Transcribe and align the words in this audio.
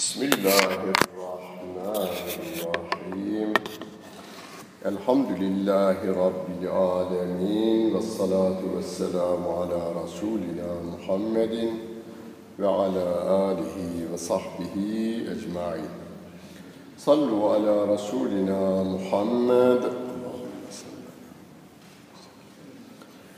بسم 0.00 0.22
الله 0.22 0.64
الرحمن 0.64 2.08
الرحيم. 2.40 3.52
الحمد 4.86 5.30
لله 5.40 5.98
رب 6.24 6.46
العالمين 6.62 7.94
والصلاة 7.94 8.60
والسلام 8.74 9.42
على 9.58 9.80
رسولنا 10.02 10.68
محمد 10.92 11.54
وعلى 12.60 13.06
آله 13.52 13.76
وصحبه 14.12 14.76
أجمعين. 15.34 15.92
صلوا 16.98 17.54
على 17.54 17.84
رسولنا 17.94 18.82
محمد. 18.82 19.82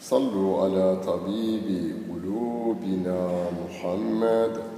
صلوا 0.00 0.62
على 0.64 0.96
طبيب 1.06 1.66
قلوبنا 2.10 3.50
محمد. 3.50 4.71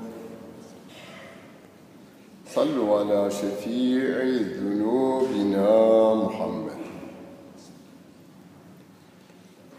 صلوا 2.54 2.99
على 2.99 3.31
شفيع 3.31 4.22
ذنوبنا 4.62 6.14
محمد. 6.14 6.81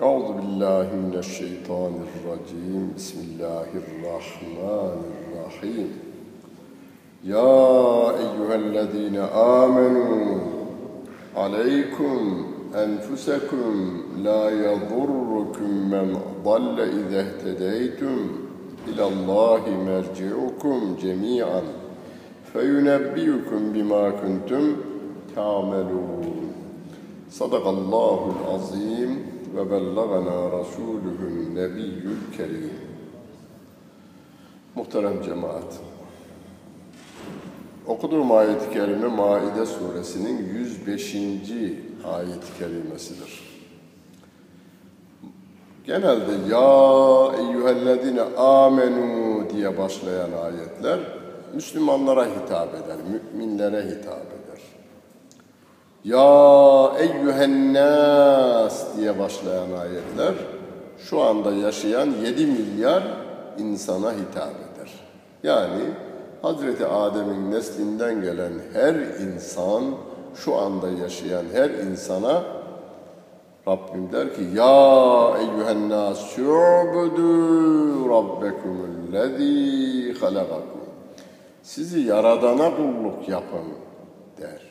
أعوذ 0.01 0.33
بالله 0.33 0.87
من 0.95 1.15
الشيطان 1.17 1.93
الرجيم. 2.07 2.93
بسم 2.97 3.19
الله 3.19 3.67
الرحمن 3.83 4.99
الرحيم. 5.21 5.87
يا 7.23 8.09
أيها 8.09 8.55
الذين 8.55 9.17
آمنوا 9.63 10.39
عليكم 11.35 12.45
أنفسكم 12.75 14.01
لا 14.17 14.49
يضركم 14.49 15.69
من 15.91 16.19
ضل 16.43 16.79
إذا 16.79 17.19
اهتديتم. 17.19 18.17
إلى 18.87 19.07
الله 19.07 19.61
مرجعكم 19.69 20.95
جميعاً. 21.03 21.84
فينبئكم 22.54 23.72
بما 23.72 24.10
كنتم 24.10 24.76
تعملون 25.36 26.52
صدق 27.30 27.68
الله 27.68 28.36
العظيم 28.36 29.26
وبلغنا 29.56 30.60
رسوله 30.60 31.18
النبي 31.20 32.02
الكريم 32.04 32.90
Muhterem 34.74 35.22
cemaat, 35.22 35.80
okuduğum 37.86 38.32
ayet-i 38.32 38.70
kerime 38.72 39.08
Maide 39.08 39.66
suresinin 39.66 40.38
105. 40.54 41.14
ayet-i 42.04 42.58
kerimesidir. 42.58 43.42
Genelde 45.86 46.32
ya 46.50 47.32
eyyühellezine 47.38 48.22
amenu 48.36 49.50
diye 49.50 49.78
başlayan 49.78 50.30
ayetler 50.32 51.00
Müslümanlara 51.55 52.25
hitap 52.25 52.75
eder, 52.75 52.97
müminlere 53.11 53.81
hitap 53.81 54.25
eder. 54.27 54.61
Ya 56.03 56.91
eyyühennas 56.99 58.97
diye 58.97 59.19
başlayan 59.19 59.71
ayetler 59.71 60.33
şu 60.97 61.21
anda 61.21 61.53
yaşayan 61.53 62.09
7 62.23 62.45
milyar 62.45 63.03
insana 63.57 64.11
hitap 64.11 64.55
eder. 64.55 64.91
Yani 65.43 65.81
Hazreti 66.41 66.85
Adem'in 66.85 67.51
neslinden 67.51 68.21
gelen 68.21 68.53
her 68.73 68.95
insan, 68.95 69.83
şu 70.35 70.55
anda 70.55 70.89
yaşayan 70.89 71.45
her 71.53 71.69
insana 71.69 72.43
Rabbim 73.67 74.11
der 74.11 74.35
ki 74.35 74.41
Ya 74.53 75.33
eyyühennas 75.39 76.35
şu'budu 76.35 78.09
rabbekumullezî 78.09 80.13
halakakum 80.19 80.74
sizi 81.65 81.99
yaradana 81.99 82.75
kulluk 82.75 83.29
yapın 83.29 83.65
der. 84.37 84.61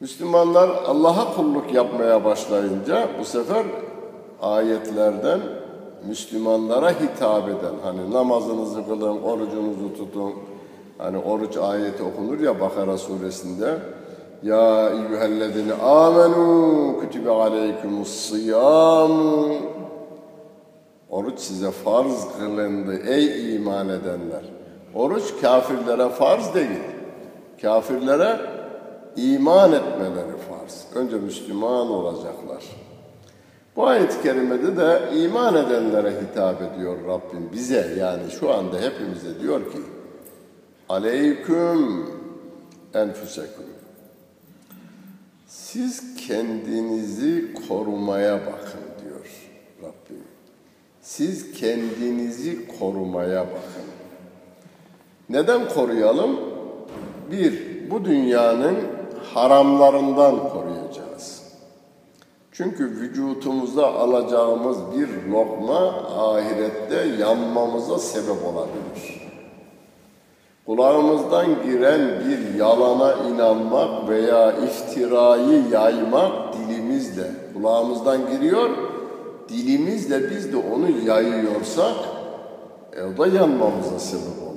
Müslümanlar 0.00 0.68
Allah'a 0.68 1.36
kulluk 1.36 1.74
yapmaya 1.74 2.24
başlayınca 2.24 3.08
bu 3.20 3.24
sefer 3.24 3.66
ayetlerden 4.42 5.40
Müslümanlara 6.08 6.90
hitap 6.90 7.48
eden 7.48 7.74
hani 7.82 8.10
namazınızı 8.10 8.86
kılın, 8.86 9.22
orucunuzu 9.22 9.94
tutun. 9.96 10.32
Hani 10.98 11.18
oruç 11.18 11.56
ayeti 11.56 12.02
okunur 12.02 12.40
ya 12.40 12.60
Bakara 12.60 12.98
suresinde. 12.98 13.78
Ya 14.42 14.90
eyyühellezine 14.90 15.72
amenu 15.72 17.00
kütübe 17.00 17.30
aleykumus 17.30 18.08
siyamu 18.08 19.54
Oruç 21.10 21.38
size 21.38 21.70
farz 21.70 22.38
kılındı 22.38 22.98
ey 23.06 23.54
iman 23.54 23.88
edenler. 23.88 24.57
Oruç 24.94 25.24
kafirlere 25.40 26.08
farz 26.08 26.54
değil. 26.54 26.80
Kafirlere 27.62 28.40
iman 29.16 29.72
etmeleri 29.72 30.36
farz. 30.48 30.86
Önce 30.94 31.16
Müslüman 31.16 31.90
olacaklar. 31.90 32.64
Bu 33.76 33.86
ayet-i 33.86 34.22
kerimede 34.22 34.76
de 34.76 35.00
iman 35.14 35.54
edenlere 35.54 36.10
hitap 36.20 36.62
ediyor 36.62 36.96
Rabbim 37.06 37.52
bize 37.52 37.94
yani 37.98 38.30
şu 38.40 38.54
anda 38.54 38.80
hepimize 38.80 39.40
diyor 39.40 39.72
ki 39.72 39.78
Aleyküm 40.88 42.06
enfüseküm 42.94 43.64
Siz 45.46 46.16
kendinizi 46.26 47.54
korumaya 47.68 48.40
bakın 48.46 48.80
diyor 49.04 49.26
Rabbim. 49.82 50.22
Siz 51.02 51.52
kendinizi 51.52 52.78
korumaya 52.78 53.46
bakın. 53.46 53.97
Neden 55.28 55.68
koruyalım? 55.68 56.40
Bir, 57.30 57.62
bu 57.90 58.04
dünyanın 58.04 58.76
haramlarından 59.34 60.48
koruyacağız. 60.48 61.42
Çünkü 62.52 62.84
vücutumuza 62.84 63.86
alacağımız 63.86 64.78
bir 64.96 65.30
lokma 65.32 65.78
ahirette 66.18 67.22
yanmamıza 67.22 67.98
sebep 67.98 68.44
olabilir. 68.44 69.28
Kulağımızdan 70.66 71.46
giren 71.64 72.00
bir 72.00 72.58
yalana 72.58 73.14
inanmak 73.14 74.08
veya 74.08 74.52
iftirayı 74.52 75.62
yaymak 75.72 76.32
dilimizle, 76.52 77.30
kulağımızdan 77.54 78.18
giriyor, 78.30 78.70
dilimizle 79.48 80.30
biz 80.30 80.52
de 80.52 80.56
onu 80.56 80.90
yayıyorsak, 81.06 81.94
e, 82.96 83.02
o 83.02 83.18
da 83.18 83.26
yanmamıza 83.26 83.98
sebep 83.98 84.26
olabilir. 84.26 84.47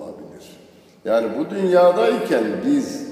Yani 1.06 1.28
bu 1.40 1.50
dünyadayken 1.56 2.44
biz 2.66 3.04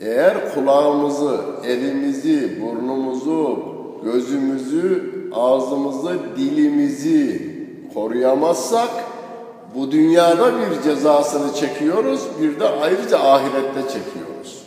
eğer 0.00 0.54
kulağımızı, 0.54 1.40
elimizi, 1.64 2.62
burnumuzu, 2.62 3.58
gözümüzü, 4.04 5.12
ağzımızı, 5.32 6.18
dilimizi 6.36 7.54
koruyamazsak 7.94 8.90
bu 9.74 9.90
dünyada 9.90 10.52
bir 10.58 10.82
cezasını 10.82 11.54
çekiyoruz, 11.54 12.28
bir 12.42 12.60
de 12.60 12.68
ayrıca 12.68 13.18
ahirette 13.18 13.80
çekiyoruz. 13.82 14.64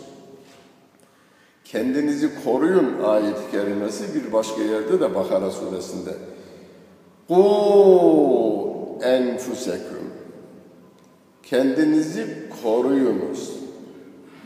Kendinizi 1.65 2.43
koruyun 2.43 3.03
ayet-i 3.03 3.51
kerimesi 3.51 4.03
bir 4.15 4.33
başka 4.33 4.61
yerde 4.61 4.99
de 4.99 5.15
Bakara 5.15 5.51
suresinde. 5.51 6.13
Ku 7.27 8.73
enfuseküm. 9.01 9.96
Kendinizi 11.49 12.27
koruyunuz. 12.63 13.53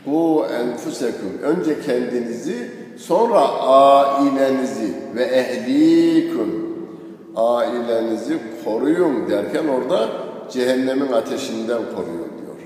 Bu 0.06 0.46
enfuseküm. 0.46 1.38
Önce 1.42 1.80
kendinizi, 1.80 2.70
sonra 2.96 3.40
ailenizi 3.60 4.94
ve 5.14 5.22
ehliküm. 5.22 6.72
Ailenizi 7.36 8.38
koruyun 8.64 9.30
derken 9.30 9.68
orada 9.68 10.08
cehennemin 10.50 11.12
ateşinden 11.12 11.82
koruyun 11.96 12.30
diyor. 12.38 12.58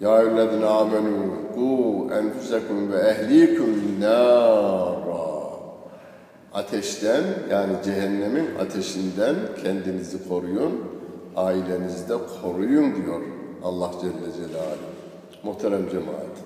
Ya 0.00 0.22
eyyühellezine 0.22 0.66
amenu 0.66 1.32
ku 1.54 2.06
enfusekum 2.14 2.92
ve 2.92 2.98
ehliküm 2.98 4.00
nara. 4.00 5.28
Ateşten 6.54 7.22
yani 7.50 7.72
cehennemin 7.84 8.46
ateşinden 8.60 9.34
kendinizi 9.62 10.28
koruyun, 10.28 10.72
ailenizi 11.38 12.08
de 12.08 12.14
koruyun 12.42 12.96
diyor 12.96 13.20
Allah 13.64 13.90
Celle 14.00 14.32
Celaluhu. 14.36 14.98
Muhterem 15.42 15.90
cemaat. 15.90 16.36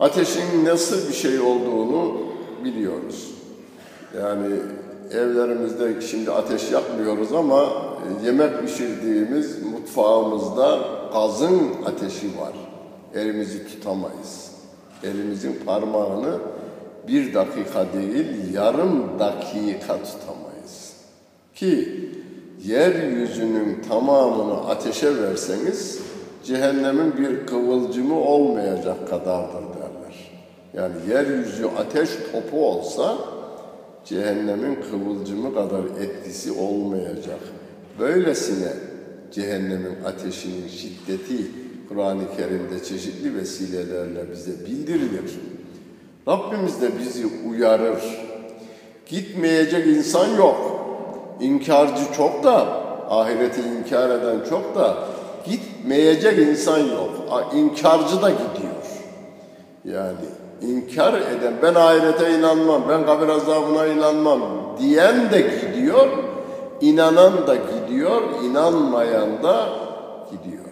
Ateşin 0.00 0.64
nasıl 0.64 1.08
bir 1.08 1.14
şey 1.14 1.40
olduğunu 1.40 2.18
biliyoruz. 2.64 3.30
Yani 4.18 4.46
evlerimizde 5.10 6.00
şimdi 6.00 6.30
ateş 6.30 6.70
yakmıyoruz 6.70 7.32
ama 7.32 7.68
yemek 8.24 8.62
pişirdiğimiz 8.62 9.62
mutfağımızda 9.62 10.78
gazın 11.12 11.60
ateşi 11.86 12.26
var. 12.26 12.52
Elimizi 13.14 13.66
tutamayız. 13.66 14.50
Elimizin 15.04 15.60
parmağını 15.66 16.38
bir 17.08 17.34
dakika 17.34 17.86
değil 17.92 18.54
yarım 18.54 19.18
dakika 19.18 19.96
tutamayız. 19.96 20.92
Ki 21.54 21.99
yeryüzünün 22.64 23.82
tamamını 23.88 24.68
ateşe 24.68 25.22
verseniz 25.22 25.98
cehennemin 26.44 27.16
bir 27.18 27.46
kıvılcımı 27.46 28.20
olmayacak 28.20 29.08
kadardır 29.10 29.62
derler. 29.62 30.32
Yani 30.74 30.94
yeryüzü 31.10 31.66
ateş 31.78 32.10
topu 32.32 32.66
olsa 32.66 33.18
cehennemin 34.04 34.78
kıvılcımı 34.90 35.54
kadar 35.54 35.84
etkisi 36.00 36.52
olmayacak. 36.52 37.40
Böylesine 37.98 38.72
cehennemin 39.32 40.04
ateşinin 40.04 40.68
şiddeti 40.68 41.50
Kur'an-ı 41.88 42.36
Kerim'de 42.36 42.84
çeşitli 42.84 43.36
vesilelerle 43.36 44.30
bize 44.32 44.66
bildirilir. 44.66 45.40
Rabbimiz 46.28 46.80
de 46.80 46.90
bizi 46.98 47.26
uyarır. 47.48 48.02
Gitmeyecek 49.06 49.86
insan 49.86 50.36
yok. 50.36 50.79
İnkarcı 51.40 52.12
çok 52.16 52.44
da, 52.44 52.66
ahireti 53.10 53.60
inkar 53.60 54.10
eden 54.10 54.40
çok 54.50 54.74
da 54.74 54.96
gitmeyecek 55.44 56.38
insan 56.38 56.78
yok. 56.78 57.10
İnkarcı 57.54 58.22
da 58.22 58.30
gidiyor. 58.30 58.70
Yani 59.84 60.14
inkar 60.60 61.14
eden, 61.14 61.54
ben 61.62 61.74
ahirete 61.74 62.38
inanmam, 62.38 62.82
ben 62.88 63.06
kabir 63.06 63.28
azabına 63.28 63.86
inanmam 63.86 64.40
diyen 64.78 65.30
de 65.30 65.40
gidiyor, 65.40 66.08
inanan 66.80 67.46
da 67.46 67.54
gidiyor, 67.54 68.22
inanmayan 68.44 69.42
da 69.42 69.68
gidiyor. 70.30 70.64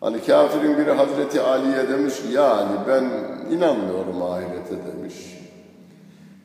Hani 0.00 0.24
kafirin 0.24 0.78
biri 0.78 0.92
Hazreti 0.92 1.40
Ali'ye 1.40 1.88
demiş 1.88 2.14
ki 2.22 2.32
ya 2.32 2.54
Ali 2.54 2.78
ben 2.88 3.04
inanmıyorum 3.56 4.22
ahirete 4.22 4.76
demiş. 4.86 5.14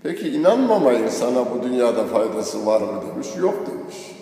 Peki 0.04 0.30
inanmamayın 0.30 1.08
sana 1.08 1.46
bu 1.52 1.64
dünyada 1.64 2.04
faydası 2.04 2.66
var 2.66 2.82
mı 2.82 3.02
demiş. 3.12 3.28
Yok 3.38 3.56
demiş. 3.72 4.16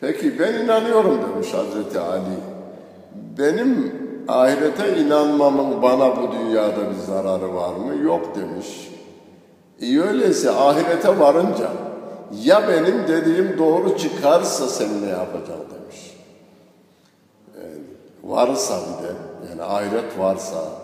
Peki 0.00 0.38
ben 0.38 0.52
inanıyorum 0.54 1.18
demiş 1.28 1.54
Hazreti 1.54 2.00
Ali. 2.00 2.36
Benim 3.38 3.92
ahirete 4.28 4.98
inanmamın 5.00 5.82
bana 5.82 6.16
bu 6.16 6.32
dünyada 6.32 6.90
bir 6.90 6.96
zararı 7.06 7.54
var 7.54 7.74
mı? 7.74 8.02
Yok 8.02 8.36
demiş. 8.36 8.90
İyi 9.80 10.02
öyleyse 10.02 10.50
ahirete 10.50 11.18
varınca 11.18 11.70
ya 12.44 12.68
benim 12.68 13.08
dediğim 13.08 13.58
doğru 13.58 13.98
çıkarsa 13.98 14.66
sen 14.68 15.02
ne 15.02 15.08
yapacaksın 15.08 15.66
demiş. 15.80 16.16
Yani 17.56 17.80
varsa 18.24 18.74
bir 18.74 19.08
de 19.08 19.12
yani 19.50 19.62
ahiret 19.62 20.18
varsa. 20.18 20.79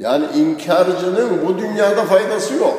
Yani 0.00 0.24
inkarcının 0.36 1.30
bu 1.46 1.58
dünyada 1.58 2.04
faydası 2.04 2.54
yok. 2.54 2.78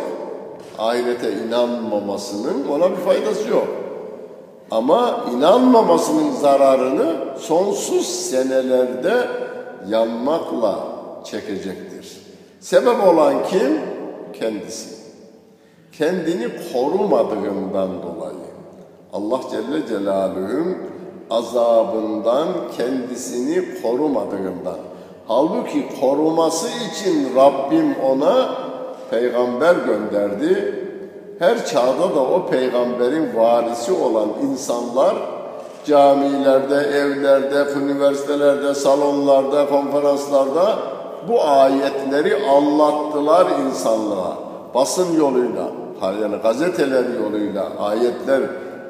Ahirete 0.77 1.33
inanmamasının 1.33 2.67
ona 2.67 2.91
bir 2.91 2.95
faydası 2.95 3.49
yok. 3.49 3.67
Ama 4.71 5.25
inanmamasının 5.37 6.31
zararını 6.31 7.15
sonsuz 7.39 8.05
senelerde 8.05 9.27
yanmakla 9.87 10.79
çekecektir. 11.23 12.17
Sebep 12.59 13.07
olan 13.07 13.35
kim? 13.49 13.79
Kendisi. 14.39 14.89
Kendini 15.91 16.47
korumadığından 16.73 17.89
dolayı. 18.03 18.51
Allah 19.13 19.39
Celle 19.51 19.87
Celaluhu'nun 19.87 20.77
azabından 21.29 22.47
kendisini 22.77 23.81
korumadığından. 23.81 24.90
Halbuki 25.31 25.85
koruması 26.01 26.67
için 26.67 27.35
Rabbim 27.35 27.95
ona 28.11 28.49
peygamber 29.09 29.75
gönderdi. 29.75 30.75
Her 31.39 31.65
çağda 31.65 32.15
da 32.15 32.19
o 32.19 32.47
peygamberin 32.47 33.35
varisi 33.35 33.93
olan 33.93 34.27
insanlar 34.49 35.15
camilerde, 35.85 36.75
evlerde, 36.75 37.65
üniversitelerde, 37.79 38.73
salonlarda, 38.73 39.69
konferanslarda 39.69 40.75
bu 41.27 41.43
ayetleri 41.43 42.49
anlattılar 42.49 43.47
insanlığa. 43.65 44.37
Basın 44.75 45.17
yoluyla, 45.17 45.67
yani 46.21 46.35
gazeteler 46.43 47.05
yoluyla 47.23 47.67
ayetler 47.79 48.41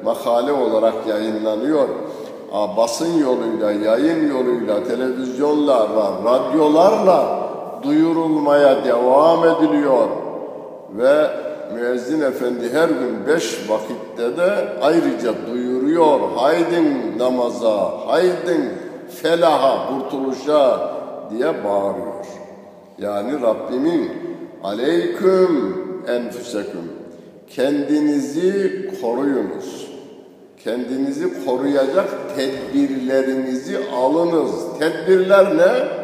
makale 0.04 0.52
olarak 0.52 0.94
yayınlanıyor. 1.08 1.88
Basın 2.52 3.18
yoluyla, 3.18 3.72
yayın 3.72 4.30
yoluyla, 4.30 4.84
televizyonlarla, 4.84 6.12
radyolarla 6.24 7.48
duyurulmaya 7.82 8.84
devam 8.84 9.44
ediliyor. 9.44 10.08
Ve 10.90 11.30
müezzin 11.74 12.20
efendi 12.20 12.72
her 12.72 12.88
gün 12.88 13.26
beş 13.26 13.70
vakitte 13.70 14.36
de 14.36 14.68
ayrıca 14.82 15.34
duyuruyor. 15.50 16.20
Haydin 16.36 17.18
namaza, 17.18 18.06
haydin 18.06 18.68
felaha, 19.22 19.88
kurtuluşa 19.88 20.90
diye 21.30 21.64
bağırıyor. 21.64 22.26
Yani 22.98 23.42
Rabbimin 23.42 24.12
aleyküm 24.64 25.76
enfüseküm 26.08 26.92
kendinizi 27.50 28.90
koruyunuz. 29.00 29.91
Kendinizi 30.64 31.44
koruyacak 31.44 32.36
tedbirlerinizi 32.36 33.78
alınız. 33.94 34.50
Tedbirler 34.78 35.58
ne? 35.58 36.02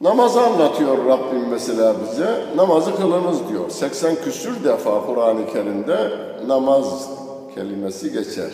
Namazı 0.00 0.40
anlatıyor 0.40 1.06
Rabbim 1.06 1.48
mesela 1.50 1.94
bize. 2.02 2.44
Namazı 2.56 2.96
kılınız 2.96 3.48
diyor. 3.48 3.70
80 3.70 4.14
küsür 4.14 4.64
defa 4.64 5.06
Kur'an-ı 5.06 5.52
Kerim'de 5.52 6.10
namaz 6.46 7.08
kelimesi 7.54 8.12
geçer. 8.12 8.50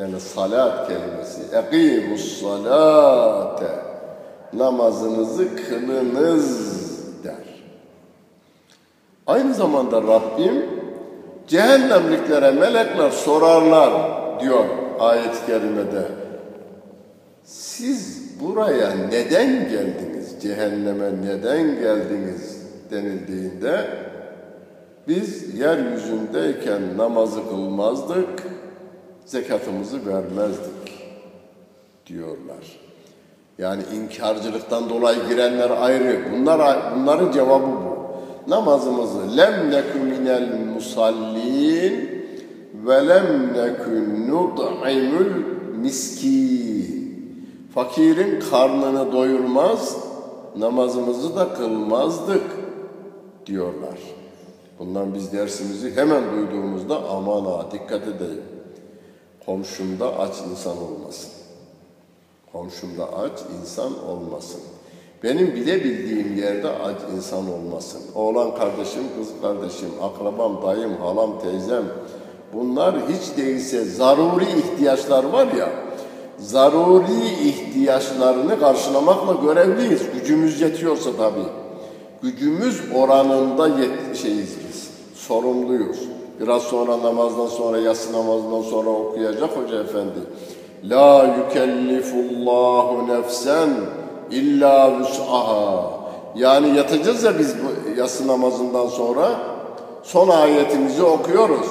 Yani 0.00 0.20
salat 0.20 0.88
kelimesi. 0.88 1.40
Ekimus 1.56 2.40
salate. 2.40 3.70
Namazınızı 4.52 5.48
kılınız 5.56 6.74
der. 7.24 7.34
Aynı 9.26 9.54
zamanda 9.54 10.02
Rabbim 10.02 10.83
cehennemliklere 11.46 12.50
melekler 12.50 13.10
sorarlar 13.10 13.92
diyor 14.40 14.64
ayet-i 15.00 15.46
kerimede. 15.46 16.08
Siz 17.44 18.22
buraya 18.40 18.94
neden 19.10 19.68
geldiniz? 19.68 20.42
Cehenneme 20.42 21.10
neden 21.26 21.80
geldiniz 21.80 22.66
denildiğinde 22.90 23.86
biz 25.08 25.58
yeryüzündeyken 25.58 26.82
namazı 26.96 27.48
kılmazdık, 27.48 28.42
zekatımızı 29.24 30.06
vermezdik 30.06 31.14
diyorlar. 32.06 32.80
Yani 33.58 33.82
inkarcılıktan 33.94 34.88
dolayı 34.90 35.18
girenler 35.28 35.70
ayrı. 35.70 36.20
Bunlar 36.32 36.82
bunların 36.96 37.32
cevabı 37.32 37.66
bu. 37.66 37.93
Namazımızı 38.48 39.36
lem 39.36 39.70
nekü 39.70 39.98
minel 39.98 40.60
musallin 40.74 42.24
ve 42.86 43.08
lem 43.08 43.52
nekü 43.52 44.30
nud'imul 44.30 45.32
miskin. 45.76 46.84
Fakirin 47.74 48.40
karnını 48.50 49.12
doyurmaz, 49.12 49.96
namazımızı 50.56 51.36
da 51.36 51.54
kılmazdık 51.54 52.44
diyorlar. 53.46 53.98
Bundan 54.78 55.14
biz 55.14 55.32
dersimizi 55.32 55.96
hemen 55.96 56.22
duyduğumuzda 56.32 57.08
aman 57.08 57.44
ha 57.44 57.66
dikkat 57.72 58.08
edeyim. 58.08 58.42
Komşumda 59.46 60.18
aç 60.18 60.34
insan 60.50 60.76
olmasın. 60.82 61.30
Komşumda 62.52 63.12
aç 63.18 63.40
insan 63.60 64.04
olmasın. 64.08 64.60
Benim 65.24 65.54
bile 65.54 65.84
bildiğim 65.84 66.36
yerde 66.38 66.68
aç 66.68 66.96
insan 67.16 67.52
olmasın. 67.52 68.00
Oğlan 68.14 68.54
kardeşim, 68.54 69.02
kız 69.18 69.28
kardeşim, 69.42 69.88
akrabam, 70.02 70.62
dayım, 70.62 70.96
halam, 71.00 71.40
teyzem. 71.40 71.84
Bunlar 72.54 72.94
hiç 72.94 73.36
değilse 73.36 73.84
zaruri 73.84 74.44
ihtiyaçlar 74.44 75.24
var 75.24 75.46
ya, 75.58 75.68
zaruri 76.38 77.48
ihtiyaçlarını 77.48 78.60
karşılamakla 78.60 79.32
görevliyiz. 79.46 80.02
Gücümüz 80.14 80.60
yetiyorsa 80.60 81.10
tabii. 81.16 81.48
Gücümüz 82.22 82.82
oranında 82.94 83.68
yet 83.68 84.16
şeyiz 84.16 84.54
biz. 84.68 84.90
Sorumluyuz. 85.14 85.98
Biraz 86.40 86.62
sonra 86.62 87.02
namazdan 87.02 87.46
sonra, 87.46 87.78
yatsı 87.78 88.12
namazından 88.12 88.62
sonra 88.62 88.90
okuyacak 88.90 89.50
Hoca 89.56 89.80
Efendi. 89.80 90.18
La 90.84 91.36
yükellifullahu 91.38 93.08
nefsen 93.08 93.70
illa 94.34 95.00
vüs'aha. 95.00 95.90
Yani 96.36 96.76
yatacağız 96.76 97.24
ya 97.24 97.38
biz 97.38 97.54
bu 97.58 98.00
yatsı 98.00 98.28
namazından 98.28 98.86
sonra 98.86 99.30
son 100.02 100.28
ayetimizi 100.28 101.02
okuyoruz. 101.02 101.66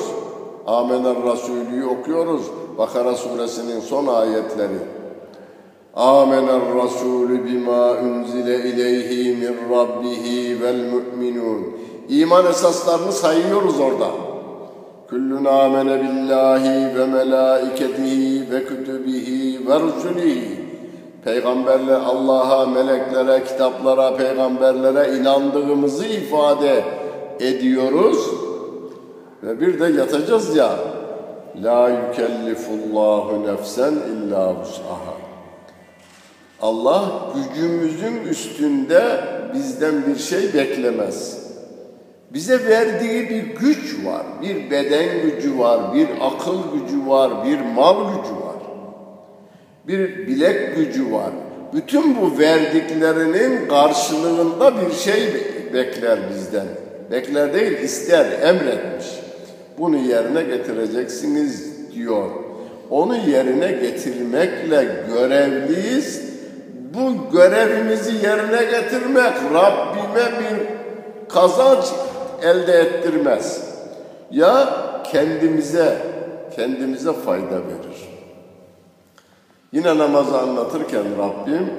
Amener 0.67 1.15
Resulü'yü 1.15 1.85
okuyoruz. 1.85 2.41
Bakara 2.77 3.15
suresinin 3.15 3.79
son 3.79 4.07
ayetleri. 4.07 4.79
Amener 5.95 6.61
Resulü 6.83 7.45
bima 7.45 7.91
unzile 7.91 8.59
ileyhi 8.69 9.35
min 9.35 9.75
rabbihi 9.75 10.61
vel 10.61 10.91
mu'minun. 10.91 11.65
İman 12.09 12.45
esaslarını 12.45 13.11
sayıyoruz 13.11 13.79
orada. 13.79 14.07
Kullun 15.09 15.45
amene 15.45 16.01
billahi 16.03 16.95
ve 16.99 17.05
melaiketihi 17.05 18.51
ve 18.51 18.65
kütübihi 18.65 19.67
ve 19.67 19.79
rusulihi. 19.79 20.62
Peygamberler 21.25 21.99
Allah'a, 21.99 22.65
meleklere, 22.65 23.43
kitaplara, 23.43 24.15
peygamberlere 24.15 25.17
inandığımızı 25.17 26.05
ifade 26.05 26.83
ediyoruz. 27.39 28.29
Ve 29.43 29.61
bir 29.61 29.79
de 29.79 29.99
yatacağız 29.99 30.55
ya. 30.55 30.75
La 31.63 31.89
yükellifullahu 31.89 33.47
nefsen 33.47 33.93
illa 33.93 34.55
vus'aha. 34.55 35.13
Allah 36.61 37.11
gücümüzün 37.35 38.21
üstünde 38.29 39.03
bizden 39.53 40.07
bir 40.07 40.15
şey 40.15 40.53
beklemez. 40.53 41.43
Bize 42.33 42.69
verdiği 42.69 43.29
bir 43.29 43.43
güç 43.43 44.05
var, 44.05 44.21
bir 44.41 44.71
beden 44.71 45.21
gücü 45.21 45.59
var, 45.59 45.93
bir 45.93 46.07
akıl 46.21 46.57
gücü 46.73 47.09
var, 47.09 47.45
bir 47.45 47.59
mal 47.59 47.95
gücü 47.95 48.35
var. 48.35 48.52
Bir 49.87 50.27
bilek 50.27 50.75
gücü 50.75 51.11
var. 51.11 51.31
Bütün 51.73 52.21
bu 52.21 52.39
verdiklerinin 52.39 53.67
karşılığında 53.67 54.73
bir 54.81 54.93
şey 54.93 55.23
bekler 55.73 56.19
bizden. 56.29 56.67
Bekler 57.11 57.53
değil, 57.53 57.79
ister, 57.79 58.25
emretmiş. 58.41 59.05
Bunu 59.77 59.97
yerine 59.97 60.43
getireceksiniz 60.43 61.73
diyor. 61.95 62.29
Onu 62.89 63.17
yerine 63.29 63.71
getirmekle 63.71 64.87
görevliyiz. 65.13 66.21
Bu 66.93 67.37
görevimizi 67.37 68.11
yerine 68.11 68.63
getirmek 68.63 69.33
Rabbime 69.53 70.39
bir 70.39 70.59
kazanç 71.29 71.85
elde 72.43 72.73
ettirmez. 72.73 73.61
Ya 74.31 74.69
kendimize 75.11 75.97
kendimize 76.55 77.13
fayda 77.13 77.55
verir. 77.55 77.82
Yine 79.73 79.97
namazı 79.97 80.39
anlatırken 80.39 81.03
Rabbim 81.17 81.73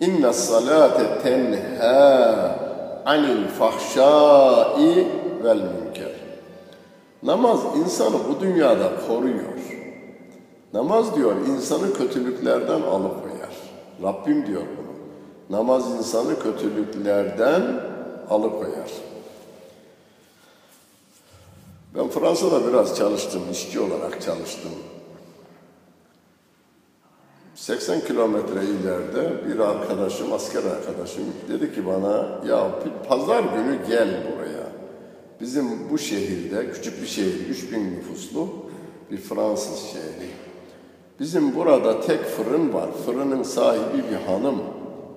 inna 0.00 0.32
salate 0.32 1.22
tenha 1.22 2.58
anil 3.06 3.48
fahşai 3.48 5.08
vel 5.44 5.56
münker. 5.56 6.12
Namaz 7.22 7.60
insanı 7.76 8.16
bu 8.28 8.40
dünyada 8.40 8.90
koruyor. 9.08 9.58
Namaz 10.72 11.16
diyor 11.16 11.36
insanı 11.46 11.94
kötülüklerden 11.94 12.82
alıkoyar. 12.82 13.54
Rabbim 14.02 14.46
diyor 14.46 14.62
bunu. 14.62 14.88
Namaz 15.58 15.90
insanı 15.98 16.38
kötülüklerden 16.38 17.62
alıkoyar. 18.30 18.90
Ben 21.94 22.08
Fransa'da 22.08 22.66
biraz 22.66 22.96
çalıştım, 22.96 23.42
işçi 23.52 23.80
olarak 23.80 24.22
çalıştım. 24.22 24.72
80 27.68 28.00
kilometre 28.00 28.64
ileride 28.64 29.48
bir 29.48 29.58
arkadaşım, 29.58 30.32
asker 30.32 30.62
arkadaşım 30.64 31.24
dedi 31.48 31.74
ki 31.74 31.86
bana 31.86 32.40
ya 32.48 32.70
pazar 33.08 33.42
günü 33.42 33.78
gel 33.88 34.08
buraya. 34.08 34.66
Bizim 35.40 35.90
bu 35.90 35.98
şehirde, 35.98 36.70
küçük 36.70 37.02
bir 37.02 37.06
şehir, 37.06 37.48
3000 37.48 37.92
nüfuslu 37.92 38.48
bir 39.10 39.16
Fransız 39.16 39.78
şehri. 39.78 40.30
Bizim 41.20 41.54
burada 41.54 42.00
tek 42.00 42.24
fırın 42.24 42.72
var. 42.72 42.90
Fırının 43.06 43.42
sahibi 43.42 44.04
bir 44.10 44.32
hanım. 44.32 44.60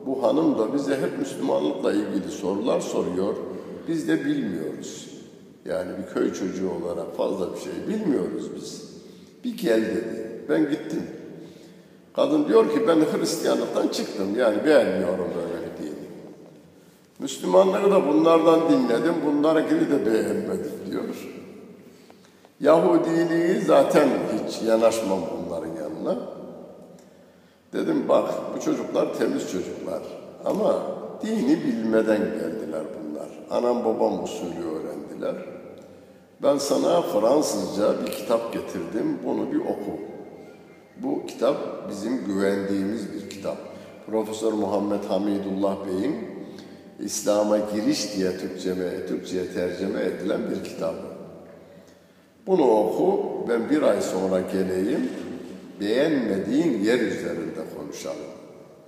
Bu 0.06 0.24
hanım 0.24 0.58
da 0.58 0.74
bize 0.74 0.96
hep 0.96 1.20
Müslümanlıkla 1.20 1.94
ilgili 1.94 2.32
sorular 2.32 2.80
soruyor. 2.80 3.36
Biz 3.88 4.08
de 4.08 4.26
bilmiyoruz. 4.26 5.10
Yani 5.66 5.92
bir 5.98 6.14
köy 6.14 6.34
çocuğu 6.34 6.70
olarak 6.70 7.18
fazla 7.18 7.54
bir 7.54 7.60
şey 7.60 7.74
bilmiyoruz 7.88 8.46
biz. 8.56 8.92
Bir 9.44 9.58
gel 9.58 9.82
dedi. 9.82 10.46
Ben 10.50 10.70
gittim. 10.70 11.04
Kadın 12.16 12.48
diyor 12.48 12.74
ki 12.74 12.88
ben 12.88 12.98
Hristiyanlıktan 13.00 13.88
çıktım. 13.88 14.36
Yani 14.38 14.66
beğenmiyorum 14.66 15.28
böyle 15.36 15.54
bir 15.54 15.84
dini. 15.84 16.08
Müslümanları 17.20 17.92
da 17.92 18.08
bunlardan 18.08 18.60
dinledim. 18.70 19.14
Bunlarınkini 19.26 19.92
de 19.92 20.06
beğenmedim 20.06 20.72
diyor. 20.92 21.04
Yahudiliği 22.60 23.62
zaten 23.62 24.10
hiç 24.34 24.62
yanaşmam 24.62 25.20
bunların 25.32 25.76
yanına. 25.76 26.18
Dedim 27.74 28.06
bak 28.10 28.30
bu 28.56 28.62
çocuklar 28.62 29.14
temiz 29.14 29.52
çocuklar. 29.52 30.02
Ama 30.46 30.82
dini 31.22 31.64
bilmeden 31.64 32.18
geldiler 32.18 32.84
bunlar. 33.00 33.28
Anam 33.52 33.86
babam 33.86 34.24
usulü 34.24 34.66
öğrendiler. 34.66 35.36
Ben 36.44 36.58
sana 36.58 37.02
Fransızca 37.02 38.02
bir 38.06 38.12
kitap 38.12 38.54
getirdim. 38.54 39.20
Bunu 39.26 39.52
bir 39.52 39.60
oku. 39.60 40.11
Bu 41.04 41.26
kitap 41.26 41.90
bizim 41.90 42.26
güvendiğimiz 42.26 43.14
bir 43.14 43.30
kitap. 43.30 43.58
Profesör 44.06 44.54
Muhammed 44.54 45.04
Hamidullah 45.04 45.78
Bey'in 45.88 46.16
İslam'a 47.00 47.58
giriş 47.58 48.18
diye 48.18 48.38
Türkçeme, 48.38 49.06
Türkçe'ye 49.08 49.48
tercüme 49.54 50.02
edilen 50.02 50.42
bir 50.52 50.64
kitap. 50.64 50.96
Bunu 52.48 52.64
oku, 52.64 53.30
ben 53.50 53.70
bir 53.70 53.82
ay 53.82 54.02
sonra 54.02 54.42
geleyim, 54.42 55.10
beğenmediğin 55.80 56.84
yer 56.84 57.00
üzerinde 57.00 57.62
konuşalım 57.78 58.32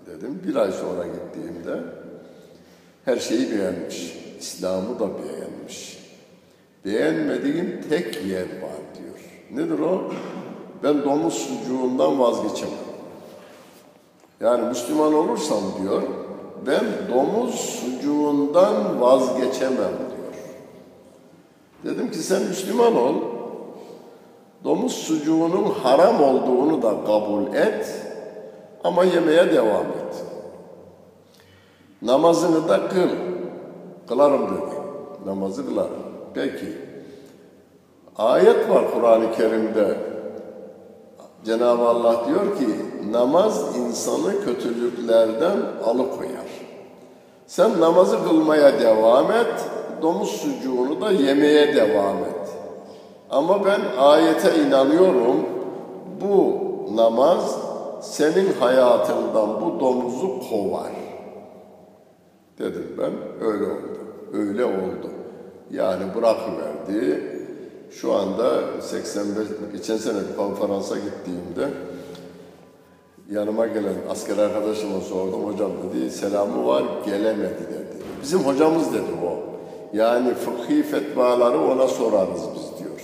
dedim. 0.06 0.42
Bir 0.48 0.56
ay 0.56 0.72
sonra 0.72 1.04
gittiğimde 1.08 1.82
her 3.06 3.18
şeyi 3.18 3.52
beğenmiş, 3.52 4.18
İslam'ı 4.40 5.00
da 5.00 5.10
beğenmiş. 5.10 6.00
Beğenmediğim 6.86 7.82
tek 7.90 8.26
yer 8.26 8.42
var 8.42 8.80
diyor. 8.98 9.20
Nedir 9.52 9.80
o? 9.80 10.14
Ben 10.84 11.04
domuz 11.04 11.34
sucuğundan 11.34 12.20
vazgeçemem. 12.20 12.74
Yani 14.40 14.66
Müslüman 14.68 15.14
olursam 15.14 15.62
diyor, 15.82 16.02
ben 16.68 16.86
domuz 17.14 17.56
sucuğundan 17.56 19.02
vazgeçemem 19.02 19.78
diyor. 19.78 20.34
Dedim 21.84 22.12
ki 22.12 22.18
sen 22.18 22.42
Müslüman 22.44 22.96
ol, 22.96 23.16
domuz 24.64 24.94
sucuğunun 24.94 25.66
haram 25.84 26.24
olduğunu 26.24 26.82
da 26.82 27.06
kabul 27.06 27.54
et 27.54 28.02
ama 28.84 29.04
yemeye 29.04 29.52
devam 29.52 29.86
et. 29.86 30.26
Namazını 32.02 32.70
da 32.70 32.88
kıl. 32.88 33.10
Kılarım 34.08 34.42
dedi. 34.42 34.76
Namazı 35.26 35.68
kılarım. 35.68 36.04
Peki. 36.34 36.78
Ayet 38.18 38.70
var 38.70 38.92
Kur'an-ı 38.94 39.32
Kerim'de. 39.32 40.13
Cenab-ı 41.46 41.88
Allah 41.88 42.22
diyor 42.28 42.58
ki 42.58 42.68
namaz 43.12 43.78
insanı 43.78 44.46
kötülüklerden 44.46 45.58
alıkoyar. 45.86 46.64
Sen 47.48 47.82
namazı 47.82 48.24
kılmaya 48.24 48.80
devam 48.80 49.32
et, 49.32 49.70
domuz 50.02 50.30
sucuğunu 50.30 51.02
da 51.02 51.12
yemeye 51.12 51.76
devam 51.76 52.18
et. 52.18 52.50
Ama 53.30 53.66
ben 53.66 53.82
ayete 54.00 54.56
inanıyorum. 54.68 55.46
Bu 56.22 56.58
namaz 56.96 57.58
senin 58.02 58.54
hayatından 58.60 59.62
bu 59.62 59.80
domuzu 59.80 60.40
kovar. 60.50 60.92
Dedim 62.60 62.96
ben 62.98 63.12
öyle 63.48 63.66
oldu. 63.66 64.00
Öyle 64.34 64.66
oldu. 64.66 65.10
Yani 65.72 66.04
bırakıverdi. 66.16 67.43
Şu 68.02 68.14
anda 68.14 68.82
85, 68.82 69.48
geçen 69.74 69.98
sene 69.98 70.18
bir 70.32 70.36
konferansa 70.38 70.96
gittiğimde 70.96 71.74
yanıma 73.32 73.68
gelen 73.68 73.96
asker 74.10 74.38
arkadaşıma 74.38 75.02
sordum. 75.02 75.46
Hocam 75.46 75.72
dedi 75.84 76.12
selamı 76.12 76.68
var 76.68 76.84
gelemedi 77.06 77.64
dedi. 77.70 78.04
Bizim 78.24 78.40
hocamız 78.40 78.94
dedi 78.94 79.04
o. 79.26 79.40
Yani 79.98 80.34
fıkhi 80.34 80.84
fetvaları 80.84 81.60
ona 81.60 81.88
sorarız 81.88 82.42
biz 82.56 82.80
diyor. 82.80 83.02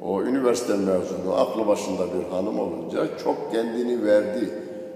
O 0.00 0.22
üniversite 0.22 0.72
mezunu, 0.72 1.34
aklı 1.36 1.66
başında 1.66 2.02
bir 2.02 2.36
hanım 2.36 2.58
olunca 2.58 3.18
çok 3.24 3.52
kendini 3.52 4.04
verdi 4.04 4.50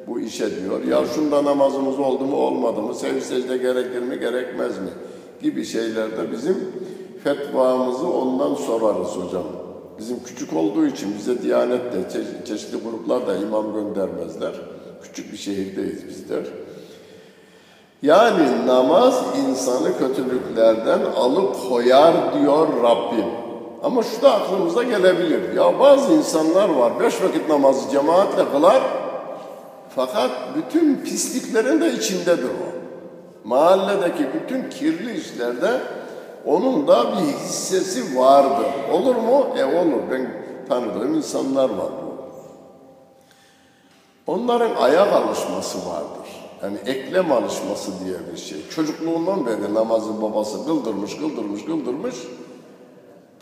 bu 0.06 0.20
işe 0.20 0.60
diyor. 0.60 0.84
Ya 0.84 1.06
şunda 1.14 1.44
namazımız 1.44 1.98
oldu 1.98 2.24
mu 2.24 2.36
olmadı 2.36 2.82
mı, 2.82 2.94
sev 2.94 3.20
secde 3.20 3.56
gerekir 3.56 4.02
mi 4.02 4.20
gerekmez 4.20 4.78
mi 4.78 4.90
gibi 5.42 5.64
şeylerde 5.64 6.32
bizim 6.32 6.56
fetvamızı 7.26 8.08
ondan 8.08 8.54
sorarız 8.54 9.08
hocam. 9.08 9.42
Bizim 9.98 10.24
küçük 10.24 10.52
olduğu 10.52 10.86
için 10.86 11.14
bize 11.18 11.42
Diyanet'te 11.42 12.18
çe- 12.18 12.44
çeşitli 12.44 12.78
gruplar 12.78 13.26
da 13.26 13.36
imam 13.36 13.74
göndermezler. 13.74 14.52
Küçük 15.02 15.32
bir 15.32 15.36
şehirdeyiz 15.36 16.08
bizler. 16.08 16.42
Yani 18.02 18.66
namaz 18.66 19.24
insanı 19.48 19.98
kötülüklerden 19.98 21.00
alıkoyar 21.16 22.14
diyor 22.34 22.68
Rabbim. 22.82 23.24
Ama 23.82 24.02
şu 24.02 24.22
da 24.22 24.34
aklımıza 24.34 24.82
gelebilir. 24.82 25.54
Ya 25.54 25.78
bazı 25.78 26.12
insanlar 26.12 26.68
var 26.68 27.00
beş 27.00 27.22
vakit 27.22 27.48
namazı 27.48 27.90
cemaatle 27.90 28.44
kılar 28.52 28.82
fakat 29.96 30.30
bütün 30.56 30.96
pisliklerin 30.96 31.80
de 31.80 31.92
içindedir 31.92 32.44
o. 32.48 32.66
Mahalledeki 33.48 34.26
bütün 34.34 34.70
kirli 34.70 35.18
işlerde 35.18 35.80
onun 36.46 36.88
da 36.88 37.12
bir 37.12 37.16
hissesi 37.16 38.18
vardır. 38.18 38.66
Olur 38.92 39.14
mu? 39.14 39.46
E 39.58 39.64
olur. 39.64 40.02
Ben 40.10 40.30
tanıdığım 40.68 41.14
insanlar 41.14 41.70
var 41.70 41.90
bu. 42.02 42.06
Onların 44.32 44.74
ayak 44.74 45.12
alışması 45.12 45.78
vardır. 45.78 46.46
Yani 46.62 46.78
eklem 46.86 47.32
alışması 47.32 47.90
diye 48.04 48.16
bir 48.32 48.38
şey. 48.38 48.68
Çocukluğundan 48.68 49.46
beri 49.46 49.74
namazı 49.74 50.22
babası 50.22 50.64
kıldırmış, 50.64 51.16
kıldırmış, 51.16 51.64
kıldırmış. 51.64 52.14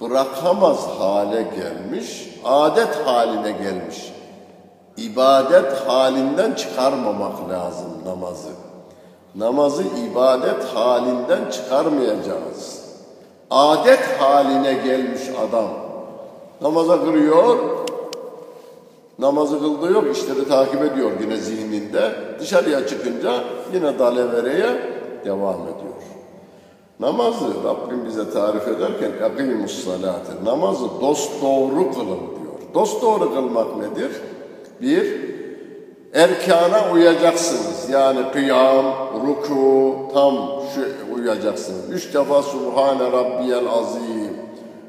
Bırakamaz 0.01 0.87
hale 0.99 1.43
gelmiş, 1.43 2.29
adet 2.45 2.97
haline 3.07 3.51
gelmiş. 3.53 4.13
İbadet 4.97 5.73
halinden 5.73 6.53
çıkarmamak 6.53 7.51
lazım 7.51 7.91
namazı. 8.07 8.49
Namazı 9.35 9.83
ibadet 9.83 10.65
halinden 10.65 11.51
çıkarmayacağız 11.51 12.84
Adet 13.51 14.00
haline 14.20 14.74
gelmiş 14.74 15.22
adam. 15.50 15.68
Namaza 16.62 17.06
kırıyor, 17.06 17.58
namazı 19.20 19.60
kıldığı 19.60 19.92
yok, 19.92 20.18
işleri 20.18 20.48
takip 20.48 20.84
ediyor 20.84 21.12
yine 21.22 21.38
zihninde. 21.38 22.12
Dışarıya 22.39 22.88
çıkınca 22.88 23.34
yine 23.74 24.00
dalevereye 24.00 25.00
devam 25.25 25.62
ediyor. 25.62 26.00
Namazı 27.00 27.46
Rabbim 27.63 28.06
bize 28.06 28.32
tarif 28.32 28.68
ederken 28.68 29.12
اَقِيمُ 29.12 29.68
salate 29.68 30.46
Namazı 30.46 30.86
dost 31.01 31.42
doğru 31.42 31.92
kılın 31.92 32.08
diyor. 32.08 32.74
Dost 32.74 33.01
doğru 33.01 33.34
kılmak 33.34 33.78
nedir? 33.78 34.12
Bir, 34.82 35.23
erkana 36.14 36.92
uyacaksınız. 36.92 37.90
Yani 37.90 38.33
kıyam, 38.33 38.85
ruku, 39.26 39.97
tam 40.14 40.35
şu 40.75 41.14
uyacaksınız. 41.14 41.90
Üç 41.90 42.14
defa 42.14 42.42
Subhane 42.42 43.12
Rabbiyel 43.12 43.68
Azim. 43.68 44.44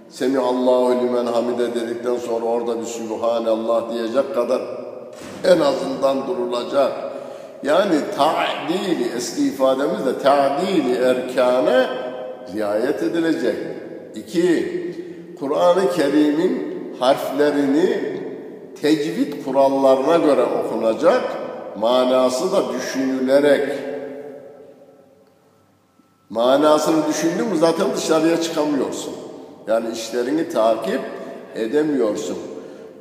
Semi 0.09 0.39
Allahu 0.39 0.91
limen 0.91 1.25
hamide 1.25 1.75
dedikten 1.75 2.17
sonra 2.17 2.45
orada 2.45 2.79
bir 2.81 2.85
Subhanallah 2.85 3.93
diyecek 3.93 4.35
kadar 4.35 4.61
en 5.43 5.59
azından 5.59 6.27
durulacak. 6.27 6.91
Yani 7.63 7.95
ta'dili 8.17 9.11
eski 9.17 9.47
ifademizle 9.47 10.19
ta'dili 10.23 10.95
erkane 10.95 11.85
riayet 12.55 13.03
edilecek. 13.03 13.55
İki, 14.15 14.85
Kur'an-ı 15.39 15.91
Kerim'in 15.95 16.75
harflerini 16.99 18.14
tecvid 18.85 19.45
kurallarına 19.45 20.17
göre 20.17 20.43
okunacak, 20.43 21.23
manası 21.79 22.51
da 22.51 22.73
düşünülerek. 22.73 23.69
Manasını 26.29 27.07
düşündün 27.07 27.47
mü 27.47 27.57
zaten 27.57 27.87
dışarıya 27.95 28.41
çıkamıyorsun. 28.41 29.13
Yani 29.67 29.91
işlerini 29.93 30.49
takip 30.49 31.01
edemiyorsun. 31.55 32.37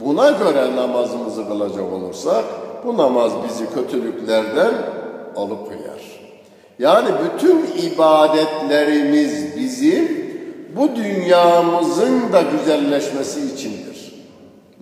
Buna 0.00 0.30
göre 0.30 0.76
namazımızı 0.76 1.48
kılacak 1.48 1.92
olursak, 1.92 2.44
bu 2.84 2.96
namaz 2.96 3.32
bizi 3.48 3.74
kötülüklerden 3.74 4.74
alıkoyar. 5.36 6.20
Yani 6.78 7.08
bütün 7.24 7.66
ibadetlerimiz 7.92 9.56
bizim 9.56 10.24
bu 10.76 10.96
dünyamızın 10.96 12.32
da 12.32 12.42
güzelleşmesi 12.42 13.40
içindir. 13.54 13.83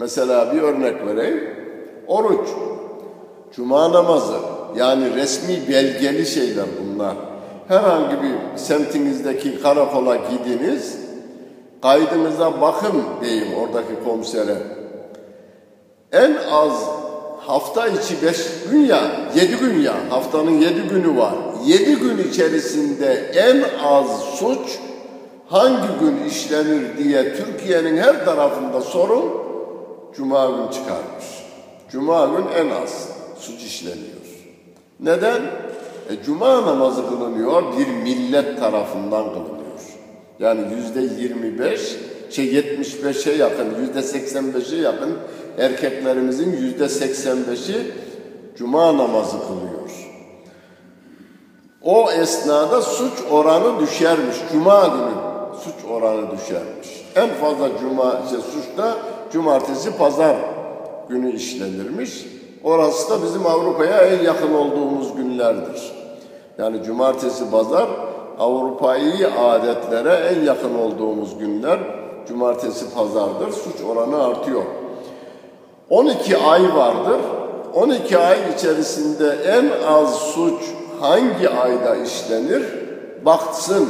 Mesela 0.00 0.54
bir 0.54 0.62
örnek 0.62 1.06
vereyim. 1.06 1.50
Oruç, 2.06 2.49
cuma 3.56 3.92
namazı 3.92 4.37
yani 4.76 5.14
resmi 5.14 5.68
belgeli 5.68 6.26
şeyler 6.26 6.66
bunlar. 6.80 7.14
Herhangi 7.68 8.16
bir 8.22 8.58
semtinizdeki 8.58 9.62
karakola 9.62 10.16
gidiniz, 10.16 10.99
kaydınıza 11.82 12.61
bakın 12.61 13.02
diyeyim 13.22 13.54
oradaki 13.54 14.04
komisere. 14.04 14.56
En 16.12 16.34
az 16.52 16.72
hafta 17.38 17.87
içi 17.88 18.22
beş 18.22 18.46
gün 18.70 18.81
ya, 18.81 19.00
yedi 19.35 19.57
gün 19.57 19.81
ya, 19.81 19.94
haftanın 20.11 20.61
yedi 20.61 20.83
günü 20.90 21.16
var. 21.18 21.35
Yedi 21.66 21.96
gün 21.96 22.18
içerisinde 22.31 23.31
en 23.35 23.64
az 23.85 24.20
suç 24.38 24.78
hangi 25.48 25.88
gün 26.00 26.24
işlenir 26.28 26.98
diye 26.98 27.37
Türkiye'nin 27.37 27.96
her 27.96 28.24
tarafında 28.24 28.81
sorun 28.81 29.41
Cuma 30.16 30.46
gün 30.46 30.68
çıkarmış. 30.68 31.27
Cuma 31.90 32.27
gün 32.27 32.46
en 32.57 32.70
az 32.83 33.09
suç 33.38 33.62
işleniyor. 33.62 34.22
Neden? 35.01 35.42
E, 36.11 36.22
Cuma 36.27 36.66
namazı 36.66 37.09
kılınıyor, 37.09 37.62
bir 37.79 37.87
millet 37.87 38.59
tarafından 38.59 39.25
kılınıyor. 39.25 39.62
Yani 40.38 40.75
yüzde 40.75 41.22
yirmi 41.22 41.59
beş, 41.59 41.96
şey 42.31 42.55
yetmiş 42.55 43.05
beşe 43.05 43.33
yakın, 43.33 43.81
yüzde 43.81 44.03
seksen 44.03 44.55
beşe 44.55 44.77
yakın 44.77 45.18
erkeklerimizin 45.59 46.53
yüzde 46.53 46.88
seksen 46.88 47.38
beşi 47.51 47.92
Cuma 48.57 48.98
namazı 48.98 49.37
kılıyor. 49.40 49.83
O 51.83 52.11
esnada 52.11 52.83
suç 52.83 53.12
oranı 53.31 53.81
düşermiş. 53.81 54.37
Cuma 54.53 54.87
günü 54.87 55.14
suç 55.64 55.90
oranı 55.90 56.31
düşermiş. 56.31 56.88
En 57.16 57.29
fazla 57.29 57.68
cuma 57.81 58.22
işte 58.27 58.37
suçta 58.37 58.96
cumartesi 59.33 59.97
pazar 59.97 60.37
günü 61.09 61.33
işlenirmiş. 61.33 62.27
Orası 62.64 63.11
da 63.11 63.23
bizim 63.23 63.47
Avrupa'ya 63.47 64.01
en 64.01 64.25
yakın 64.25 64.55
olduğumuz 64.55 65.16
günlerdir. 65.16 65.92
Yani 66.59 66.83
cumartesi 66.83 67.51
pazar 67.51 67.88
Avrupa'yı 68.38 69.29
adetlere 69.40 70.12
en 70.12 70.45
yakın 70.45 70.75
olduğumuz 70.79 71.38
günler 71.38 71.79
cumartesi 72.29 72.95
pazardır. 72.95 73.53
Suç 73.53 73.85
oranı 73.88 74.25
artıyor. 74.25 74.62
12 75.90 76.37
ay 76.37 76.75
vardır. 76.77 77.21
12 77.75 78.18
ay 78.18 78.38
içerisinde 78.57 79.37
en 79.47 79.71
az 79.88 80.14
suç 80.14 80.62
hangi 81.01 81.49
ayda 81.51 81.97
işlenir? 81.97 82.62
Baksın. 83.25 83.88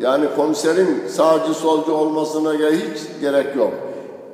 Yani 0.00 0.26
komiserin 0.36 1.08
sağcı 1.08 1.54
solcu 1.54 1.92
olmasına 1.92 2.52
hiç 2.52 3.20
gerek 3.20 3.56
yok. 3.56 3.72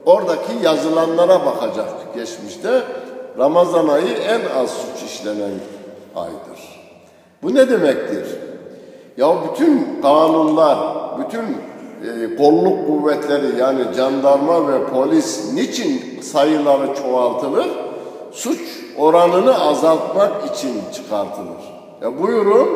Oradaki 0.06 0.52
yazılanlara 0.62 1.46
bakacak 1.46 2.14
geçmişte. 2.14 2.82
Ramazan 3.38 3.88
ayı 3.88 4.12
en 4.12 4.40
az 4.60 4.70
suç 4.70 5.10
işlenen 5.10 5.52
aydır. 6.16 6.82
Bu 7.42 7.54
ne 7.54 7.70
demektir? 7.70 8.26
Ya 9.16 9.34
bütün 9.44 10.02
kanunlar, 10.02 10.78
bütün 11.18 11.42
e, 11.42 12.36
kolluk 12.36 12.86
kuvvetleri 12.86 13.60
yani 13.60 13.80
jandarma 13.96 14.68
ve 14.68 14.86
polis 14.86 15.54
niçin 15.54 16.20
sayıları 16.20 16.94
çoğaltılır? 17.02 17.66
Suç 18.32 18.60
oranını 18.98 19.64
azaltmak 19.64 20.56
için 20.56 20.72
çıkartılır. 20.94 21.72
E 22.02 22.22
buyurun, 22.22 22.68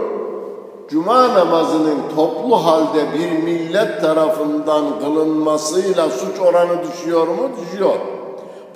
Cuma 0.91 1.35
namazının 1.35 1.99
toplu 2.17 2.57
halde 2.57 3.05
bir 3.19 3.43
millet 3.43 4.01
tarafından 4.01 5.01
kılınmasıyla 5.01 6.11
suç 6.11 6.41
oranı 6.41 6.83
düşüyor 6.83 7.29
mu? 7.29 7.51
Düşüyor. 7.63 7.95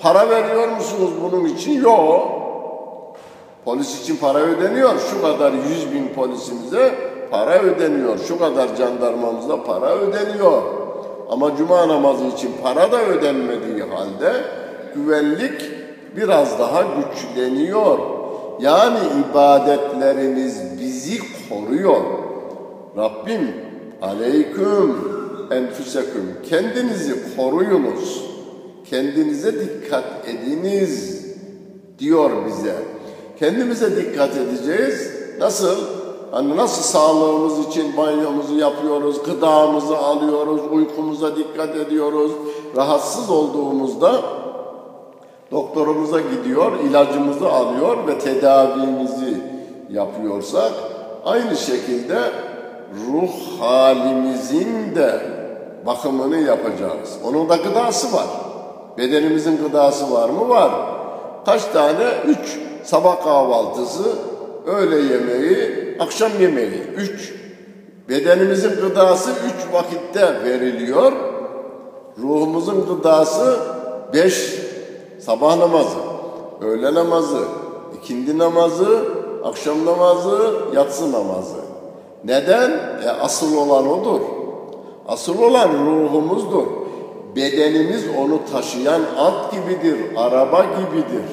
Para 0.03 0.31
veriyor 0.31 0.69
musunuz 0.69 1.11
bunun 1.23 1.45
için? 1.45 1.83
Yok. 1.83 2.41
Polis 3.65 4.03
için 4.03 4.17
para 4.17 4.39
ödeniyor. 4.39 4.91
Şu 5.11 5.23
kadar 5.23 5.53
yüz 5.53 5.93
bin 5.93 6.09
polisimize 6.15 6.95
para 7.31 7.59
ödeniyor. 7.59 8.19
Şu 8.29 8.39
kadar 8.39 8.69
jandarmamıza 8.77 9.63
para 9.63 9.91
ödeniyor. 9.91 10.63
Ama 11.31 11.57
cuma 11.57 11.89
namazı 11.89 12.25
için 12.25 12.53
para 12.63 12.93
da 12.93 13.03
ödenmediği 13.03 13.83
halde 13.83 14.33
güvenlik 14.95 15.63
biraz 16.17 16.59
daha 16.59 16.83
güçleniyor. 16.83 17.99
Yani 18.61 18.99
ibadetlerimiz 19.31 20.70
bizi 21.01 21.21
koruyor. 21.49 22.01
Rabbim 22.97 23.55
aleyküm 24.03 24.97
enfüseküm 25.51 26.37
kendinizi 26.49 27.37
koruyunuz. 27.37 28.25
Kendinize 28.91 29.61
dikkat 29.61 30.05
ediniz 30.29 31.27
diyor 31.99 32.31
bize. 32.47 32.75
Kendimize 33.39 33.97
dikkat 33.97 34.37
edeceğiz. 34.37 35.11
Nasıl? 35.39 35.77
Hani 36.31 36.57
nasıl 36.57 36.83
sağlığımız 36.83 37.69
için 37.69 37.97
banyomuzu 37.97 38.59
yapıyoruz, 38.59 39.23
gıdamızı 39.23 39.99
alıyoruz, 39.99 40.61
uykumuza 40.73 41.37
dikkat 41.37 41.77
ediyoruz. 41.77 42.33
Rahatsız 42.77 43.31
olduğumuzda 43.31 44.23
doktorumuza 45.51 46.21
gidiyor, 46.21 46.73
ilacımızı 46.81 47.49
alıyor 47.49 48.07
ve 48.07 48.19
tedavimizi 48.19 49.41
yapıyorsak 49.91 50.73
aynı 51.25 51.57
şekilde 51.57 52.19
ruh 53.07 53.61
halimizin 53.61 54.95
de 54.95 55.21
bakımını 55.87 56.39
yapacağız. 56.39 57.19
Onun 57.25 57.49
da 57.49 57.57
gıdası 57.57 58.17
var. 58.17 58.27
Bedenimizin 58.99 59.57
gıdası 59.57 60.13
var 60.13 60.29
mı? 60.29 60.49
Var. 60.49 60.71
Kaç 61.47 61.65
tane? 61.65 62.05
Üç. 62.27 62.59
Sabah 62.85 63.25
kahvaltısı, 63.25 64.03
öğle 64.67 64.97
yemeği, 64.97 65.97
akşam 66.01 66.31
yemeği. 66.41 66.83
Üç. 66.97 67.35
Bedenimizin 68.09 68.71
gıdası 68.71 69.31
üç 69.31 69.75
vakitte 69.75 70.45
veriliyor. 70.45 71.13
Ruhumuzun 72.23 72.87
gıdası 72.87 73.59
beş 74.15 74.55
sabah 75.19 75.57
namazı, 75.57 75.99
öğle 76.61 76.95
namazı, 76.95 77.45
ikindi 77.99 78.39
namazı, 78.39 79.05
akşam 79.45 79.87
namazı, 79.87 80.55
yatsı 80.75 81.13
namazı. 81.13 81.57
Neden? 82.25 82.71
E, 83.05 83.09
asıl 83.09 83.57
olan 83.57 83.89
odur. 83.89 84.21
Asıl 85.09 85.43
olan 85.43 85.69
ruhumuzdur. 85.69 86.67
Bedenimiz 87.37 88.05
onu 88.19 88.41
taşıyan 88.53 89.01
at 89.19 89.53
gibidir, 89.53 89.97
araba 90.17 90.65
gibidir. 90.65 91.25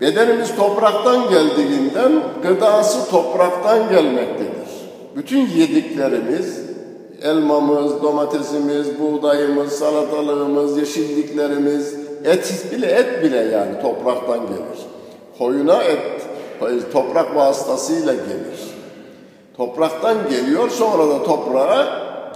Bedenimiz 0.00 0.56
topraktan 0.56 1.28
geldiğinden 1.30 2.22
gıdası 2.42 3.10
topraktan 3.10 3.88
gelmektedir. 3.88 4.66
Bütün 5.16 5.46
yediklerimiz, 5.46 6.60
elmamız, 7.22 8.02
domatesimiz, 8.02 8.86
buğdayımız, 9.00 9.72
salatalığımız, 9.72 10.78
yeşilliklerimiz, 10.78 11.94
et 12.24 12.72
bile 12.72 12.86
et 12.86 13.22
bile 13.22 13.36
yani 13.36 13.82
topraktan 13.82 14.40
gelir. 14.46 14.95
Koyuna 15.38 15.82
et 15.82 16.16
toprak 16.92 17.36
vasıtasıyla 17.36 18.14
gelir. 18.14 18.76
Topraktan 19.56 20.16
geliyor 20.30 20.70
sonra 20.70 21.08
da 21.08 21.22
toprağa 21.22 21.86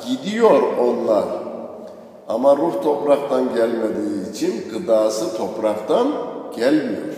gidiyor 0.09 0.63
onlar. 0.79 1.25
Ama 2.29 2.57
ruh 2.57 2.83
topraktan 2.83 3.55
gelmediği 3.55 4.31
için 4.31 4.71
gıdası 4.73 5.37
topraktan 5.37 6.13
gelmiyor. 6.57 7.15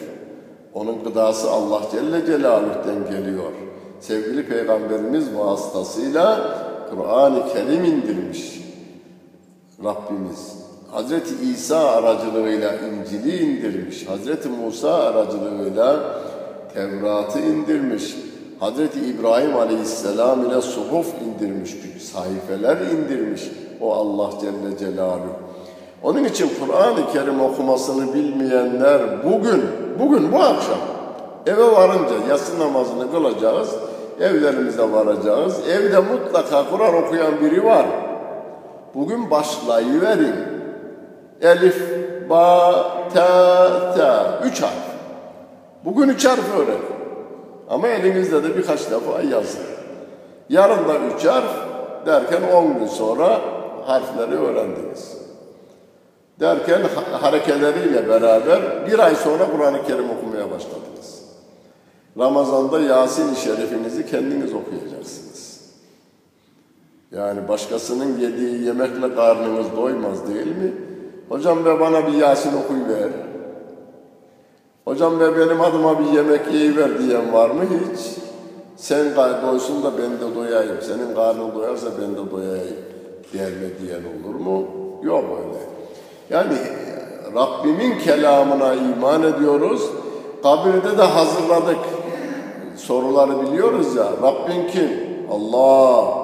Onun 0.74 1.04
gıdası 1.04 1.50
Allah 1.50 1.80
Celle 1.92 2.26
Celaluh'ten 2.26 3.10
geliyor. 3.10 3.52
Sevgili 4.00 4.48
Peygamberimiz 4.48 5.36
vasıtasıyla 5.36 6.56
Kur'an-ı 6.90 7.52
Kerim 7.52 7.84
indirmiş 7.84 8.62
Rabbimiz. 9.84 10.61
Hazreti 10.92 11.34
İsa 11.52 11.78
aracılığıyla 11.78 12.72
İncil'i 12.74 13.36
indirmiş. 13.36 14.08
Hazreti 14.08 14.48
Musa 14.48 14.94
aracılığıyla 14.94 16.00
Tevrat'ı 16.74 17.38
indirmiş. 17.38 18.16
Hazreti 18.60 19.00
İbrahim 19.00 19.56
Aleyhisselam 19.56 20.46
ile 20.46 20.60
suhuf 20.60 21.06
indirmiş, 21.22 21.76
sayfeler 22.12 22.76
indirmiş 22.76 23.50
o 23.80 23.94
Allah 23.94 24.30
Celle 24.40 24.78
Celaluhu. 24.78 25.36
Onun 26.02 26.24
için 26.24 26.50
Kur'an-ı 26.60 27.12
Kerim 27.12 27.40
okumasını 27.40 28.14
bilmeyenler 28.14 29.00
bugün, 29.24 29.62
bugün 29.98 30.32
bu 30.32 30.36
akşam 30.36 30.78
eve 31.46 31.72
varınca 31.72 32.14
yatsı 32.28 32.58
namazını 32.58 33.10
kılacağız, 33.12 33.68
evlerimize 34.20 34.92
varacağız. 34.92 35.60
Evde 35.68 35.98
mutlaka 35.98 36.70
Kur'an 36.70 36.94
okuyan 36.94 37.40
biri 37.40 37.64
var. 37.64 37.86
Bugün 38.94 39.30
başlayıverin. 39.30 40.51
Elif, 41.42 41.82
ba, 42.30 42.72
ta, 43.14 43.94
ta. 43.96 44.40
Üç 44.44 44.62
harf. 44.62 44.72
Bugün 45.84 46.08
üç 46.08 46.26
harf 46.26 46.56
öğren. 46.58 46.80
Ama 47.68 47.88
elinizde 47.88 48.44
de 48.44 48.56
birkaç 48.56 48.90
defa 48.90 49.22
yazın. 49.22 49.60
Yarın 50.48 50.88
da 50.88 50.94
üç 51.16 51.26
harf 51.26 51.54
derken 52.06 52.42
on 52.54 52.78
gün 52.78 52.86
sonra 52.86 53.40
harfleri 53.86 54.38
öğrendiniz. 54.38 55.16
Derken 56.40 56.80
harekeleriyle 57.12 58.08
beraber 58.08 58.86
bir 58.86 58.98
ay 58.98 59.14
sonra 59.14 59.50
Kur'an-ı 59.50 59.86
Kerim 59.86 60.10
okumaya 60.10 60.50
başladınız. 60.50 61.22
Ramazan'da 62.18 62.80
Yasin-i 62.80 63.36
Şerifinizi 63.36 64.06
kendiniz 64.06 64.54
okuyacaksınız. 64.54 65.62
Yani 67.12 67.48
başkasının 67.48 68.18
yediği 68.18 68.64
yemekle 68.64 69.14
karnınız 69.14 69.66
doymaz 69.76 70.28
değil 70.28 70.46
mi? 70.46 70.72
Hocam 71.28 71.64
be 71.64 71.80
bana 71.80 72.06
bir 72.06 72.12
Yasin 72.12 72.52
okuyuver. 72.64 73.10
Hocam 74.84 75.20
be 75.20 75.36
benim 75.38 75.60
adıma 75.60 75.98
bir 75.98 76.04
yemek 76.04 76.52
yiyiver 76.52 76.98
diyen 76.98 77.32
var 77.32 77.50
mı 77.50 77.62
hiç? 77.64 78.00
Sen 78.76 79.16
doysun 79.16 79.82
da 79.82 79.90
ben 79.98 80.10
de 80.12 80.34
doyayım. 80.34 80.76
Senin 80.82 81.14
karnın 81.14 81.54
doyarsa 81.54 81.86
ben 82.00 82.12
de 82.12 82.30
doyayım. 82.30 82.76
Derme 83.34 83.78
diyen 83.80 84.00
olur 84.00 84.34
mu? 84.34 84.66
Yok 85.02 85.24
öyle. 85.38 85.58
Yani 86.30 86.58
Rabbimin 87.34 87.98
kelamına 87.98 88.74
iman 88.74 89.22
ediyoruz. 89.22 89.82
Kabirde 90.42 90.98
de 90.98 91.02
hazırladık. 91.02 91.78
Soruları 92.76 93.42
biliyoruz 93.42 93.96
ya. 93.96 94.06
Rabbin 94.22 94.68
kim? 94.68 94.90
Allah. 95.30 96.21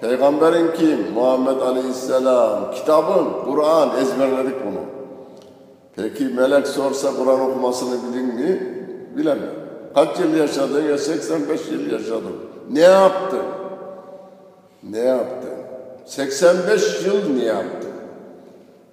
Peygamberin 0.00 0.72
kim? 0.78 1.12
Muhammed 1.14 1.60
Aleyhisselam. 1.60 2.70
Kitabın, 2.74 3.26
Kur'an 3.44 3.90
ezberledik 4.02 4.54
bunu. 4.66 4.80
Peki 5.96 6.24
melek 6.24 6.66
sorsa 6.66 7.08
Kur'an 7.16 7.40
okumasını 7.40 7.98
bilin 8.12 8.26
mi? 8.26 8.82
Bilemem. 9.16 9.50
Kaç 9.94 10.18
yıl 10.18 10.34
yaşadın? 10.34 10.82
Ya 10.82 10.98
85 10.98 11.60
yıl 11.70 11.92
yaşadım. 11.92 12.36
Ne 12.70 12.80
yaptın? 12.80 13.42
Ne 14.82 14.98
yaptın? 14.98 15.50
85 16.04 17.06
yıl 17.06 17.36
ne 17.36 17.44
yaptın? 17.44 17.90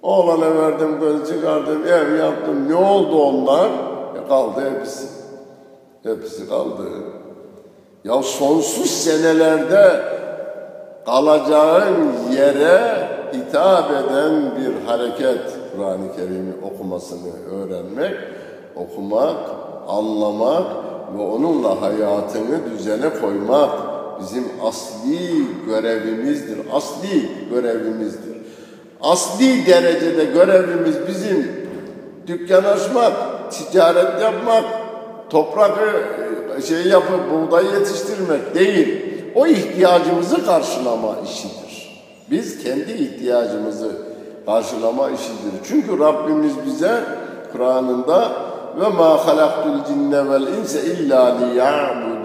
Oğlana 0.02 0.56
verdim, 0.56 1.00
göz 1.00 1.28
çıkardım, 1.28 1.86
ev 1.86 2.16
yaptım. 2.18 2.68
Ne 2.68 2.74
oldu 2.74 3.22
onlar? 3.22 3.70
Ya 4.16 4.28
kaldı 4.28 4.60
hepsi. 4.70 5.06
Hepsi 6.02 6.48
kaldı. 6.48 6.82
Ya 8.04 8.22
sonsuz 8.22 8.90
senelerde 8.90 10.02
kalacağın 11.06 12.12
yere 12.32 13.08
hitap 13.34 13.90
eden 13.90 14.52
bir 14.56 14.86
hareket 14.86 15.40
Kur'an-ı 15.76 16.16
Kerim'i 16.16 16.52
okumasını 16.62 17.32
öğrenmek, 17.50 18.16
okumak, 18.76 19.36
anlamak 19.88 20.66
ve 21.18 21.22
onunla 21.22 21.82
hayatını 21.82 22.70
düzene 22.70 23.10
koymak 23.20 23.70
bizim 24.20 24.44
asli 24.64 25.46
görevimizdir. 25.66 26.58
Asli 26.72 27.28
görevimizdir. 27.50 28.32
Asli 29.00 29.66
derecede 29.66 30.24
görevimiz 30.24 30.96
bizim 31.08 31.68
dükkan 32.26 32.64
açmak, 32.64 33.12
ticaret 33.52 34.22
yapmak, 34.22 34.64
toprak 35.30 35.78
şey 36.68 36.86
yapıp 36.86 37.20
buğday 37.30 37.64
yetiştirmek 37.64 38.54
değil. 38.54 39.01
O 39.34 39.46
ihtiyacımızı 39.46 40.46
karşılama 40.46 41.16
işidir. 41.24 42.02
Biz 42.30 42.64
kendi 42.64 42.92
ihtiyacımızı 42.92 43.90
karşılama 44.46 45.10
işidir. 45.10 45.52
Çünkü 45.68 45.98
Rabbimiz 45.98 46.52
bize 46.66 47.04
Kur'an'ında 47.52 48.32
ve 48.80 48.88
ma 48.88 49.26
halaktul 49.26 49.84
cinne 49.88 50.30
vel 50.30 50.46
inse 50.46 50.84
illa 50.84 51.38
liya'budu. 51.38 52.22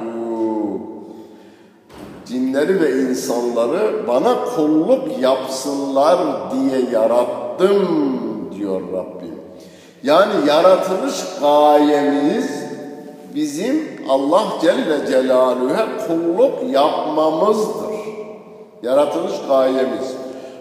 Cinleri 2.26 2.82
ve 2.82 2.92
insanları 2.92 4.08
bana 4.08 4.46
kulluk 4.56 5.20
yapsınlar 5.20 6.18
diye 6.52 6.92
yarattım 6.92 8.20
diyor 8.56 8.82
Rabbim. 8.82 9.36
Yani 10.04 10.34
yaratılış 10.48 11.26
gayemiz 11.42 12.67
bizim 13.36 13.84
Allah 14.10 14.44
Celle 14.62 15.08
Celaluhu'ya 15.12 15.88
kulluk 16.08 16.74
yapmamızdır. 16.74 17.98
Yaratılış 18.84 19.34
gayemiz. 19.48 20.16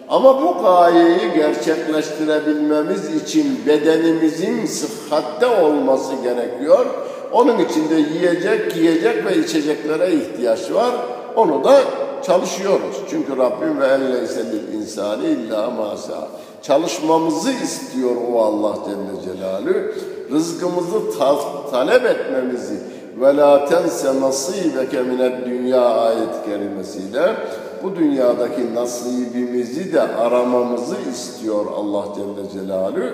Ama 0.09 0.43
bu 0.43 0.63
gayeyi 0.63 1.33
gerçekleştirebilmemiz 1.35 3.15
için 3.23 3.61
bedenimizin 3.67 4.67
sıhhatte 4.67 5.47
olması 5.47 6.13
gerekiyor. 6.23 6.87
Onun 7.33 7.59
için 7.59 7.91
de 7.91 7.95
yiyecek, 7.95 8.75
giyecek 8.75 9.27
ve 9.27 9.37
içeceklere 9.37 10.13
ihtiyaç 10.13 10.73
var. 10.73 10.95
Onu 11.37 11.65
da 11.65 11.81
çalışıyoruz. 12.23 12.97
Çünkü 13.11 13.37
Rabbim 13.37 13.81
ve 13.81 13.87
elleyse 13.87 14.45
lil 14.45 14.81
insani 14.81 15.27
illa 15.27 15.71
masa. 15.71 16.29
Çalışmamızı 16.63 17.51
istiyor 17.51 18.11
o 18.33 18.41
Allah 18.43 18.75
Celle 18.85 19.35
Celaluhu. 19.35 19.93
Rızkımızı 20.33 21.19
ta 21.19 21.37
talep 21.71 22.05
etmemizi 22.05 22.79
ve 23.21 23.37
la 23.37 23.65
tense 23.65 24.21
nasibeke 24.21 25.03
mined 25.03 25.47
dünya 25.47 25.83
ayet 25.83 26.45
kerimesiyle 26.47 27.37
bu 27.83 27.97
dünyadaki 27.97 28.75
nasibimizi 28.75 29.93
de 29.93 30.03
aramamızı 30.03 30.97
istiyor 31.11 31.67
Allah 31.77 32.05
Celle 32.17 32.51
Celaluhu. 32.53 33.09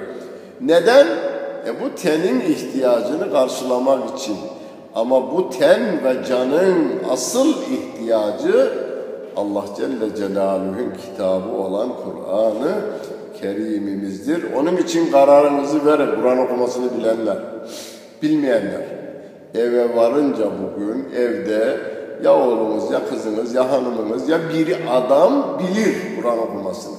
Neden? 0.60 1.06
E 1.66 1.80
bu 1.84 1.94
tenin 2.02 2.40
ihtiyacını 2.40 3.32
karşılamak 3.32 4.18
için. 4.18 4.36
Ama 4.94 5.32
bu 5.32 5.50
ten 5.50 6.04
ve 6.04 6.24
canın 6.28 6.92
asıl 7.10 7.48
ihtiyacı 7.48 8.72
Allah 9.36 9.64
Celle 9.76 10.16
Celaluhu'nun 10.16 10.92
kitabı 11.06 11.56
olan 11.56 11.88
Kur'an'ı 11.88 12.72
Kerim'imizdir. 13.42 14.52
Onun 14.56 14.76
için 14.76 15.12
kararınızı 15.12 15.86
verin. 15.86 16.20
Kur'an 16.20 16.38
okumasını 16.38 16.98
bilenler, 16.98 17.38
bilmeyenler. 18.22 18.82
Eve 19.54 19.96
varınca 19.96 20.44
bugün 20.44 21.08
evde 21.16 21.76
ya 22.24 22.34
oğlunuz 22.34 22.90
ya 22.90 23.00
kızınız 23.08 23.54
ya 23.54 23.72
hanımınız 23.72 24.28
ya 24.28 24.38
biri 24.54 24.76
adam 24.90 25.58
bilir 25.58 25.96
Kur'an 26.16 26.38
okumasını. 26.38 26.96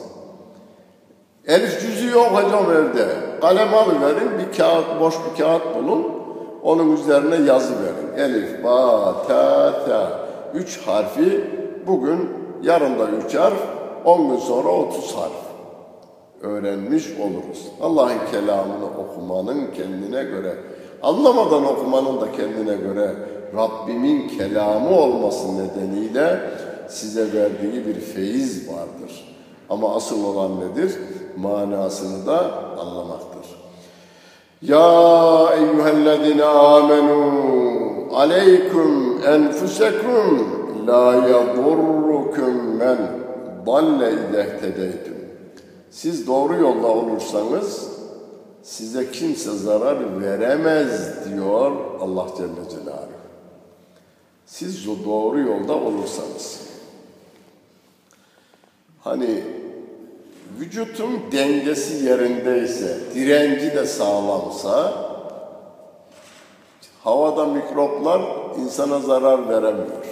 Elif 1.48 1.82
cüzü 1.82 2.10
yok 2.10 2.28
hocam 2.32 2.66
evde. 2.72 3.08
Kalem 3.42 3.74
alıverin, 3.74 4.30
bir 4.40 4.58
kağıt, 4.58 4.86
boş 5.00 5.16
bir 5.16 5.44
kağıt 5.44 5.76
bulun. 5.76 6.06
Onun 6.64 6.98
üzerine 6.98 7.36
yazı 7.36 7.74
verin. 7.74 8.30
Elif, 8.30 8.64
ba, 8.64 9.16
ta, 9.28 9.74
ta. 9.86 10.20
Üç 10.54 10.88
harfi 10.88 11.44
bugün, 11.88 12.30
yarın 12.62 13.00
da 13.00 13.08
üç 13.26 13.36
harf, 13.36 13.60
on 14.06 14.30
gün 14.30 14.38
sonra 14.38 14.70
otuz 14.70 15.16
harf. 15.16 15.53
Öğrenmiş 16.44 17.08
oluruz. 17.20 17.68
Allah'ın 17.82 18.32
kelamını 18.32 18.86
okumanın 18.86 19.72
kendine 19.78 20.24
göre, 20.24 20.56
anlamadan 21.02 21.66
okumanın 21.66 22.22
da 22.22 22.32
kendine 22.32 22.76
göre 22.76 23.16
Rabbimin 23.56 24.28
kelamı 24.28 25.00
olması 25.00 25.48
nedeniyle 25.58 26.40
size 26.88 27.34
verdiği 27.34 27.86
bir 27.86 28.00
feyiz 28.00 28.68
vardır. 28.70 29.36
Ama 29.70 29.96
asıl 29.96 30.26
olan 30.26 30.52
nedir? 30.60 30.98
Manasını 31.38 32.26
da 32.26 32.52
anlamaktır. 32.80 33.34
Ya 34.62 35.50
eyyühellezine 35.58 36.44
amenu 36.44 37.34
aleyküm 38.14 39.24
enfusekum 39.28 40.48
la 40.88 41.14
yadurrukum 41.14 42.78
men 42.78 42.98
dalle 43.66 44.12
idehtedeytüm. 44.12 45.12
Siz 45.94 46.28
doğru 46.28 46.56
yolda 46.56 46.88
olursanız 46.88 47.90
size 48.64 49.12
kimse 49.12 49.52
zarar 49.52 50.22
veremez 50.22 51.26
diyor 51.26 51.72
Allah 52.00 52.28
Celle 52.38 52.70
Celaluhu. 52.70 53.24
Siz 54.46 54.88
doğru 54.88 55.40
yolda 55.40 55.74
olursanız. 55.74 56.60
Hani 59.04 59.44
vücutun 60.60 61.20
dengesi 61.32 62.06
yerindeyse, 62.06 63.00
direnci 63.16 63.76
de 63.76 63.86
sağlamsa, 63.86 64.94
havada 67.04 67.46
mikroplar 67.46 68.22
insana 68.60 69.00
zarar 69.00 69.50
veremiyor. 69.50 70.06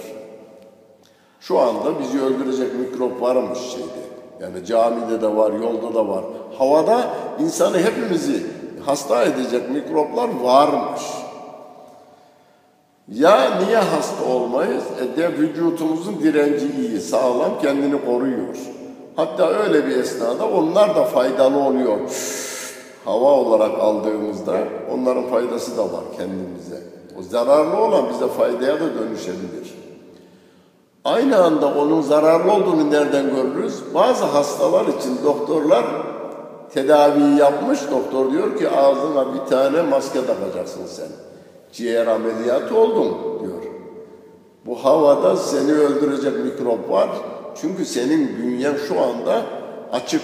Şu 1.40 1.58
anda 1.58 2.00
bizi 2.00 2.20
öldürecek 2.20 2.74
mikrop 2.78 3.22
varmış 3.22 3.58
şeyde. 3.58 4.11
Yani 4.42 4.64
camide 4.66 5.22
de 5.22 5.36
var, 5.36 5.52
yolda 5.52 5.94
da 5.94 6.08
var. 6.08 6.24
Havada 6.58 7.10
insanı 7.40 7.78
hepimizi 7.78 8.46
hasta 8.86 9.22
edecek 9.22 9.70
mikroplar 9.70 10.28
varmış. 10.42 11.02
Ya 13.08 13.58
niye 13.66 13.76
hasta 13.76 14.24
olmayız? 14.24 14.84
E 15.00 15.16
de 15.16 15.32
vücutumuzun 15.32 16.20
direnci 16.22 16.66
iyi, 16.80 17.00
sağlam, 17.00 17.50
kendini 17.62 18.04
koruyor. 18.04 18.56
Hatta 19.16 19.48
öyle 19.48 19.86
bir 19.86 19.96
esnada 19.96 20.48
onlar 20.48 20.96
da 20.96 21.04
faydalı 21.04 21.58
oluyor. 21.58 21.98
Hava 23.04 23.30
olarak 23.30 23.78
aldığımızda 23.80 24.58
onların 24.94 25.26
faydası 25.26 25.76
da 25.76 25.82
var 25.82 26.04
kendimize. 26.16 26.82
O 27.18 27.22
zararlı 27.22 27.76
olan 27.76 28.08
bize 28.08 28.28
faydaya 28.28 28.74
da 28.74 28.94
dönüşebilir. 28.94 29.81
Aynı 31.04 31.44
anda 31.44 31.74
onun 31.74 32.00
zararlı 32.00 32.52
olduğunu 32.52 32.90
nereden 32.90 33.34
görürüz? 33.34 33.82
Bazı 33.94 34.24
hastalar 34.24 34.86
için 34.86 35.24
doktorlar 35.24 35.84
tedaviyi 36.74 37.38
yapmış. 37.38 37.80
Doktor 37.90 38.30
diyor 38.32 38.58
ki 38.58 38.70
ağzına 38.70 39.34
bir 39.34 39.50
tane 39.50 39.82
maske 39.82 40.26
takacaksın 40.26 40.86
sen. 40.86 41.08
Ciğer 41.72 42.06
ameliyatı 42.06 42.76
oldun 42.76 43.16
diyor. 43.40 43.62
Bu 44.66 44.84
havada 44.84 45.36
seni 45.36 45.72
öldürecek 45.72 46.44
mikrop 46.44 46.90
var. 46.90 47.08
Çünkü 47.60 47.84
senin 47.84 48.38
bünyen 48.38 48.74
şu 48.88 49.00
anda 49.00 49.42
açık, 49.92 50.22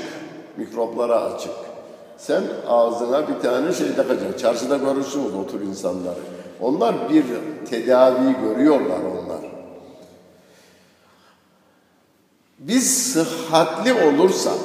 mikroplara 0.57 1.21
açık. 1.21 1.53
Sen 2.17 2.43
ağzına 2.69 3.29
bir 3.29 3.43
tane 3.43 3.73
şey 3.73 3.95
takacaksın. 3.95 4.39
Çarşıda 4.39 4.77
görürsünüz 4.77 5.35
o 5.35 5.47
tür 5.47 5.61
insanları. 5.61 6.19
Onlar 6.61 6.95
bir 7.11 7.25
tedavi 7.71 8.37
görüyorlar 8.43 8.99
onlar. 9.13 9.58
Biz 12.59 13.13
sıhhatli 13.13 13.93
olursak, 13.93 14.59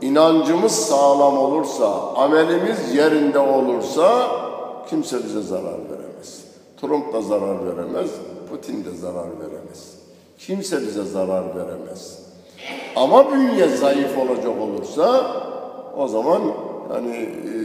inancımız 0.00 0.72
sağlam 0.72 1.38
olursa, 1.38 2.12
amelimiz 2.14 2.94
yerinde 2.94 3.38
olursa 3.38 4.30
kimse 4.90 5.24
bize 5.24 5.42
zarar 5.42 5.78
veremez. 5.90 6.44
Trump 6.80 7.12
da 7.12 7.22
zarar 7.22 7.66
veremez, 7.66 8.10
Putin 8.50 8.84
de 8.84 8.90
zarar 8.96 9.28
veremez. 9.40 9.94
Kimse 10.38 10.82
bize 10.82 11.04
zarar 11.04 11.44
veremez. 11.56 12.18
Ama 12.96 13.32
bünye 13.32 13.68
zayıf 13.68 14.18
olacak 14.18 14.60
olursa 14.60 15.26
o 15.96 16.08
zaman 16.08 16.42
hani 16.92 17.16
e, 17.16 17.56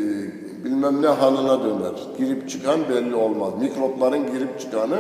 bilmem 0.63 1.01
ne 1.01 1.07
hanına 1.07 1.63
döner. 1.63 1.93
Girip 2.17 2.49
çıkan 2.49 2.79
belli 2.89 3.15
olmaz. 3.15 3.49
Mikropların 3.59 4.31
girip 4.31 4.59
çıkanı 4.59 4.97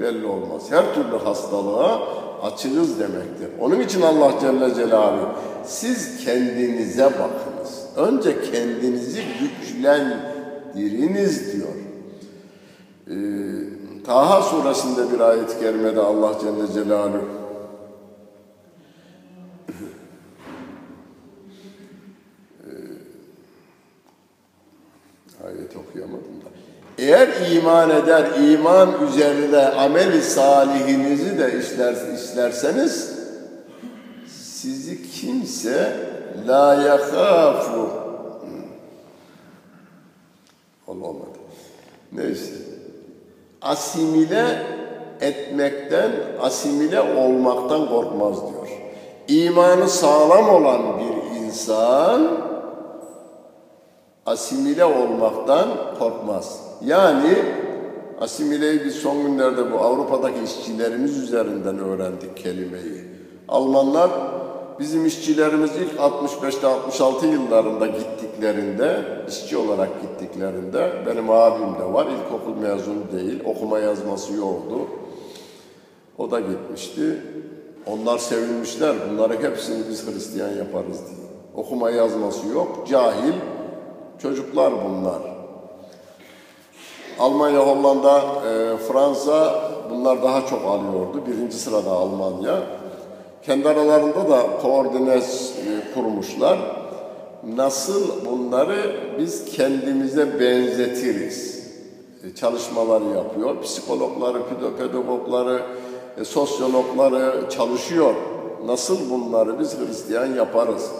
belli 0.00 0.26
olmaz. 0.26 0.62
Her 0.70 0.94
türlü 0.94 1.16
hastalığa 1.24 2.00
açığız 2.42 3.00
demektir. 3.00 3.48
Onun 3.60 3.80
için 3.80 4.02
Allah 4.02 4.32
Celle 4.40 4.74
Celaluhu 4.74 5.28
siz 5.64 6.24
kendinize 6.24 7.04
bakınız. 7.04 7.86
Önce 7.96 8.42
kendinizi 8.52 9.22
güçlendiriniz 9.40 11.52
diyor. 11.52 11.68
Ee, 13.10 13.14
Taha 14.06 14.42
suresinde 14.42 15.12
bir 15.12 15.20
ayet-i 15.20 15.60
kerimede 15.60 16.00
Allah 16.00 16.32
Celle 16.40 16.72
Celaluhu 16.74 17.36
ayet 25.46 25.76
okuyamadım. 25.76 26.35
Eğer 26.98 27.28
iman 27.52 27.90
eder, 27.90 28.24
iman 28.50 29.06
üzerinde 29.08 29.68
ameli 29.68 30.22
salihinizi 30.22 31.38
de 31.38 31.58
işler, 31.60 31.94
işlerseniz 32.14 33.16
sizi 34.26 35.10
kimse 35.10 35.96
la 36.46 36.74
yakhafu 36.74 37.90
olmadı. 40.86 41.16
Neyse. 42.12 42.52
Asimile 43.62 44.62
etmekten, 45.20 46.12
asimile 46.40 47.00
olmaktan 47.00 47.88
korkmaz 47.88 48.36
diyor. 48.36 48.68
İmanı 49.28 49.88
sağlam 49.88 50.48
olan 50.48 50.82
bir 50.98 51.40
insan 51.40 52.28
asimile 54.26 54.84
olmaktan 54.84 55.68
korkmaz. 55.98 56.65
Yani 56.84 57.36
asimileyi 58.20 58.84
biz 58.84 58.94
son 58.94 59.22
günlerde 59.22 59.72
bu 59.72 59.78
Avrupa'daki 59.78 60.44
işçilerimiz 60.44 61.18
üzerinden 61.18 61.78
öğrendik 61.78 62.36
kelimeyi. 62.36 63.04
Almanlar 63.48 64.10
bizim 64.78 65.06
işçilerimiz 65.06 65.70
ilk 65.76 66.00
65'te 66.00 66.66
66 66.66 67.26
yıllarında 67.26 67.86
gittiklerinde, 67.86 69.04
işçi 69.28 69.56
olarak 69.56 69.88
gittiklerinde, 70.02 70.92
benim 71.06 71.30
abim 71.30 71.74
de 71.80 71.92
var, 71.92 72.06
ilkokul 72.06 72.56
mezunu 72.56 73.12
değil, 73.12 73.40
okuma 73.44 73.78
yazması 73.78 74.32
yoktu. 74.32 74.76
O 76.18 76.30
da 76.30 76.40
gitmişti. 76.40 77.22
Onlar 77.86 78.18
sevinmişler, 78.18 78.96
bunları 79.10 79.42
hepsini 79.42 79.88
biz 79.90 80.06
Hristiyan 80.06 80.48
yaparız 80.48 81.00
diye. 81.06 81.26
Okuma 81.54 81.90
yazması 81.90 82.48
yok, 82.48 82.86
cahil 82.90 83.32
çocuklar 84.18 84.72
bunlar. 84.84 85.35
Almanya, 87.18 87.60
Hollanda, 87.60 88.18
e, 88.18 88.76
Fransa 88.76 89.62
bunlar 89.90 90.22
daha 90.22 90.46
çok 90.46 90.64
alıyordu. 90.64 91.22
Birinci 91.26 91.56
sırada 91.56 91.90
Almanya. 91.90 92.62
Kendi 93.42 93.68
aralarında 93.68 94.30
da 94.30 94.42
koordines 94.62 95.50
e, 95.50 95.94
kurmuşlar. 95.94 96.58
Nasıl 97.56 98.26
bunları 98.26 98.96
biz 99.18 99.44
kendimize 99.44 100.40
benzetiriz? 100.40 101.66
E, 102.24 102.34
çalışmalar 102.34 103.00
yapıyor. 103.14 103.62
Psikologları, 103.62 104.38
pedagogları, 104.78 105.62
e, 106.20 106.24
sosyologları 106.24 107.50
çalışıyor. 107.50 108.14
Nasıl 108.66 109.10
bunları 109.10 109.60
biz 109.60 109.78
Hristiyan 109.78 110.26
yaparız? 110.26 110.90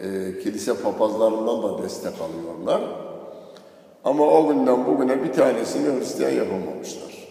E, 0.00 0.38
kilise 0.42 0.74
papazlarından 0.74 1.62
da 1.62 1.82
destek 1.82 2.12
alıyorlar. 2.20 2.80
Ama 4.04 4.24
o 4.24 4.48
günden 4.48 4.86
bugüne 4.86 5.24
bir 5.24 5.32
tanesini 5.32 5.98
Hristiyan 5.98 6.30
yapamamışlar. 6.30 7.28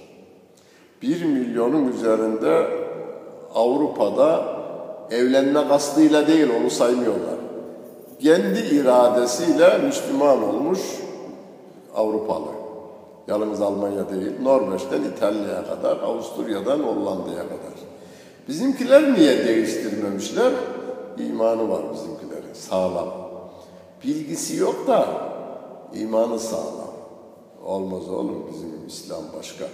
Bir 1.02 1.26
milyonun 1.26 1.88
üzerinde 1.88 2.68
Avrupa'da 3.56 4.46
evlenme 5.12 5.68
kastıyla 5.68 6.28
değil 6.28 6.48
onu 6.62 6.70
saymıyorlar. 6.70 7.36
Kendi 8.22 8.60
iradesiyle 8.60 9.78
Müslüman 9.78 10.44
olmuş 10.44 10.80
Avrupalı. 11.96 12.48
Yalnız 13.28 13.62
Almanya 13.62 14.10
değil, 14.10 14.32
Norveç'ten 14.42 15.02
İtalya'ya 15.04 15.66
kadar, 15.68 15.98
Avusturya'dan 15.98 16.80
Hollanda'ya 16.80 17.44
kadar. 17.44 17.74
Bizimkiler 18.48 19.14
niye 19.14 19.48
değiştirmemişler? 19.48 20.52
İmanı 21.18 21.70
var 21.70 21.82
bizimkilerin, 21.94 22.54
sağlam. 22.54 23.08
Bilgisi 24.04 24.58
yok 24.58 24.88
da 24.88 25.08
imanı 25.96 26.40
sağlam. 26.40 26.94
Olmaz 27.66 28.10
oğlum 28.10 28.48
bizim 28.54 28.88
İslam 28.88 29.22
başka. 29.38 29.66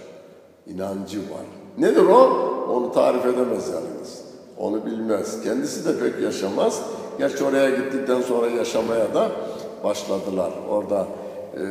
İnancı 0.66 1.18
var. 1.18 1.46
Nedir 1.78 2.02
o? 2.02 2.50
Onu 2.70 2.92
tarif 2.92 3.26
edemez 3.26 3.68
yalnız. 3.68 4.24
Onu 4.58 4.86
bilmez. 4.86 5.42
Kendisi 5.44 5.84
de 5.84 5.98
pek 5.98 6.22
yaşamaz. 6.22 6.82
Gerçi 7.18 7.44
oraya 7.44 7.70
gittikten 7.70 8.22
sonra 8.22 8.46
yaşamaya 8.46 9.14
da 9.14 9.30
başladılar. 9.84 10.50
Orada 10.70 11.06
e, 11.56 11.64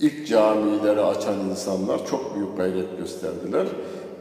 ilk 0.00 0.26
camileri 0.28 1.00
açan 1.00 1.34
insanlar 1.50 2.06
çok 2.06 2.34
büyük 2.34 2.56
gayret 2.56 2.98
gösterdiler 2.98 3.66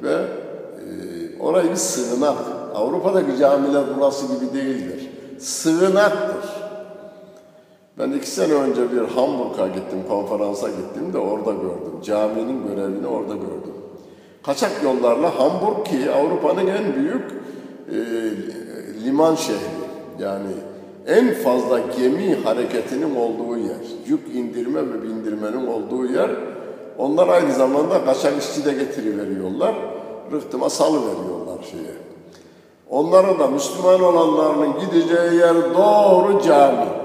ve 0.04 0.14
e, 0.14 1.40
orayı 1.40 1.72
bir 1.72 1.76
sığınak. 1.76 2.38
Avrupa'daki 2.76 3.38
camiler 3.38 3.84
burası 3.98 4.26
gibi 4.26 4.54
değildir. 4.54 5.10
Sığınaktır. 5.40 6.50
Ben 8.00 8.12
iki 8.12 8.30
sene 8.30 8.54
önce 8.54 8.92
bir 8.92 9.02
Hamburg'a 9.02 9.68
gittim, 9.68 10.00
konferansa 10.10 10.68
gittim 10.68 11.14
de 11.14 11.18
orada 11.18 11.52
gördüm. 11.52 12.02
Caminin 12.04 12.68
görevini 12.68 13.08
orada 13.08 13.34
gördüm. 13.34 13.74
Kaçak 14.44 14.84
yollarla 14.84 15.40
Hamburg 15.40 15.86
ki 15.86 16.12
Avrupa'nın 16.12 16.68
en 16.68 16.96
büyük 16.96 17.32
e, 17.90 17.98
liman 19.06 19.36
şehri. 19.36 19.84
Yani 20.20 20.50
en 21.08 21.34
fazla 21.34 21.80
gemi 21.98 22.36
hareketinin 22.44 23.16
olduğu 23.16 23.58
yer. 23.58 23.78
Yük 24.08 24.36
indirme 24.36 24.82
ve 24.82 25.04
bindirmenin 25.04 25.68
olduğu 25.68 26.06
yer. 26.06 26.32
Onlar 26.98 27.28
aynı 27.28 27.54
zamanda 27.54 28.06
kaçak 28.06 28.44
işçi 28.44 28.66
de 28.66 28.74
getiriveriyorlar. 28.74 29.76
Rıhtıma 30.32 30.70
salı 30.70 30.98
veriyorlar 30.98 31.64
şeye. 31.72 31.94
Onlara 32.90 33.40
da 33.40 33.48
Müslüman 33.48 34.04
olanların 34.04 34.74
gideceği 34.80 35.40
yer 35.40 35.56
doğru 35.56 36.42
cami. 36.42 37.03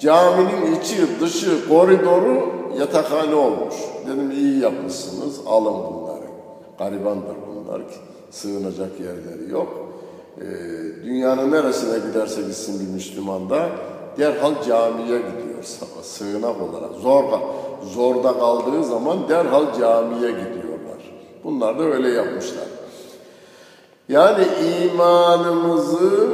Caminin 0.00 0.80
içi, 0.80 1.20
dışı, 1.20 1.68
koridoru 1.68 2.52
yatakhane 2.78 3.34
olmuş. 3.34 3.74
Dedim 4.06 4.30
iyi 4.30 4.60
yapmışsınız, 4.60 5.40
alın 5.46 5.74
bunları. 5.74 6.26
Garibandır 6.78 7.36
bunlar 7.46 7.88
ki 7.88 7.96
sığınacak 8.30 9.00
yerleri 9.00 9.50
yok. 9.50 9.68
Ee, 10.40 10.44
dünyanın 11.04 11.50
neresine 11.50 11.98
giderse 12.08 12.42
gitsin 12.42 12.80
bir 12.80 12.94
Müslüman 12.94 13.50
da 13.50 13.68
derhal 14.18 14.62
camiye 14.68 15.18
gidiyor 15.18 15.50
sığınak 16.02 16.56
olarak. 16.62 16.90
Zor, 17.02 17.24
zorda 17.94 18.32
kaldığı 18.38 18.84
zaman 18.84 19.28
derhal 19.28 19.78
camiye 19.78 20.30
gidiyorlar. 20.30 21.12
Bunlar 21.44 21.78
da 21.78 21.82
öyle 21.82 22.08
yapmışlar. 22.08 22.64
Yani 24.08 24.44
imanımızı 24.84 26.30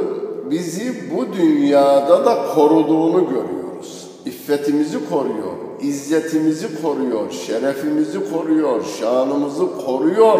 bizi 0.51 0.95
bu 1.15 1.33
dünyada 1.33 2.25
da 2.25 2.53
koruduğunu 2.55 3.29
görüyoruz. 3.29 4.07
İffetimizi 4.25 5.09
koruyor, 5.09 5.53
izzetimizi 5.81 6.81
koruyor, 6.81 7.31
şerefimizi 7.31 8.31
koruyor, 8.31 8.83
şanımızı 8.99 9.85
koruyor. 9.85 10.39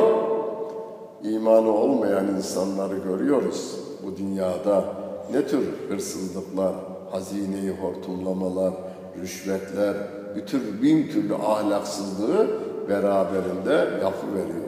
İmanı 1.23 1.71
olmayan 1.71 2.27
insanları 2.27 2.97
görüyoruz 2.97 3.75
bu 4.05 4.17
dünyada. 4.17 4.85
Ne 5.33 5.47
tür 5.47 5.67
hırsızlıklar, 5.89 6.73
hazineyi 7.11 7.71
hortumlamalar, 7.71 8.73
rüşvetler, 9.21 9.95
bütün 10.35 10.81
bin 10.81 11.07
türlü 11.07 11.35
ahlaksızlığı 11.35 12.47
beraberinde 12.89 13.73
yapıveriyorlar. 14.03 14.66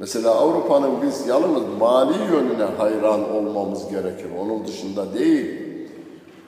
Mesela 0.00 0.34
Avrupa'nın 0.34 1.02
biz 1.02 1.26
yalnız 1.26 1.62
mali 1.80 2.12
yönüne 2.32 2.64
hayran 2.64 3.32
olmamız 3.34 3.88
gerekir. 3.90 4.26
Onun 4.40 4.66
dışında 4.66 5.14
değil. 5.14 5.62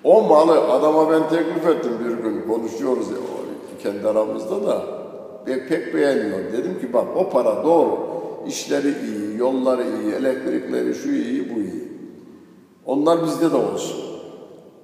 O 0.04 0.22
malı 0.22 0.60
adama 0.60 1.10
ben 1.10 1.28
teklif 1.28 1.66
ettim 1.66 1.92
bir 2.04 2.22
gün 2.22 2.42
konuşuyoruz 2.48 3.10
ya, 3.10 3.16
kendi 3.82 4.08
aramızda 4.08 4.66
da 4.66 4.82
pek, 5.46 5.68
pek 5.68 5.94
beğeniyor. 5.94 6.52
Dedim 6.52 6.80
ki 6.80 6.92
bak 6.92 7.06
o 7.16 7.30
para 7.30 7.64
doğru. 7.64 7.98
İşleri 8.46 8.88
iyi, 8.88 9.38
yolları 9.38 9.82
iyi, 9.82 10.12
elektrikleri 10.14 10.94
şu 10.94 11.10
iyi, 11.10 11.54
bu 11.54 11.60
iyi. 11.60 11.88
Onlar 12.86 13.24
bizde 13.24 13.52
de 13.52 13.56
olsun. 13.56 14.00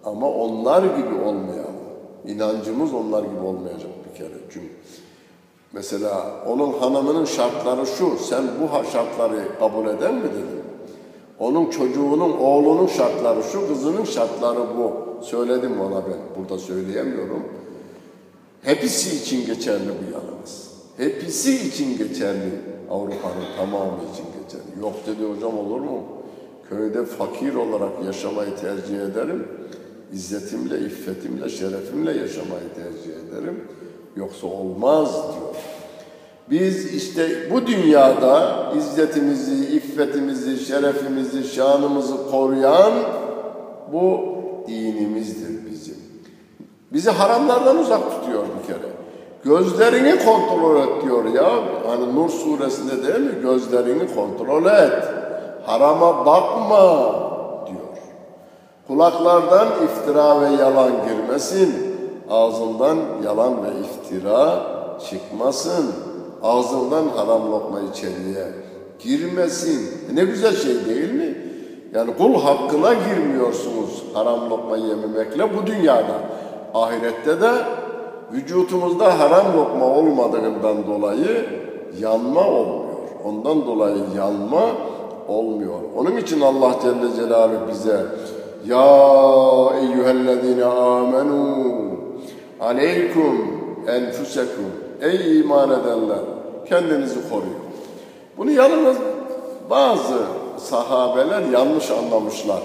Ama 0.04 0.31
onlar 0.31 0.83
gibi 0.83 1.14
olmayalım. 1.26 1.78
İnancımız 2.26 2.94
onlar 2.94 3.22
gibi 3.22 3.40
olmayacak 3.46 3.90
bir 4.11 4.18
kere. 4.18 4.35
Çünkü 4.50 4.68
mesela 5.72 6.44
onun 6.46 6.72
hanımının 6.72 7.24
şartları 7.24 7.87
şu, 7.87 8.18
sen 8.24 8.44
bu 8.61 8.90
şartları 8.92 9.59
kabul 9.59 9.87
eden 9.87 10.14
mi 10.14 10.24
dedim. 10.24 10.62
Onun 11.38 11.70
çocuğunun, 11.70 12.33
oğlunun 12.38 12.87
şartları 12.87 13.42
şu, 13.52 13.68
kızının 13.68 14.04
şartları 14.04 14.59
bu. 14.59 15.09
Söyledim 15.24 15.81
ona 15.81 15.96
ben, 16.07 16.18
burada 16.38 16.59
söyleyemiyorum. 16.59 17.42
Hepsi 18.62 19.16
için 19.16 19.46
geçerli 19.46 19.88
bu 19.88 20.12
yalnız. 20.12 20.68
Hepsi 20.96 21.68
için 21.68 21.98
geçerli. 21.98 22.50
Avrupa'nın 22.90 23.57
tamamı 23.57 23.98
için 24.12 24.24
geçerli. 24.42 24.81
Yok 24.81 24.94
dedi 25.07 25.35
hocam 25.35 25.59
olur 25.59 25.81
mu? 25.81 26.02
Köyde 26.68 27.04
fakir 27.04 27.54
olarak 27.54 28.04
yaşamayı 28.07 28.57
tercih 28.57 29.00
ederim. 29.00 29.48
İzzetimle, 30.12 30.78
iffetimle, 30.78 31.48
şerefimle 31.48 32.11
yaşamayı 32.11 32.68
tercih 32.76 33.12
ederim. 33.12 33.64
Yoksa 34.16 34.46
olmaz 34.46 35.12
diyor. 35.12 35.54
Biz 36.50 36.94
işte 36.94 37.50
bu 37.50 37.66
dünyada 37.66 38.66
izzetimizi, 38.76 39.76
iffetimizi, 39.76 40.64
şerefimizi, 40.64 41.44
şanımızı 41.44 42.30
koruyan 42.30 42.92
bu 43.92 44.20
dinimizdir 44.68 45.70
bizim. 45.70 45.96
Bizi 46.92 47.10
haramlardan 47.10 47.78
uzak 47.78 48.10
tutuyor 48.10 48.42
bir 48.42 48.66
kere. 48.66 48.88
Gözlerini 49.44 50.24
kontrol 50.24 50.82
et 50.82 51.04
diyor 51.04 51.24
ya. 51.24 51.50
Hani 51.86 52.14
Nur 52.14 52.30
suresinde 52.30 53.06
değil 53.06 53.20
mi? 53.20 53.42
Gözlerini 53.42 54.14
kontrol 54.14 54.66
et. 54.66 55.04
Harama 55.66 56.26
bakma 56.26 56.80
diyor. 57.66 57.88
Kulaklardan 58.86 59.68
iftira 59.84 60.40
ve 60.40 60.62
yalan 60.62 60.92
girmesin. 61.08 61.74
Ağzından 62.30 62.98
yalan 63.24 63.64
ve 63.64 63.68
iftira 63.68 63.97
çıkmasın. 65.10 65.86
Ağzından 66.42 67.08
haram 67.16 67.52
lokma 67.52 67.80
içeriye 67.92 68.46
girmesin. 68.98 69.90
E 70.10 70.16
ne 70.16 70.24
güzel 70.24 70.56
şey 70.56 70.84
değil 70.84 71.12
mi? 71.12 71.34
Yani 71.94 72.16
kul 72.18 72.34
hakkına 72.34 72.92
girmiyorsunuz 72.94 74.04
haram 74.14 74.50
lokma 74.50 74.76
yememekle 74.76 75.56
bu 75.56 75.66
dünyada. 75.66 76.20
Ahirette 76.74 77.40
de 77.40 77.50
vücutumuzda 78.32 79.18
haram 79.18 79.56
lokma 79.56 79.86
olmadığından 79.86 80.86
dolayı 80.86 81.46
yanma 82.00 82.46
olmuyor. 82.48 82.88
Ondan 83.24 83.66
dolayı 83.66 84.02
yanma 84.16 84.62
olmuyor. 85.28 85.78
Onun 85.96 86.16
için 86.16 86.40
Allah 86.40 86.74
Celle 86.82 87.16
Celaluhu 87.16 87.68
bize 87.70 88.06
Ya 88.66 88.86
eyyühellezine 89.80 90.64
amenu 90.64 91.56
aleykum 92.60 93.57
enfusekum 93.88 94.64
Ey 95.01 95.40
iman 95.40 95.70
edenler 95.70 96.18
kendinizi 96.68 97.29
koruyun. 97.29 97.57
Bunu 98.37 98.51
yalnız 98.51 98.96
bazı 99.70 100.18
sahabeler 100.59 101.42
yanlış 101.42 101.90
anlamışlar. 101.90 102.62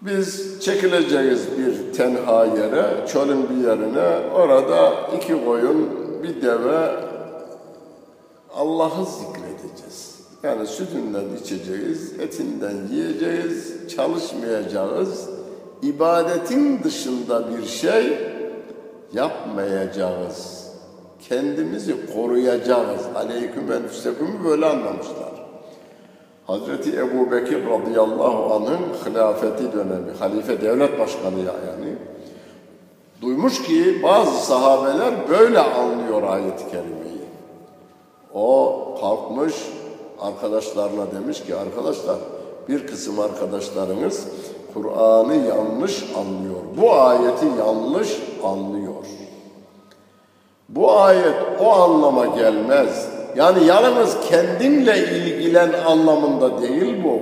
Biz 0.00 0.60
çekileceğiz 0.60 1.46
bir 1.58 1.92
tenha 1.92 2.44
yere, 2.44 3.06
çölün 3.06 3.46
bir 3.50 3.68
yerine, 3.68 4.32
orada 4.34 4.92
iki 5.16 5.44
koyun, 5.44 5.90
bir 6.22 6.42
deve 6.42 6.90
Allah'ı 8.54 9.04
zikredeceğiz. 9.04 10.20
Yani 10.42 10.66
sütünden 10.66 11.24
içeceğiz, 11.42 12.20
etinden 12.20 12.76
yiyeceğiz, 12.92 13.88
çalışmayacağız. 13.96 15.28
İbadetin 15.82 16.82
dışında 16.82 17.44
bir 17.50 17.66
şey 17.66 18.33
yapmayacağız. 19.14 20.64
Kendimizi 21.28 22.14
koruyacağız. 22.14 23.00
Aleyküm 23.14 23.72
enfüsekümü 23.72 24.44
böyle 24.44 24.66
anlamışlar. 24.66 25.34
Hazreti 26.46 26.98
Ebu 26.98 27.30
Bekir 27.30 27.66
radıyallahu 27.66 28.54
anh'ın 28.54 28.80
hilafeti 29.06 29.72
dönemi, 29.72 30.12
halife 30.18 30.62
devlet 30.62 30.98
başkanı 30.98 31.38
ya 31.38 31.54
yani. 31.66 31.96
Duymuş 33.22 33.62
ki 33.62 34.02
bazı 34.02 34.46
sahabeler 34.46 35.14
böyle 35.28 35.58
anlıyor 35.58 36.22
ayet-i 36.22 36.70
kerimeyi. 36.70 37.24
O 38.34 38.78
kalkmış 39.00 39.54
arkadaşlarına 40.20 41.12
demiş 41.12 41.42
ki 41.42 41.54
arkadaşlar 41.56 42.16
bir 42.68 42.86
kısım 42.86 43.20
arkadaşlarınız 43.20 44.26
Kur'an'ı 44.74 45.36
yanlış 45.36 46.04
anlıyor. 46.16 46.60
Bu 46.80 46.92
ayeti 46.92 47.46
yanlış 47.58 48.18
anlıyor. 48.44 48.83
Bu 50.68 50.92
ayet 51.00 51.34
o 51.60 51.72
anlama 51.72 52.26
gelmez. 52.26 53.08
Yani 53.36 53.66
yalnız 53.66 54.16
kendinle 54.28 54.98
ilgilen 54.98 55.72
anlamında 55.86 56.62
değil 56.62 57.04
bu. 57.04 57.20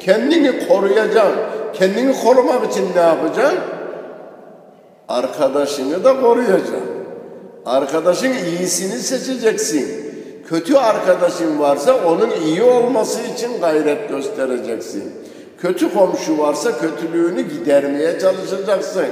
Kendini 0.00 0.68
koruyacaksın. 0.68 1.34
Kendini 1.72 2.14
korumak 2.24 2.72
için 2.72 2.88
ne 2.96 3.00
yapacaksın? 3.00 3.58
Arkadaşını 5.08 6.04
da 6.04 6.20
koruyacaksın. 6.20 6.80
Arkadaşın 7.66 8.32
iyisini 8.32 8.98
seçeceksin. 8.98 10.04
Kötü 10.48 10.76
arkadaşın 10.76 11.60
varsa 11.60 11.94
onun 12.06 12.30
iyi 12.46 12.62
olması 12.62 13.20
için 13.22 13.60
gayret 13.60 14.08
göstereceksin. 14.08 15.12
Kötü 15.58 15.94
komşu 15.94 16.38
varsa 16.38 16.78
kötülüğünü 16.78 17.40
gidermeye 17.42 18.18
çalışacaksın. 18.20 19.06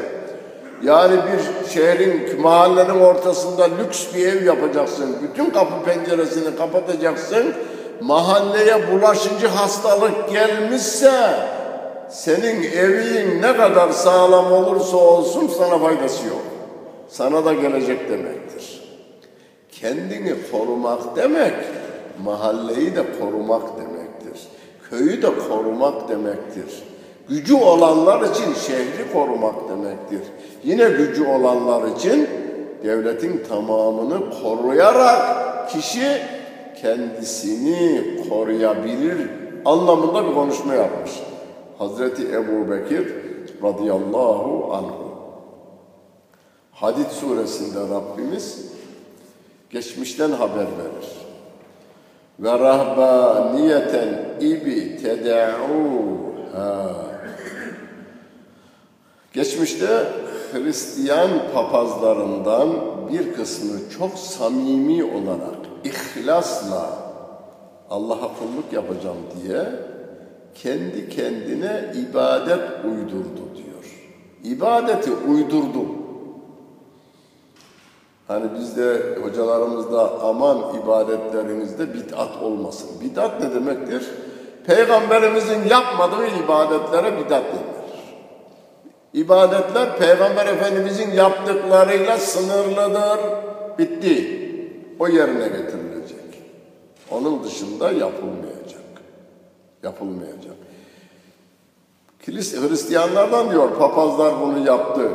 Yani 0.83 1.16
bir 1.16 1.70
şehrin, 1.70 2.41
mahallenin 2.41 3.01
ortasında 3.01 3.64
lüks 3.64 4.14
bir 4.14 4.26
ev 4.26 4.45
yapacaksın. 4.45 5.16
Bütün 5.22 5.51
kapı 5.51 5.85
penceresini 5.85 6.57
kapatacaksın. 6.57 7.55
Mahalleye 8.01 8.93
bulaşıcı 8.93 9.47
hastalık 9.47 10.30
gelmişse 10.30 11.12
senin 12.11 12.62
evin 12.62 13.43
ne 13.43 13.57
kadar 13.57 13.91
sağlam 13.91 14.53
olursa 14.53 14.97
olsun 14.97 15.51
sana 15.59 15.78
faydası 15.78 16.26
yok. 16.26 16.43
Sana 17.09 17.45
da 17.45 17.53
gelecek 17.53 18.11
demektir. 18.11 18.83
Kendini 19.70 20.35
korumak 20.53 21.16
demek, 21.16 21.55
mahalleyi 22.24 22.97
de 22.97 23.05
korumak 23.20 23.62
demektir. 23.76 24.49
Köyü 24.91 25.22
de 25.22 25.28
korumak 25.49 26.09
demektir. 26.09 26.91
Gücü 27.28 27.54
olanlar 27.54 28.20
için 28.20 28.54
şehri 28.54 29.12
korumak 29.12 29.68
demektir. 29.68 30.20
Yine 30.64 30.88
gücü 30.88 31.26
olanlar 31.26 31.96
için 31.96 32.28
devletin 32.84 33.44
tamamını 33.48 34.20
koruyarak 34.42 35.70
kişi 35.70 36.22
kendisini 36.82 38.02
koruyabilir 38.28 39.30
anlamında 39.64 40.28
bir 40.28 40.34
konuşma 40.34 40.74
yapmış. 40.74 41.10
Hazreti 41.78 42.22
Ebu 42.22 42.70
Bekir 42.70 43.14
radıyallahu 43.62 44.74
anhu. 44.74 45.12
Hadid 46.72 47.10
suresinde 47.10 47.80
Rabbimiz 47.80 48.72
geçmişten 49.70 50.30
haber 50.30 50.56
verir. 50.56 51.22
Ve 52.40 52.58
rahbaniyeten 52.58 54.08
ibi 54.40 55.02
ted'uha 55.02 57.11
Geçmişte 59.33 60.07
Hristiyan 60.53 61.30
papazlarından 61.55 62.68
bir 63.12 63.35
kısmı 63.35 63.78
çok 63.99 64.18
samimi 64.18 65.05
olarak, 65.05 65.57
ihlasla 65.85 66.99
Allah'a 67.91 68.30
kulluk 68.39 68.72
yapacağım 68.72 69.16
diye 69.43 69.64
kendi 70.55 71.09
kendine 71.09 71.93
ibadet 72.11 72.85
uydurdu 72.85 73.43
diyor. 73.57 74.01
İbadeti 74.45 75.11
uydurdu. 75.12 75.87
Hani 78.28 78.55
bizde 78.59 79.18
hocalarımızda 79.22 80.20
aman 80.22 80.59
ibadetlerinizde 80.83 81.95
bid'at 81.95 82.43
olmasın. 82.43 82.89
Bid'at 83.01 83.41
ne 83.41 83.55
demektir? 83.55 84.07
Peygamberimizin 84.66 85.68
yapmadığı 85.70 86.26
ibadetlere 86.45 87.18
bid'at 87.18 87.45
denir. 87.45 87.82
İbadetler 89.14 89.98
Peygamber 89.98 90.46
Efendimizin 90.46 91.10
yaptıklarıyla 91.10 92.18
sınırlıdır. 92.18 93.18
Bitti. 93.78 94.42
O 94.98 95.08
yerine 95.08 95.48
getirilecek. 95.48 96.42
Onun 97.10 97.44
dışında 97.44 97.90
yapılmayacak. 97.90 98.82
Yapılmayacak. 99.82 100.56
Kilis 102.24 102.56
Hristiyanlardan 102.56 103.50
diyor 103.50 103.74
papazlar 103.78 104.40
bunu 104.40 104.66
yaptı. 104.66 105.10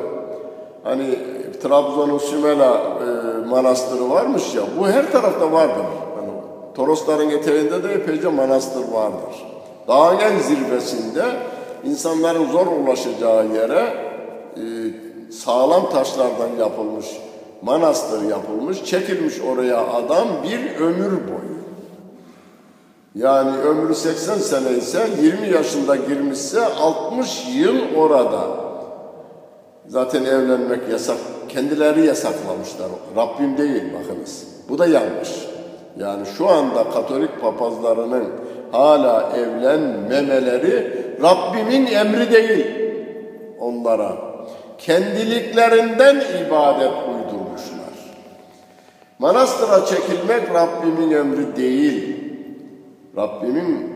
Hani 0.83 1.19
Trabzon'un 1.63 2.17
Sümela 2.17 2.73
e, 2.75 3.47
manastırı 3.47 4.09
varmış 4.09 4.55
ya 4.55 4.61
bu 4.79 4.87
her 4.87 5.11
tarafta 5.11 5.51
vardır. 5.51 5.85
Hani, 6.15 6.31
Torosların 6.75 7.29
eteğinde 7.29 7.83
de 7.83 7.93
epeyce 7.93 8.27
manastır 8.27 8.91
vardır. 8.91 9.45
Dağın 9.87 10.19
en 10.19 10.39
zirvesinde 10.39 11.23
insanların 11.83 12.51
zor 12.51 12.67
ulaşacağı 12.67 13.47
yere 13.47 13.93
e, 14.55 14.63
sağlam 15.31 15.89
taşlardan 15.89 16.49
yapılmış 16.59 17.05
manastır 17.61 18.29
yapılmış, 18.29 18.83
çekilmiş 18.85 19.41
oraya 19.41 19.87
adam 19.87 20.27
bir 20.43 20.75
ömür 20.75 21.11
boyu. 21.11 21.57
Yani 23.15 23.57
ömrü 23.57 23.95
80 23.95 24.37
sene 24.37 24.77
ise 24.77 25.07
20 25.21 25.49
yaşında 25.49 25.95
girmişse 25.95 26.65
60 26.65 27.47
yıl 27.55 27.95
orada. 27.95 28.41
Zaten 29.87 30.25
evlenmek 30.25 30.89
yasak. 30.89 31.17
Kendileri 31.49 32.05
yasaklamışlar. 32.05 32.87
Rabbim 33.15 33.57
değil 33.57 33.83
bakınız. 33.93 34.47
Bu 34.69 34.77
da 34.77 34.85
yanlış. 34.85 35.47
Yani 35.99 36.25
şu 36.37 36.49
anda 36.49 36.89
Katolik 36.89 37.41
papazlarının 37.41 38.23
hala 38.71 39.33
evlenmemeleri 39.37 40.97
Rabbimin 41.21 41.85
emri 41.85 42.31
değil 42.31 42.65
onlara. 43.59 44.17
Kendiliklerinden 44.77 46.15
ibadet 46.15 46.91
uydurmuşlar. 47.07 47.93
Manastıra 49.19 49.85
çekilmek 49.85 50.53
Rabbimin 50.53 51.11
emri 51.11 51.55
değil. 51.55 52.15
Rabbimin 53.17 53.93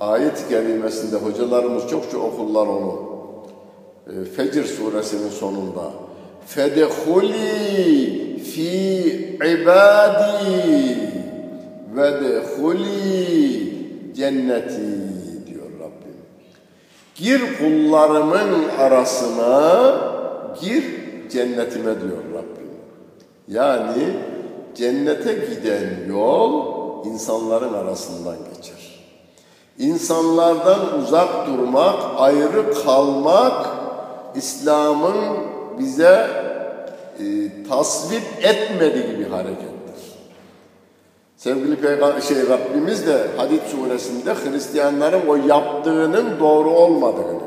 ayet 0.00 0.48
kelimesinde 0.48 1.16
hocalarımız 1.16 1.88
çokça 1.90 2.18
okurlar 2.18 2.66
onu. 2.66 3.10
E, 4.06 4.24
Fecr 4.24 4.64
suresinin 4.64 5.30
sonunda. 5.30 5.90
Fedehuli 6.46 8.42
fi 8.42 9.36
ibadi 9.36 10.96
ve 11.96 12.20
dehuli 12.20 13.69
cenneti 14.14 14.80
diyor 15.46 15.66
Rabbim. 15.80 16.16
Gir 17.14 17.58
kullarımın 17.58 18.68
arasına, 18.78 19.94
gir 20.60 20.84
cennetime 21.30 22.00
diyor 22.00 22.24
Rabbim. 22.34 22.70
Yani 23.48 24.16
cennete 24.74 25.32
giden 25.32 26.08
yol 26.08 26.80
insanların 27.06 27.74
arasından 27.74 28.36
geçer. 28.56 29.00
İnsanlardan 29.78 30.98
uzak 30.98 31.46
durmak, 31.46 32.02
ayrı 32.16 32.74
kalmak 32.84 33.68
İslam'ın 34.34 35.38
bize 35.78 36.30
e, 37.18 37.24
tasvip 37.68 38.22
etmediği 38.42 39.18
bir 39.18 39.26
harekettir. 39.30 39.79
Sevgili 41.40 41.76
Peygamber 41.76 42.20
şey 42.20 42.36
Rabbimiz 42.36 43.06
de 43.06 43.26
Hadid 43.36 43.62
suresinde 43.62 44.34
Hristiyanların 44.34 45.26
o 45.28 45.36
yaptığının 45.36 46.40
doğru 46.40 46.70
olmadığını. 46.70 47.40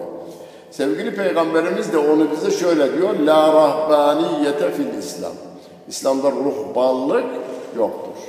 Sevgili 0.71 1.15
Peygamberimiz 1.15 1.93
de 1.93 1.97
onu 1.97 2.31
bize 2.31 2.51
şöyle 2.51 2.97
diyor: 2.97 3.19
La 3.19 3.53
rahbaniyete 3.53 4.71
fil 4.71 4.97
İslam. 4.99 5.31
İslam'da 5.87 6.31
ruhbanlık 6.31 7.23
yoktur. 7.77 8.23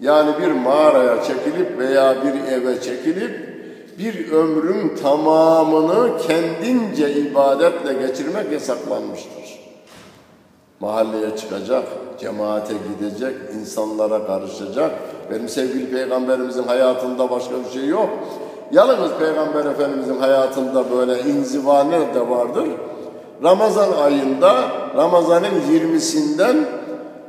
Yani 0.00 0.30
bir 0.42 0.52
mağaraya 0.52 1.22
çekilip 1.22 1.78
veya 1.78 2.14
bir 2.24 2.52
eve 2.52 2.80
çekilip 2.80 3.54
bir 3.98 4.32
ömrün 4.32 4.96
tamamını 4.96 6.18
kendince 6.18 7.14
ibadetle 7.14 8.06
geçirmek 8.06 8.52
yasaklanmıştır. 8.52 9.60
Mahalleye 10.80 11.36
çıkacak, 11.36 11.84
cemaate 12.20 12.74
gidecek, 12.74 13.34
insanlara 13.60 14.26
karışacak. 14.26 14.90
Benim 15.30 15.48
sevgili 15.48 15.90
peygamberimizin 15.90 16.62
hayatında 16.62 17.30
başka 17.30 17.54
bir 17.64 17.80
şey 17.80 17.88
yok. 17.88 18.08
Yalnız 18.72 19.12
peygamber 19.18 19.64
efendimizin 19.64 20.18
hayatında 20.18 20.84
böyle 20.90 21.20
inziva 21.20 21.84
nerede 21.84 22.30
vardır? 22.30 22.68
Ramazan 23.42 23.92
ayında, 23.92 24.54
Ramazan'ın 24.96 25.60
20'sinden 25.72 26.56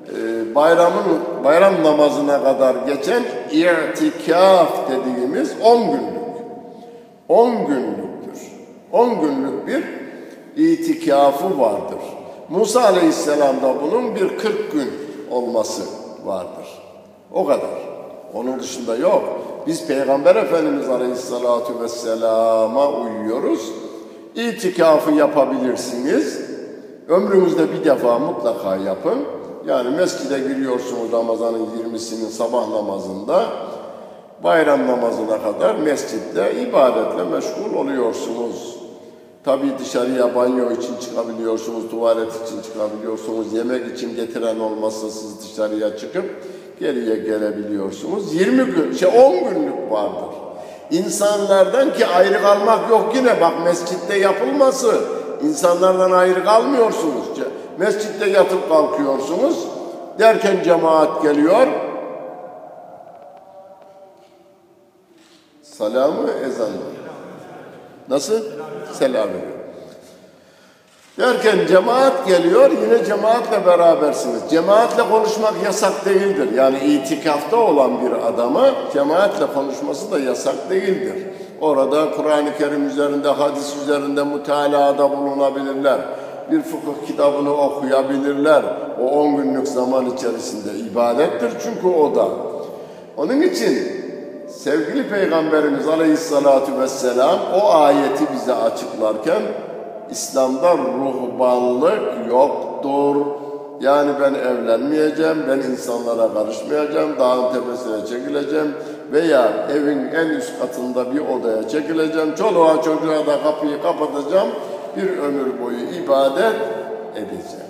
e, 0.07 0.55
bayramın 0.55 1.19
bayram 1.43 1.83
namazına 1.83 2.43
kadar 2.43 2.75
geçen 2.75 3.23
i'tikaf 3.51 4.69
dediğimiz 4.91 5.53
10 5.63 5.85
günlük. 5.85 6.15
10 7.29 7.67
günlüktür. 7.67 8.41
10 8.91 9.21
günlük 9.21 9.67
bir 9.67 9.83
itikafı 10.55 11.59
vardır. 11.59 11.99
Musa 12.49 12.81
Aleyhisselam'da 12.81 13.73
bunun 13.81 14.15
bir 14.15 14.37
40 14.37 14.71
gün 14.71 14.91
olması 15.31 15.81
vardır. 16.25 16.81
O 17.33 17.45
kadar. 17.45 17.85
Onun 18.33 18.59
dışında 18.59 18.95
yok. 18.95 19.23
Biz 19.67 19.87
Peygamber 19.87 20.35
Efendimiz 20.35 20.89
Aleyhisselatü 20.89 21.79
Vesselam'a 21.81 22.91
uyuyoruz. 22.91 23.71
İtikafı 24.35 25.11
yapabilirsiniz. 25.11 26.41
Ömrünüzde 27.07 27.73
bir 27.73 27.85
defa 27.85 28.19
mutlaka 28.19 28.75
yapın. 28.75 29.25
Yani 29.67 29.89
mescide 29.89 30.39
giriyorsunuz 30.39 31.11
Ramazan'ın 31.11 31.65
20'sinin 31.65 32.29
sabah 32.29 32.69
namazında. 32.69 33.45
Bayram 34.43 34.87
namazına 34.87 35.41
kadar 35.41 35.75
mescitte 35.75 36.53
ibadetle 36.61 37.23
meşgul 37.23 37.79
oluyorsunuz. 37.79 38.84
Tabi 39.45 39.79
dışarıya 39.79 40.35
banyo 40.35 40.71
için 40.71 40.97
çıkabiliyorsunuz, 40.97 41.89
tuvalet 41.89 42.47
için 42.47 42.61
çıkabiliyorsunuz, 42.61 43.53
yemek 43.53 43.95
için 43.95 44.15
getiren 44.15 44.59
olmazsa 44.59 45.09
siz 45.09 45.41
dışarıya 45.41 45.97
çıkıp 45.97 46.25
geriye 46.79 47.15
gelebiliyorsunuz. 47.15 48.33
20 48.33 48.63
gün, 48.63 48.93
şey 48.93 49.09
10 49.09 49.49
günlük 49.49 49.91
vardır. 49.91 50.35
İnsanlardan 50.91 51.93
ki 51.93 52.07
ayrı 52.07 52.41
kalmak 52.41 52.89
yok 52.89 53.11
yine 53.15 53.41
bak 53.41 53.53
mescitte 53.65 54.17
yapılması. 54.17 55.01
İnsanlardan 55.43 56.11
ayrı 56.11 56.43
kalmıyorsunuz. 56.43 57.25
Mescitte 57.77 58.29
yatıp 58.29 58.69
kalkıyorsunuz. 58.69 59.67
Derken 60.19 60.63
cemaat 60.63 61.23
geliyor. 61.23 61.67
Salamı 65.63 66.29
ezan. 66.45 66.69
Nasıl? 68.09 68.41
Selam 68.93 69.27
veriyor. 69.27 69.55
Derken 71.19 71.67
cemaat 71.67 72.27
geliyor, 72.27 72.71
yine 72.71 73.05
cemaatle 73.05 73.65
berabersiniz. 73.65 74.41
Cemaatle 74.49 75.03
konuşmak 75.09 75.53
yasak 75.65 76.05
değildir. 76.05 76.49
Yani 76.55 76.77
itikafta 76.77 77.57
olan 77.57 78.05
bir 78.05 78.27
adama 78.27 78.71
cemaatle 78.93 79.45
konuşması 79.53 80.11
da 80.11 80.19
yasak 80.19 80.69
değildir. 80.69 81.23
Orada 81.61 82.11
Kur'an-ı 82.11 82.57
Kerim 82.57 82.87
üzerinde, 82.87 83.29
hadis 83.29 83.75
üzerinde 83.83 84.23
mütalada 84.23 85.17
bulunabilirler. 85.17 85.99
Bir 86.51 86.61
fıkıh 86.61 87.07
kitabını 87.07 87.57
okuyabilirler. 87.57 88.63
O 89.01 89.03
on 89.03 89.35
günlük 89.35 89.67
zaman 89.67 90.05
içerisinde 90.05 90.79
ibadettir 90.79 91.51
çünkü 91.63 91.87
o 91.87 92.15
da. 92.15 92.27
Onun 93.17 93.41
için 93.41 94.04
sevgili 94.57 95.09
Peygamberimiz 95.09 95.87
Aleyhisselatü 95.87 96.79
Vesselam 96.79 97.39
o 97.53 97.69
ayeti 97.73 98.23
bize 98.33 98.53
açıklarken 98.53 99.41
İslam'da 100.09 100.77
ruhbanlık 100.77 102.29
yoktur. 102.29 103.15
Yani 103.81 104.11
ben 104.21 104.33
evlenmeyeceğim, 104.33 105.37
ben 105.49 105.57
insanlara 105.57 106.33
karışmayacağım, 106.33 107.19
dağın 107.19 107.53
tepesine 107.53 108.05
çekileceğim 108.05 108.75
veya 109.11 109.67
evin 109.73 110.07
en 110.07 110.27
üst 110.27 110.59
katında 110.59 111.13
bir 111.13 111.19
odaya 111.19 111.67
çekileceğim. 111.67 112.35
Çoluğa 112.35 112.81
çocuğa 112.81 113.25
da 113.27 113.43
kapıyı 113.43 113.81
kapatacağım. 113.81 114.47
Bir 114.97 115.17
ömür 115.17 115.61
boyu 115.63 115.79
ibadet 115.79 116.55
edeceğim. 117.15 117.65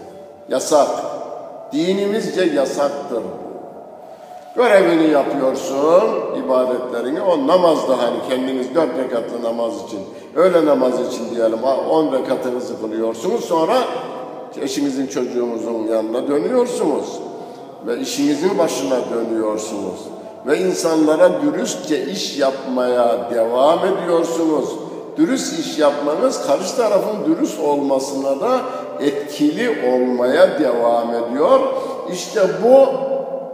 Yasak. 0.49 0.87
Dinimizce 1.73 2.43
yasaktır 2.43 3.23
Görevini 4.55 5.11
yapıyorsun, 5.11 6.03
ibadetlerini. 6.45 7.21
O 7.21 7.47
namazda 7.47 7.97
hani 7.97 8.17
kendiniz 8.29 8.75
dört 8.75 8.97
rekatlı 8.97 9.43
namaz 9.43 9.73
için, 9.87 9.99
öğle 10.35 10.65
namazı 10.65 11.03
için 11.03 11.35
diyelim 11.35 11.63
on 11.89 12.13
rekatınızı 12.13 12.81
kılıyorsunuz. 12.81 13.45
Sonra 13.45 13.77
eşinizin 14.61 15.07
çocuğunuzun 15.07 15.87
yanına 15.87 16.27
dönüyorsunuz. 16.27 17.19
Ve 17.87 17.99
işinizin 17.99 18.57
başına 18.57 18.97
dönüyorsunuz. 19.13 19.99
Ve 20.47 20.59
insanlara 20.59 21.41
dürüstçe 21.41 22.05
iş 22.05 22.39
yapmaya 22.39 23.31
devam 23.33 23.79
ediyorsunuz. 23.85 24.69
Dürüst 25.17 25.59
iş 25.59 25.79
yapmanız 25.79 26.47
karşı 26.47 26.77
tarafın 26.77 27.25
dürüst 27.25 27.59
olmasına 27.59 28.39
da 28.39 28.59
etkili 28.99 29.69
olmaya 29.93 30.59
devam 30.59 31.09
ediyor. 31.13 31.59
İşte 32.11 32.41
bu 32.63 32.85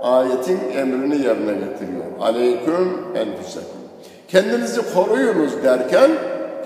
ayetin 0.01 0.59
emrini 0.77 1.15
yerine 1.15 1.53
getiriyor. 1.53 2.05
Aleyküm 2.21 2.97
enfusekum. 3.15 3.81
Kendinizi 4.27 4.93
koruyunuz 4.93 5.63
derken 5.63 6.11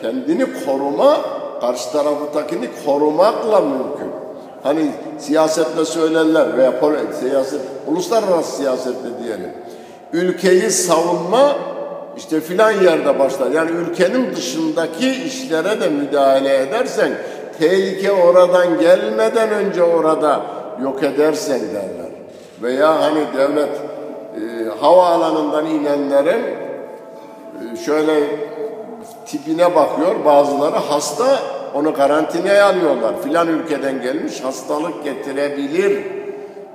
kendini 0.01 0.45
koruma 0.65 1.17
karşı 1.61 1.91
taraftakini 1.91 2.69
korumakla 2.85 3.61
mümkün. 3.61 4.11
Hani 4.63 4.91
siyasetle 5.19 5.85
söylerler 5.85 6.57
veya 6.57 6.73
siyaset, 7.19 7.61
uluslararası 7.87 8.57
siyasetle 8.57 9.23
diyelim. 9.23 9.51
Ülkeyi 10.13 10.71
savunma 10.71 11.55
işte 12.17 12.41
filan 12.41 12.71
yerde 12.71 13.19
başlar. 13.19 13.51
Yani 13.51 13.71
ülkenin 13.71 14.35
dışındaki 14.35 15.11
işlere 15.11 15.81
de 15.81 15.89
müdahale 15.89 16.57
edersen 16.57 17.11
tehlike 17.59 18.11
oradan 18.11 18.79
gelmeden 18.79 19.49
önce 19.49 19.83
orada 19.83 20.41
yok 20.83 21.03
edersen 21.03 21.59
derler 21.59 22.04
veya 22.61 23.01
hani 23.01 23.19
devlet 23.37 23.69
e, 24.35 24.69
havaalanından 24.81 25.65
inenlerin 25.65 26.43
e, 27.73 27.77
şöyle 27.85 28.23
tipine 29.25 29.75
bakıyor 29.75 30.25
bazıları 30.25 30.75
hasta 30.75 31.39
onu 31.73 31.93
karantinaya 31.93 32.69
alıyorlar. 32.69 33.21
Filan 33.23 33.47
ülkeden 33.47 34.01
gelmiş 34.01 34.43
hastalık 34.43 35.03
getirebilir. 35.03 36.03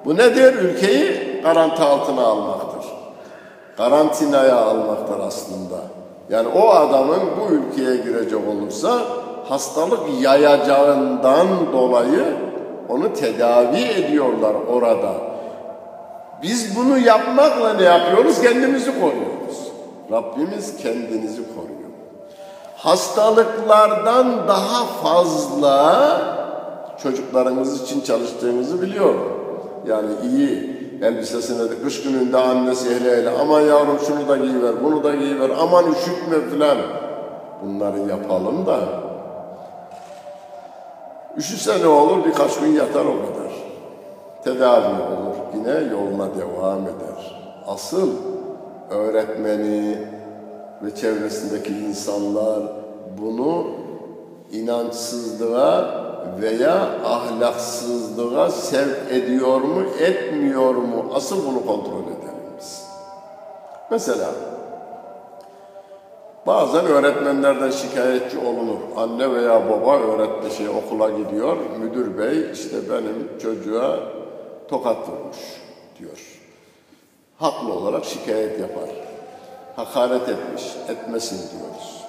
Bu 0.05 0.17
nedir? 0.17 0.55
Ülkeyi 0.55 1.41
garanti 1.43 1.83
altına 1.83 2.23
almaktır. 2.23 2.91
Karantinaya 3.77 4.57
almaktır 4.57 5.21
aslında. 5.27 5.77
Yani 6.31 6.49
o 6.49 6.69
adamın 6.69 7.21
bu 7.41 7.55
ülkeye 7.55 7.97
girecek 7.97 8.41
olursa 8.49 9.03
hastalık 9.49 10.01
yayacağından 10.21 11.47
dolayı 11.73 12.25
onu 12.89 13.13
tedavi 13.13 13.79
ediyorlar 13.79 14.55
orada. 14.73 15.30
Biz 16.43 16.77
bunu 16.77 16.99
yapmakla 16.99 17.73
ne 17.73 17.83
yapıyoruz? 17.83 18.43
Kendimizi 18.43 19.01
koruyoruz. 19.01 19.73
Rabbimiz 20.13 20.77
kendinizi 20.77 21.43
koruyor. 21.55 21.91
Hastalıklardan 22.77 24.49
daha 24.49 24.85
fazla 24.85 26.21
çocuklarımız 27.03 27.83
için 27.83 28.01
çalıştığımızı 28.01 28.83
biliyorum. 28.83 29.33
Yani 29.87 30.09
iyi 30.25 30.81
elbisesine 31.03 31.71
de 31.71 31.83
kış 31.83 32.03
gününde 32.03 32.37
annesi 32.37 32.95
hele 32.95 33.17
hele 33.17 33.31
aman 33.31 33.61
yavrum 33.61 33.99
şunu 34.07 34.29
da 34.29 34.37
giyiver, 34.37 34.85
bunu 34.85 35.05
da 35.05 35.15
giyiver, 35.15 35.51
aman 35.61 35.85
üşütme 35.93 36.51
filan. 36.51 36.79
Bunları 37.65 37.99
yapalım 37.99 38.67
da 38.67 38.79
üşüse 41.37 41.81
ne 41.83 41.87
olur 41.87 42.25
birkaç 42.25 42.61
gün 42.61 42.73
yatar 42.73 43.05
o 43.05 43.17
kadar. 43.27 43.53
Tedavi 44.45 44.87
olur 44.87 45.30
yine 45.55 45.93
yoluna 45.93 46.29
devam 46.35 46.83
eder. 46.83 47.41
Asıl 47.67 48.11
öğretmeni 48.91 49.99
ve 50.83 50.95
çevresindeki 50.95 51.73
insanlar 51.73 52.63
bunu 53.19 53.67
inançsızlığa 54.53 56.01
veya 56.41 56.75
ahlaksızlığa 57.05 58.51
sevk 58.51 58.99
ediyor 59.11 59.61
mu, 59.61 59.83
etmiyor 60.01 60.75
mu? 60.75 61.05
Asıl 61.15 61.47
bunu 61.47 61.67
kontrol 61.67 62.03
edelim 62.03 62.41
biz. 62.59 62.87
Mesela 63.91 64.29
bazen 66.47 66.87
öğretmenlerden 66.87 67.71
şikayetçi 67.71 68.39
olunur. 68.39 68.79
Anne 68.97 69.35
veya 69.35 69.71
baba 69.71 69.99
öğretme 69.99 70.51
şey 70.51 70.69
okula 70.69 71.11
gidiyor. 71.11 71.57
Müdür 71.81 72.19
bey 72.19 72.51
işte 72.53 72.77
benim 72.91 73.39
çocuğa 73.43 73.99
tokat 74.71 75.09
vurmuş 75.09 75.37
diyor. 75.99 76.19
Haklı 77.39 77.73
olarak 77.73 78.05
şikayet 78.05 78.61
yapar. 78.61 78.89
Hakaret 79.77 80.29
etmiş, 80.29 80.63
etmesin 80.89 81.39
diyoruz. 81.39 82.01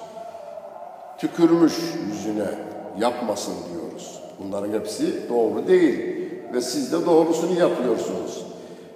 Tükürmüş 1.18 1.74
yüzüne, 2.08 2.50
yapmasın 2.98 3.54
diyoruz. 3.72 4.20
Bunların 4.38 4.72
hepsi 4.72 5.28
doğru 5.28 5.66
değil 5.66 6.14
ve 6.54 6.60
siz 6.60 6.92
de 6.92 7.06
doğrusunu 7.06 7.60
yapıyorsunuz. 7.60 8.46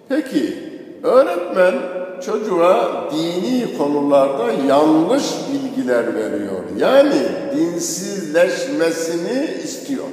Peki 0.08 0.58
öğretmen 1.02 1.74
çocuğa 2.22 3.10
dini 3.10 3.78
konularda 3.78 4.52
yanlış 4.68 5.24
bilgiler 5.52 6.14
veriyor. 6.14 6.62
Yani 6.76 7.22
dinsizleşmesini 7.56 9.48
istiyor. 9.64 10.08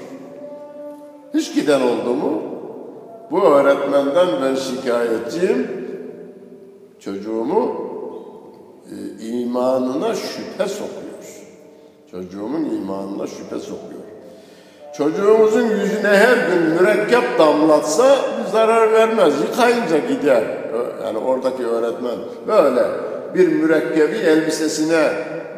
Hiç 1.34 1.56
giden 1.56 1.82
oldu 1.82 2.14
mu? 2.14 2.53
Bu 3.32 3.44
öğretmenden 3.44 4.28
ben 4.44 4.56
şikayetçiyim. 4.56 5.68
Çocuğumu 7.00 7.76
e, 8.92 9.26
imanına 9.26 10.16
şüphe 10.16 10.68
sokuyor. 10.68 11.04
Çocuğumun 12.12 12.66
imanına 12.66 13.28
şüphe 13.28 13.60
sokuyor. 13.60 14.04
Çocuğumuzun 14.98 15.62
yüzüne 15.62 16.08
her 16.08 16.38
gün 16.48 16.62
mürekkep 16.70 17.40
damlatsa 17.40 18.16
zarar 18.52 18.94
vermez. 18.94 19.34
Yıkayınca 19.42 19.98
gider. 19.98 20.44
Yani 21.04 21.18
oradaki 21.18 21.68
öğretmen 21.68 22.16
böyle 22.48 22.84
bir 23.36 23.48
mürekkebi 23.48 24.16
elbisesine 24.16 25.10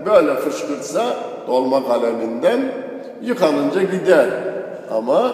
böyle 0.06 0.36
fışkırtsa 0.36 1.16
dolma 1.48 1.88
kaleminden 1.88 2.74
yıkanınca 3.22 3.82
gider. 3.82 4.30
Ama 4.92 5.34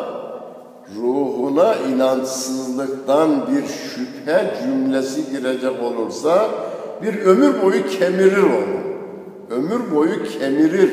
ruhuna 0.95 1.75
inançsızlıktan 1.75 3.47
bir 3.47 3.67
şüphe 3.67 4.53
cümlesi 4.63 5.31
girecek 5.31 5.83
olursa 5.83 6.49
bir 7.03 7.19
ömür 7.19 7.61
boyu 7.61 7.87
kemirir 7.87 8.43
onu. 8.43 8.81
Ömür 9.49 9.95
boyu 9.95 10.23
kemirir 10.23 10.91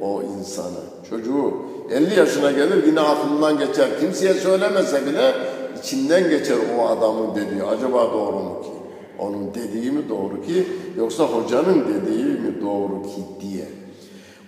o 0.00 0.22
insanı, 0.22 0.80
çocuğu. 1.10 1.54
50 1.90 2.18
yaşına 2.18 2.50
gelir 2.50 2.86
yine 2.86 3.00
aklından 3.00 3.58
geçer. 3.58 3.88
Kimseye 4.00 4.34
söylemese 4.34 5.06
bile 5.06 5.34
içinden 5.78 6.30
geçer 6.30 6.56
o 6.78 6.88
adamın 6.88 7.34
dediği. 7.34 7.62
Acaba 7.62 8.12
doğru 8.12 8.36
mu 8.36 8.62
ki? 8.62 8.70
Onun 9.18 9.54
dediği 9.54 9.90
mi 9.90 10.08
doğru 10.08 10.42
ki 10.42 10.66
yoksa 10.96 11.24
hocanın 11.24 11.84
dediği 11.88 12.24
mi 12.24 12.62
doğru 12.62 13.02
ki 13.02 13.22
diye. 13.40 13.79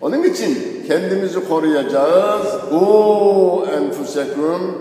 Onun 0.02 0.22
için 0.22 0.58
kendimizi 0.88 1.48
koruyacağız. 1.48 2.46
Bu 2.72 3.64
enfuseküm 3.76 4.74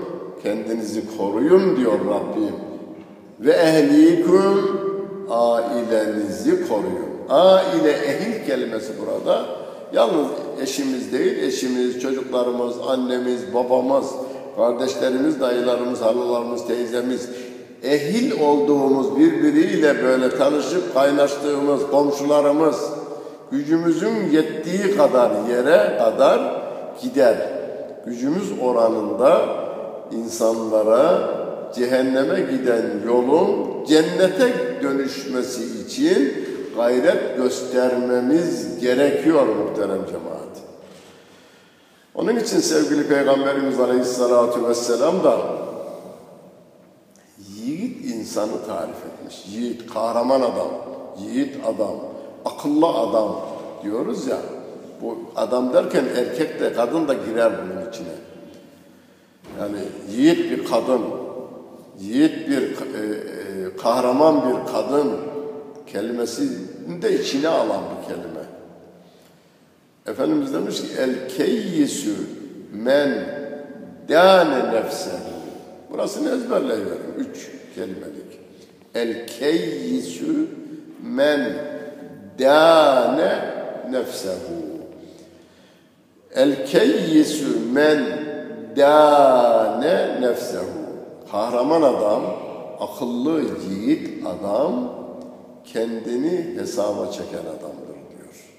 kendinizi 0.44 1.18
koruyun 1.18 1.78
diyor 1.78 1.94
Rabbim. 1.94 2.56
Ve 3.40 3.52
ehlikum 3.52 4.82
ailenizi 5.30 6.68
koruyun. 6.68 7.12
Aile 7.30 7.92
ehil 7.92 8.46
kelimesi 8.48 8.92
burada. 9.02 9.46
Yalnız 9.94 10.28
eşimiz 10.62 11.14
değil, 11.14 11.44
eşimiz, 11.44 12.02
çocuklarımız, 12.02 12.76
annemiz, 12.88 13.54
babamız, 13.54 14.06
kardeşlerimiz, 14.56 15.40
dayılarımız, 15.40 16.02
halalarımız, 16.02 16.68
teyzemiz, 16.68 17.30
ehil 17.84 18.42
olduğumuz 18.42 19.20
birbiriyle 19.20 20.04
böyle 20.04 20.30
tanışıp 20.38 20.94
kaynaştığımız 20.94 21.82
komşularımız, 21.92 22.76
gücümüzün 23.52 24.30
yettiği 24.32 24.98
kadar 24.98 25.32
yere 25.50 25.98
kadar 25.98 26.62
gider. 27.02 27.38
Gücümüz 28.06 28.52
oranında 28.62 29.42
insanlara 30.12 31.30
cehenneme 31.76 32.40
giden 32.42 32.84
yolun 33.06 33.86
cennete 33.86 34.54
dönüşmesi 34.84 35.82
için 35.82 36.34
gayret 36.76 37.38
göstermemiz 37.38 38.80
gerekiyor 38.80 39.48
muhterem 39.48 40.06
cemaat. 40.06 40.42
Onun 42.16 42.36
için 42.36 42.60
sevgili 42.60 43.08
Peygamberimiz 43.08 43.80
Aleyhisselatü 43.80 44.68
Vesselam 44.68 45.24
da 45.24 45.38
yiğit 47.56 48.06
insanı 48.06 48.66
tarif 48.68 48.96
etmiş. 49.06 49.46
Yiğit, 49.48 49.94
kahraman 49.94 50.42
adam, 50.42 50.72
yiğit 51.20 51.56
adam, 51.66 52.11
akıllı 52.46 52.88
adam 52.88 53.42
diyoruz 53.84 54.28
ya. 54.28 54.38
Bu 55.02 55.18
adam 55.36 55.74
derken 55.74 56.06
erkek 56.18 56.60
de 56.60 56.74
kadın 56.74 57.08
da 57.08 57.14
girer 57.14 57.52
bunun 57.58 57.90
içine. 57.90 58.16
Yani 59.60 59.80
yiğit 60.12 60.52
bir 60.52 60.66
kadın, 60.66 61.02
yiğit 62.00 62.50
bir 62.50 62.62
e, 62.62 62.66
e, 62.66 63.78
kahraman 63.78 64.50
bir 64.50 64.72
kadın 64.72 65.12
kelimesini 65.88 67.02
de 67.02 67.22
içine 67.22 67.48
alan 67.48 67.82
bir 67.82 68.08
kelime. 68.08 68.42
Efendimiz 70.08 70.54
demiş 70.54 70.82
ki 70.82 70.88
el 71.00 71.30
keyyisü 71.30 72.16
men 72.74 73.26
dâne 74.10 74.74
nefsehu. 74.74 75.32
Burasını 75.92 76.36
ezberleyiverin. 76.36 77.14
Üç 77.18 77.50
kelimelik. 77.76 78.40
El 78.96 79.28
keyyisü 79.28 80.48
men 81.04 81.71
dâne 82.40 83.40
nefsehu. 83.90 84.62
El 86.36 86.66
keyyisü 86.66 87.60
men 87.74 88.00
dâne 88.78 90.22
nefsehu. 90.22 90.82
Kahraman 91.32 91.82
adam, 91.82 92.22
akıllı 92.80 93.42
yiğit 93.70 94.28
adam 94.28 94.94
kendini 95.66 96.56
hesaba 96.60 97.12
çeken 97.12 97.40
adamdır 97.42 97.96
diyor. 98.10 98.50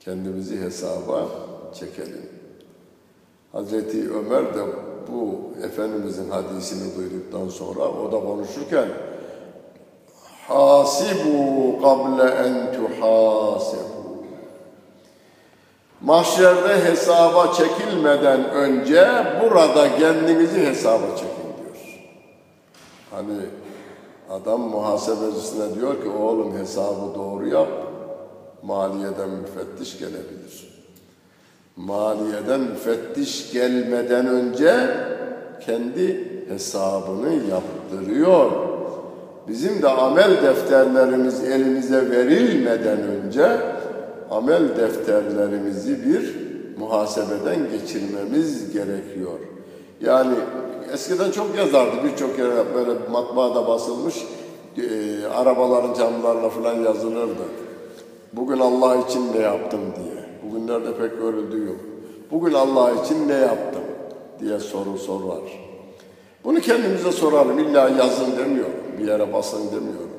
Kendimizi 0.00 0.60
hesaba 0.60 1.28
çekelim. 1.74 2.30
Hazreti 3.52 4.10
Ömer 4.12 4.54
de 4.54 4.60
bu 5.12 5.40
Efendimizin 5.64 6.30
hadisini 6.30 6.96
duyduktan 6.96 7.48
sonra 7.48 7.80
o 7.80 8.12
da 8.12 8.20
konuşurken 8.20 8.88
hasibu 10.48 11.80
kable 11.82 12.22
en 12.22 12.72
tuhasebu 12.72 13.96
Mahşerde 16.00 16.84
hesaba 16.84 17.52
çekilmeden 17.52 18.50
önce 18.50 19.08
burada 19.42 19.96
kendinizi 19.98 20.66
hesaba 20.66 21.06
çekin 21.16 21.62
diyor. 21.62 22.06
Hani 23.10 23.40
adam 24.30 24.60
muhasebecisine 24.60 25.74
diyor 25.74 26.02
ki 26.02 26.08
oğlum 26.08 26.58
hesabı 26.58 27.14
doğru 27.14 27.48
yap, 27.48 27.68
maliyeden 28.62 29.30
müfettiş 29.30 29.98
gelebilir. 29.98 30.76
Maliyeden 31.76 32.60
müfettiş 32.60 33.52
gelmeden 33.52 34.26
önce 34.26 34.90
kendi 35.66 36.30
hesabını 36.48 37.34
yaptırıyor. 37.50 38.65
Bizim 39.48 39.82
de 39.82 39.88
amel 39.88 40.42
defterlerimiz 40.42 41.44
elimize 41.44 42.10
verilmeden 42.10 42.98
önce 42.98 43.48
amel 44.30 44.76
defterlerimizi 44.76 46.06
bir 46.06 46.36
muhasebeden 46.78 47.70
geçirmemiz 47.70 48.72
gerekiyor. 48.72 49.38
Yani 50.00 50.34
eskiden 50.92 51.30
çok 51.30 51.58
yazardı 51.58 51.96
birçok 52.04 52.38
yere 52.38 52.74
böyle 52.74 52.90
matbaada 53.10 53.68
basılmış 53.68 54.14
e, 54.76 55.26
arabaların 55.26 55.94
camlarına 55.94 56.48
falan 56.48 56.74
yazılırdı. 56.74 57.42
Bugün 58.32 58.58
Allah 58.58 58.96
için 58.96 59.32
ne 59.32 59.38
yaptım 59.38 59.80
diye. 59.80 60.24
Bugünlerde 60.42 60.96
pek 60.96 61.18
görüldüğü 61.20 61.66
yok. 61.66 61.80
Bugün 62.30 62.52
Allah 62.52 62.90
için 63.04 63.28
ne 63.28 63.34
yaptım 63.34 63.82
diye 64.40 64.60
soru 64.60 64.98
sorar. 64.98 65.42
Bunu 66.44 66.60
kendimize 66.60 67.12
soralım. 67.12 67.58
İlla 67.58 67.88
yazın 67.88 68.36
demiyorum. 68.38 68.85
Bir 68.98 69.08
yere 69.08 69.32
basın 69.32 69.66
demiyorum. 69.66 70.10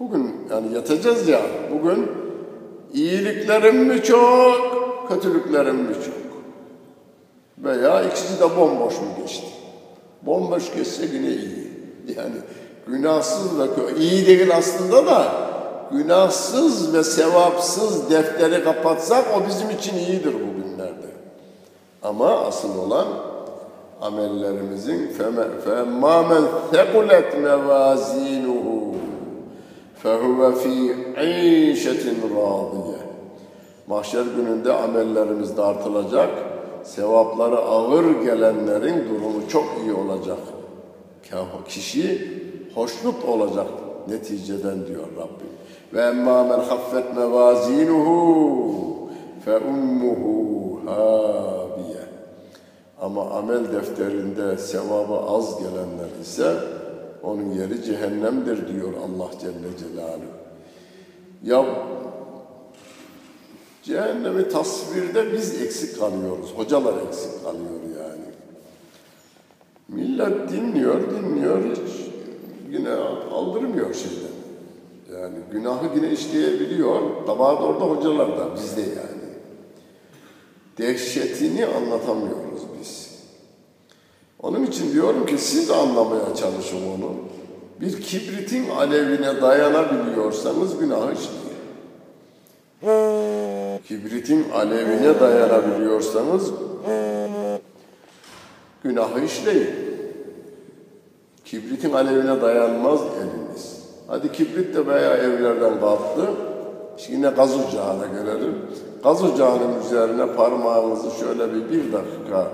Bugün 0.00 0.36
yani 0.50 0.74
yatacağız 0.74 1.28
ya. 1.28 1.40
Bugün 1.72 2.10
iyiliklerim 2.92 3.76
mi 3.76 4.02
çok, 4.02 5.08
kötülüklerim 5.08 5.76
mi 5.76 5.94
çok? 5.94 6.24
Veya 7.64 8.02
ikisi 8.02 8.40
de 8.40 8.56
bomboş 8.56 8.94
mu 8.94 9.06
geçti? 9.22 9.46
Bomboş 10.22 10.74
geçse 10.74 11.06
yine 11.12 11.28
iyi. 11.28 11.68
Yani 12.16 12.34
günahsız 12.86 13.58
ve 13.58 13.64
iyi 13.98 14.26
değil 14.26 14.56
aslında 14.56 15.06
da 15.06 15.32
günahsız 15.92 16.94
ve 16.94 17.04
sevapsız 17.04 18.10
defteri 18.10 18.64
kapatsak 18.64 19.24
o 19.36 19.48
bizim 19.48 19.70
için 19.70 19.96
iyidir 19.96 20.34
bugünlerde. 20.34 21.06
Ama 22.02 22.30
asıl 22.30 22.78
olan 22.78 23.06
amellerimizin 24.03 25.01
فَمَا 25.65 26.15
مَنْ 26.31 26.43
ثَقُلَتْ 26.71 27.29
مَوَازِينُهُ 27.45 28.65
فَهُوَ 30.03 30.39
ف۪ي 30.61 30.77
عِيشَةٍ 31.17 32.03
رَاضِيَةٍ 32.35 32.99
Mahşer 33.87 34.25
gününde 34.35 34.73
amellerimiz 34.73 35.57
dartılacak, 35.57 36.29
sevapları 36.83 37.57
ağır 37.57 38.21
gelenlerin 38.23 39.09
durumu 39.09 39.47
çok 39.49 39.65
iyi 39.83 39.93
olacak. 39.93 40.37
Kişi 41.67 42.27
hoşnut 42.75 43.25
olacak 43.25 43.67
neticeden 44.07 44.87
diyor 44.87 45.07
Rabbim. 45.17 45.49
Ve 45.93 46.01
emmâ 46.01 46.43
men 46.43 46.59
haffet 46.59 47.17
mevâzînuhu 47.17 48.85
fe 49.45 49.57
ummuhu 49.57 50.79
hâbiye. 50.85 51.62
Ama 53.04 53.30
amel 53.30 53.72
defterinde 53.72 54.58
sevabı 54.58 55.14
az 55.14 55.58
gelenler 55.58 56.20
ise 56.22 56.54
onun 57.22 57.50
yeri 57.50 57.82
cehennemdir 57.82 58.68
diyor 58.68 58.92
Allah 59.04 59.30
Celle 59.40 59.78
Celaluhu. 59.78 60.34
Ya 61.44 61.64
cehennemi 63.82 64.48
tasvirde 64.48 65.32
biz 65.32 65.62
eksik 65.62 65.98
kalıyoruz. 65.98 66.52
Hocalar 66.56 66.94
eksik 67.08 67.44
kalıyor 67.44 67.80
yani. 67.98 68.24
Millet 69.88 70.52
dinliyor, 70.52 71.00
dinliyor 71.10 71.58
hiç 71.64 72.10
yine 72.70 72.92
aldırmıyor 73.32 73.94
şeyden. 73.94 74.34
Yani 75.12 75.36
günahı 75.52 75.96
yine 75.96 76.10
işleyebiliyor. 76.10 77.26
Kabahat 77.26 77.60
orada 77.62 77.84
hocalarda, 77.84 78.54
bizde 78.56 78.80
yani. 78.80 79.13
Dehşetini 80.78 81.66
anlatamıyoruz 81.66 82.62
biz. 82.80 83.14
Onun 84.42 84.66
için 84.66 84.92
diyorum 84.92 85.26
ki 85.26 85.38
siz 85.38 85.70
anlamaya 85.70 86.34
çalışın 86.36 86.82
onu. 86.82 87.14
Bir 87.80 88.02
kibritin 88.02 88.70
alevine 88.70 89.42
dayanabiliyorsanız 89.42 90.78
günah 90.78 91.12
işleyin. 91.12 91.44
Kibritin 93.88 94.50
alevine 94.50 95.20
dayanabiliyorsanız 95.20 96.52
günahı 98.84 99.24
işleyin. 99.24 99.70
Kibritin 101.44 101.92
alevine 101.92 102.40
dayanmaz 102.40 103.00
eliniz. 103.00 103.84
Hadi 104.08 104.32
kibrit 104.32 104.74
de 104.74 104.86
veya 104.86 105.16
evlerden 105.16 105.80
kalktı. 105.80 106.30
Şimdi 106.96 107.18
yine 107.18 107.30
gaz 107.30 107.54
ocağına 107.54 108.06
gelelim. 108.06 108.54
Gaz 109.04 109.24
ocağının 109.24 109.80
üzerine 109.86 110.26
parmağınızı 110.26 111.10
şöyle 111.20 111.54
bir 111.54 111.70
bir 111.70 111.92
dakika 111.92 112.48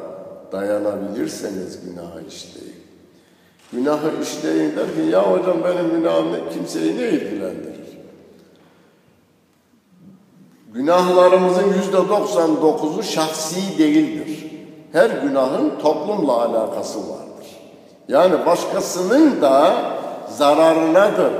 dayanabilirseniz 0.53 1.79
günahı 1.85 2.27
işleyin. 2.29 2.81
Günahı 3.73 4.23
işleyin 4.23 4.77
derken 4.77 5.03
ya 5.03 5.33
hocam 5.33 5.57
benim 5.65 5.91
günahım 5.91 6.27
kimseyi 6.53 6.99
ne 6.99 7.09
ilgilendirir? 7.09 7.99
Günahlarımızın 10.75 11.75
yüzde 11.77 11.97
99'u 11.97 13.03
şahsi 13.03 13.79
değildir. 13.79 14.51
Her 14.93 15.11
günahın 15.11 15.73
toplumla 15.83 16.33
alakası 16.33 16.99
vardır. 16.99 17.47
Yani 18.09 18.47
başkasının 18.47 19.43
da 19.43 19.75
zararınadır 20.29 21.33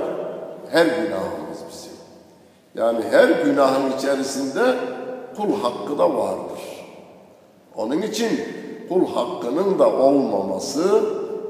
her 0.71 0.87
günahımız 0.87 1.59
bizim. 1.71 1.93
Yani 2.75 3.05
her 3.11 3.29
günahın 3.29 3.93
içerisinde 3.99 4.75
kul 5.37 5.63
hakkı 5.63 5.99
da 5.99 6.15
vardır. 6.15 6.61
Onun 7.77 8.03
için 8.03 8.29
kul 8.89 9.07
hakkının 9.07 9.79
da 9.79 9.93
olmaması, 9.93 11.03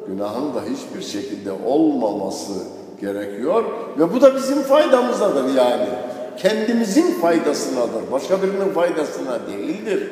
günahın 0.07 0.55
da 0.55 0.61
hiçbir 0.71 1.03
şekilde 1.03 1.53
olmaması 1.67 2.53
gerekiyor 3.01 3.65
ve 3.99 4.15
bu 4.15 4.21
da 4.21 4.37
bizim 4.37 4.63
faydamızadır 4.63 5.55
yani. 5.55 5.89
Kendimizin 6.37 7.21
faydasınadır. 7.21 8.13
Başka 8.13 8.43
birinin 8.43 8.73
faydasına 8.73 9.39
değildir. 9.53 10.11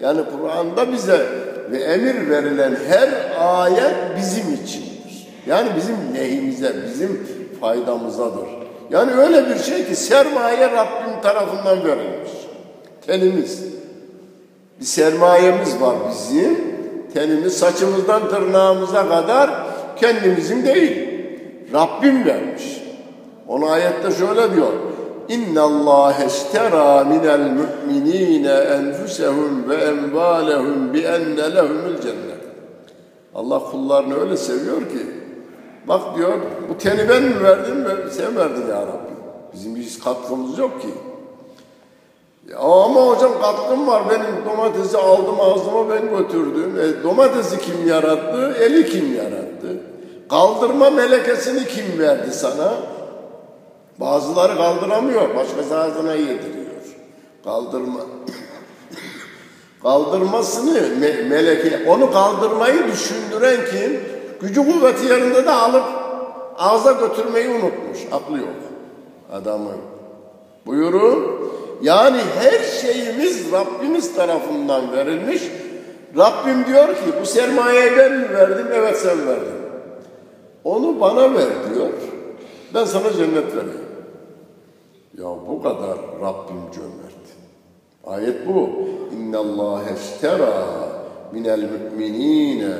Yani 0.00 0.20
Kur'an'da 0.32 0.92
bize 0.92 1.26
ve 1.70 1.78
emir 1.78 2.30
verilen 2.30 2.76
her 2.88 3.08
ayet 3.38 3.94
bizim 4.16 4.54
içindir. 4.64 5.28
Yani 5.46 5.68
bizim 5.76 5.96
lehimize, 6.14 6.74
bizim 6.86 7.26
faydamızadır. 7.60 8.48
Yani 8.90 9.12
öyle 9.12 9.48
bir 9.48 9.58
şey 9.58 9.86
ki 9.86 9.96
sermaye 9.96 10.70
Rabbim 10.70 11.22
tarafından 11.22 11.84
verilmiş. 11.84 12.30
Tenimiz. 13.06 13.64
Bir 14.80 14.84
sermayemiz 14.84 15.80
var 15.80 15.96
bizim. 16.10 16.58
Tenimiz 17.14 17.58
saçımızdan 17.58 18.28
tırnağımıza 18.28 19.08
kadar 19.08 19.50
kendimizin 19.96 20.66
değil. 20.66 21.08
Rabbim 21.72 22.24
vermiş. 22.24 22.82
Onu 23.48 23.66
ayette 23.66 24.10
şöyle 24.10 24.54
diyor. 24.54 24.72
İnna 25.28 25.62
Allah 25.62 26.16
eştera 26.26 27.04
minel 27.04 27.50
mu'minine 27.50 28.52
enfusehum 28.52 29.68
ve 29.68 29.74
envalehum 29.74 30.94
bi 30.94 31.00
enne 31.00 31.54
lehumul 31.54 32.00
cennet. 32.02 32.40
Allah 33.34 33.70
kullarını 33.70 34.20
öyle 34.20 34.36
seviyor 34.36 34.80
ki 34.80 35.06
bak 35.88 36.16
diyor 36.16 36.32
bu 36.68 36.78
teni 36.78 37.08
ben 37.08 37.22
mi 37.22 37.42
verdim 37.42 37.86
sen 38.10 38.36
verdin 38.36 38.68
ya 38.68 38.80
Rabbi. 38.80 39.10
Bizim 39.54 39.76
hiç 39.76 39.98
katkımız 39.98 40.58
yok 40.58 40.82
ki. 40.82 40.88
Ama 42.58 43.06
hocam 43.06 43.32
katkım 43.40 43.86
var. 43.86 44.02
Benim 44.10 44.44
domatesi 44.50 44.98
aldım 44.98 45.40
ağzıma 45.40 45.90
ben 45.90 46.10
götürdüm. 46.18 46.78
E, 46.80 47.02
domatesi 47.02 47.58
kim 47.58 47.88
yarattı? 47.88 48.56
Eli 48.60 48.86
kim 48.86 49.14
yarattı? 49.16 49.80
Kaldırma 50.30 50.90
melekesini 50.90 51.66
kim 51.66 51.98
verdi 51.98 52.32
sana? 52.32 52.74
Bazıları 54.00 54.56
kaldıramıyor. 54.56 55.34
Başkası 55.36 55.78
ağzına 55.78 56.14
yediriyor. 56.14 56.70
Kaldırma. 57.44 58.00
Kaldırmasını 59.82 60.96
me 61.00 61.12
meleke, 61.22 61.90
onu 61.90 62.12
kaldırmayı 62.12 62.86
düşündüren 62.92 63.58
kim? 63.70 64.00
Gücü 64.40 64.72
kuvveti 64.72 65.06
yerinde 65.06 65.46
de 65.46 65.50
alıp 65.50 65.84
ağza 66.58 66.92
götürmeyi 66.92 67.48
unutmuş. 67.48 67.98
Aklı 68.12 68.38
yok 68.38 68.48
adamın. 69.32 69.76
Buyurun. 70.66 71.40
Yani 71.82 72.18
her 72.38 72.64
şeyimiz 72.64 73.52
Rabbimiz 73.52 74.14
tarafından 74.14 74.92
verilmiş. 74.92 75.42
Rabbim 76.16 76.66
diyor 76.66 76.88
ki 76.88 77.12
bu 77.20 77.26
sermayeyi 77.26 77.90
ben 77.96 78.12
mi 78.12 78.30
verdim? 78.32 78.66
Evet 78.72 78.96
sen 78.96 79.26
verdin. 79.26 79.60
Onu 80.64 81.00
bana 81.00 81.34
ver 81.34 81.48
diyor. 81.74 81.88
Ben 82.74 82.84
sana 82.84 83.12
cennet 83.12 83.56
vereyim. 83.56 83.90
Ya 85.18 85.24
bu 85.48 85.62
kadar 85.62 85.98
Rabbim 86.20 86.70
cömert. 86.72 87.10
Ayet 88.06 88.48
bu. 88.48 88.68
İnna 89.16 89.38
Allah 89.38 89.80
eştera 89.94 90.66
minel 91.32 91.68
müminine 91.70 92.74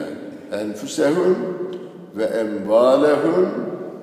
enfusehum 0.52 1.38
ve 2.16 2.24
envalehum 2.24 3.48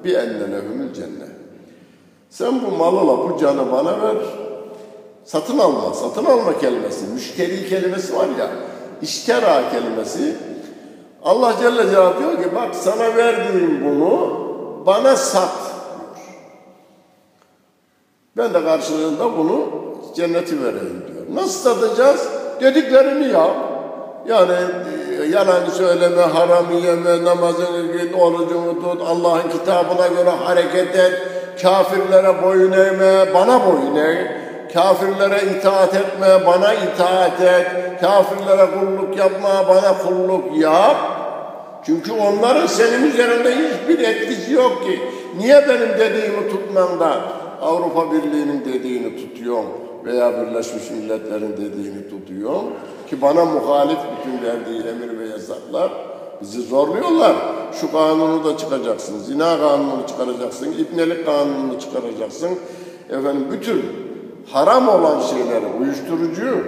bi 0.03 0.11
enne 0.11 0.93
cennet. 0.95 1.37
Sen 2.29 2.61
bu 2.65 2.77
malala 2.77 3.17
bu 3.17 3.37
canı 3.39 3.71
bana 3.71 4.01
ver. 4.01 4.46
Satın 5.27 5.57
alma, 5.57 5.93
satın 5.93 6.25
alma 6.25 6.59
kelimesi, 6.59 7.05
müşteri 7.05 7.69
kelimesi 7.69 8.15
var 8.15 8.27
ya, 8.39 8.49
iştera 9.01 9.69
kelimesi. 9.71 10.35
Allah 11.23 11.53
Celle 11.61 11.89
Celaluhu 11.89 12.19
diyor 12.19 12.43
ki 12.43 12.55
bak 12.55 12.75
sana 12.75 13.15
verdiğim 13.15 13.85
bunu 13.85 14.39
bana 14.85 15.15
sat 15.15 15.49
diyor. 15.49 16.07
Ben 18.37 18.53
de 18.53 18.63
karşılığında 18.63 19.37
bunu 19.37 19.65
cenneti 20.15 20.63
vereyim 20.63 21.03
diyor. 21.07 21.43
Nasıl 21.43 21.75
satacağız? 21.75 22.29
Dediklerimi 22.61 23.25
yap. 23.25 23.55
Yani 24.27 24.53
e, 25.19 25.25
yalan 25.25 25.69
söyleme, 25.69 26.21
haram 26.21 26.65
yeme, 26.83 27.23
namazını 27.23 27.97
git, 27.97 28.15
orucunu 28.15 28.81
tut, 28.81 29.01
Allah'ın 29.07 29.49
kitabına 29.49 30.07
göre 30.07 30.29
hareket 30.29 30.95
et, 30.95 31.13
kafirlere 31.61 32.43
boyun 32.43 32.71
eğme, 32.71 33.33
bana 33.33 33.65
boyun 33.65 33.95
eğ. 33.95 34.46
Kafirlere 34.73 35.57
itaat 35.57 35.95
etme, 35.95 36.45
bana 36.47 36.73
itaat 36.73 37.41
et. 37.41 37.67
Kafirlere 38.01 38.67
kulluk 38.79 39.17
yapma, 39.17 39.67
bana 39.67 39.97
kulluk 39.97 40.57
yap. 40.57 40.97
Çünkü 41.85 42.11
onların 42.11 42.67
senin 42.67 43.11
üzerinde 43.11 43.55
hiçbir 43.55 43.99
etkisi 43.99 44.53
yok 44.53 44.83
ki. 44.85 44.99
Niye 45.37 45.65
benim 45.69 45.89
dediğimi 45.99 46.49
tutmam 46.49 46.99
da 46.99 47.21
Avrupa 47.61 48.11
Birliği'nin 48.11 48.65
dediğini 48.65 49.15
tutuyorum 49.15 49.71
veya 50.05 50.41
Birleşmiş 50.41 50.91
Milletler'in 50.91 51.51
dediğini 51.51 52.09
tutuyorum 52.09 52.63
ki 53.09 53.21
bana 53.21 53.45
muhalif 53.45 53.97
bütün 54.17 54.47
verdiği 54.47 54.89
emir 54.89 55.19
ve 55.19 55.27
yasaklar 55.27 55.91
bizi 56.41 56.61
zorluyorlar. 56.61 57.35
Şu 57.81 57.91
kanunu 57.91 58.43
da 58.43 58.57
çıkacaksın, 58.57 59.19
zina 59.19 59.57
kanunu 59.57 60.07
çıkaracaksın, 60.07 60.71
ipnelik 60.71 61.25
kanunu 61.25 61.79
çıkaracaksın. 61.79 62.49
Efendim 63.09 63.47
bütün 63.51 64.06
haram 64.51 64.89
olan 64.89 65.21
şeyleri, 65.21 65.65
uyuşturucu, 65.81 66.63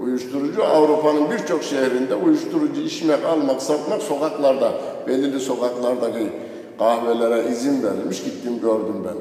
uyuşturucu 0.00 0.64
Avrupa'nın 0.64 1.30
birçok 1.30 1.62
şehrinde 1.62 2.14
uyuşturucu 2.14 2.80
içmek, 2.80 3.24
almak, 3.24 3.62
satmak 3.62 4.02
sokaklarda, 4.02 4.72
belirli 5.08 5.40
sokaklardaki 5.40 6.32
kahvelere 6.78 7.48
izin 7.48 7.82
verilmiş. 7.82 8.24
Gittim 8.24 8.60
gördüm 8.60 9.04
ben. 9.04 9.14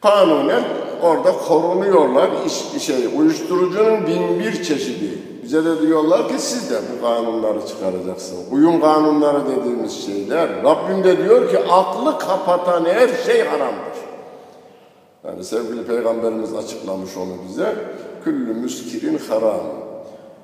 Kanunen 0.00 0.62
orada 1.02 1.32
korunuyorlar. 1.32 2.30
İş, 2.46 2.82
şey, 2.82 2.96
uyuşturucunun 3.18 4.06
bin 4.06 4.40
bir 4.40 4.62
çeşidi. 4.62 5.18
Bize 5.42 5.64
de 5.64 5.82
diyorlar 5.82 6.28
ki 6.28 6.34
siz 6.38 6.70
de 6.70 6.74
bu 6.74 7.06
kanunları 7.06 7.66
çıkaracaksınız. 7.66 8.52
Uyum 8.52 8.80
kanunları 8.80 9.38
dediğimiz 9.48 10.06
şeyler. 10.06 10.48
Rabbim 10.64 11.04
de 11.04 11.24
diyor 11.24 11.50
ki 11.50 11.58
aklı 11.58 12.18
kapatan 12.18 12.84
her 12.84 13.08
şey 13.08 13.44
haramdır. 13.44 13.95
Yani 15.26 15.44
sevgili 15.44 15.84
Peygamberimiz 15.84 16.54
açıklamış 16.54 17.16
onu 17.16 17.32
bize. 17.48 17.74
Küllü 18.24 18.54
müskirin 18.54 19.18
haram. 19.28 19.60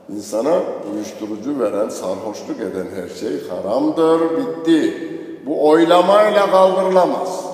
İnsana 0.08 0.54
uyuşturucu 0.94 1.60
veren, 1.60 1.88
sarhoşluk 1.88 2.60
eden 2.60 2.86
her 2.94 3.08
şey 3.20 3.48
haramdır, 3.48 4.20
bitti. 4.36 5.08
Bu 5.46 5.68
oylamayla 5.68 6.50
kaldırılamaz. 6.50 7.44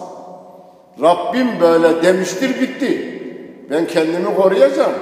Rabbim 1.03 1.49
böyle 1.61 2.03
demiştir, 2.03 2.61
bitti. 2.61 3.15
Ben 3.71 3.87
kendimi 3.87 4.35
koruyacağım. 4.35 4.93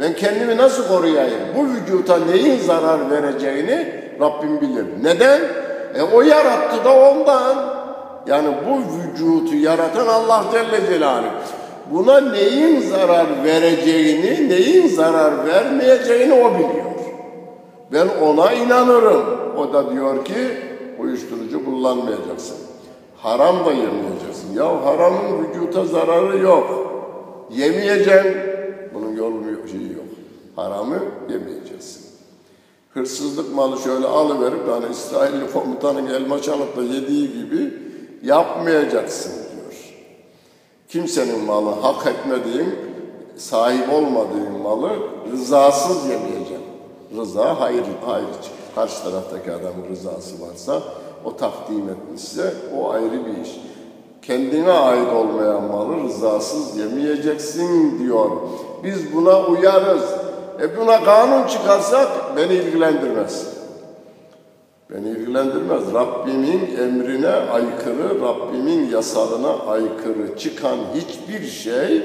Ben 0.00 0.16
kendimi 0.16 0.56
nasıl 0.56 0.88
koruyayım? 0.88 1.40
Bu 1.56 1.66
vücuta 1.66 2.18
neyin 2.18 2.58
zarar 2.58 3.10
vereceğini 3.10 4.02
Rabbim 4.20 4.60
bilir. 4.60 4.86
Neden? 5.02 5.40
E 5.94 6.02
o 6.02 6.22
yarattı 6.22 6.84
da 6.84 7.10
ondan. 7.10 7.75
Yani 8.26 8.48
bu 8.68 8.78
vücutu 8.78 9.56
yaratan 9.56 10.06
Allah 10.06 10.44
Celle 10.52 10.86
Celaluhu. 10.86 11.30
Buna 11.92 12.20
neyin 12.20 12.80
zarar 12.80 13.26
vereceğini, 13.44 14.48
neyin 14.48 14.88
zarar 14.88 15.46
vermeyeceğini 15.46 16.34
o 16.34 16.54
biliyor. 16.54 16.86
Ben 17.92 18.08
ona 18.22 18.52
inanırım. 18.52 19.22
O 19.56 19.72
da 19.72 19.92
diyor 19.92 20.24
ki 20.24 20.36
uyuşturucu 20.98 21.64
kullanmayacaksın. 21.64 22.56
Haram 23.16 23.66
da 23.66 23.70
yemeyeceksin. 23.70 24.54
Ya 24.54 24.84
haramın 24.84 25.44
vücuta 25.44 25.84
zararı 25.84 26.38
yok. 26.38 26.92
Yemeyeceksin. 27.50 28.36
Bunun 28.94 29.16
Haramı 30.56 30.98
yemeyeceksin. 31.30 32.06
Hırsızlık 32.94 33.54
malı 33.54 33.78
şöyle 33.78 34.06
alıverip 34.06 34.68
yani 34.68 34.84
İsrailli 34.90 35.52
komutanın 35.52 36.06
elma 36.06 36.42
çalıp 36.42 36.76
da 36.76 36.82
yediği 36.82 37.32
gibi 37.32 37.85
yapmayacaksın 38.22 39.32
diyor. 39.32 39.74
Kimsenin 40.88 41.44
malı 41.44 41.70
hak 41.70 42.06
etmediğin, 42.06 42.74
sahip 43.36 43.92
olmadığın 43.92 44.62
malı 44.62 44.90
rızasız 45.32 46.10
yemeyeceksin. 46.10 46.66
Rıza 47.16 47.60
hayır, 47.60 47.84
hayır 48.06 48.28
için. 48.28 48.52
Karşı 48.74 49.02
taraftaki 49.02 49.52
adamın 49.52 49.88
rızası 49.90 50.34
varsa 50.48 50.82
o 51.24 51.36
takdim 51.36 51.88
etmişse 51.88 52.54
o 52.78 52.90
ayrı 52.90 53.26
bir 53.26 53.42
iş. 53.42 53.60
Kendine 54.22 54.72
ait 54.72 55.12
olmayan 55.12 55.62
malı 55.62 56.04
rızasız 56.04 56.76
yemeyeceksin 56.76 57.98
diyor. 57.98 58.30
Biz 58.84 59.14
buna 59.14 59.40
uyarız. 59.40 60.02
E 60.62 60.76
buna 60.76 61.04
kanun 61.04 61.46
çıkarsak 61.46 62.08
beni 62.36 62.54
ilgilendirmez. 62.54 63.55
Beni 64.90 65.08
ilgilendirmez. 65.08 65.94
Rabbimin 65.94 66.76
emrine 66.80 67.28
aykırı, 67.28 68.20
Rabbimin 68.20 68.90
yasalına 68.90 69.48
aykırı 69.48 70.38
çıkan 70.38 70.78
hiçbir 70.94 71.46
şey 71.46 72.02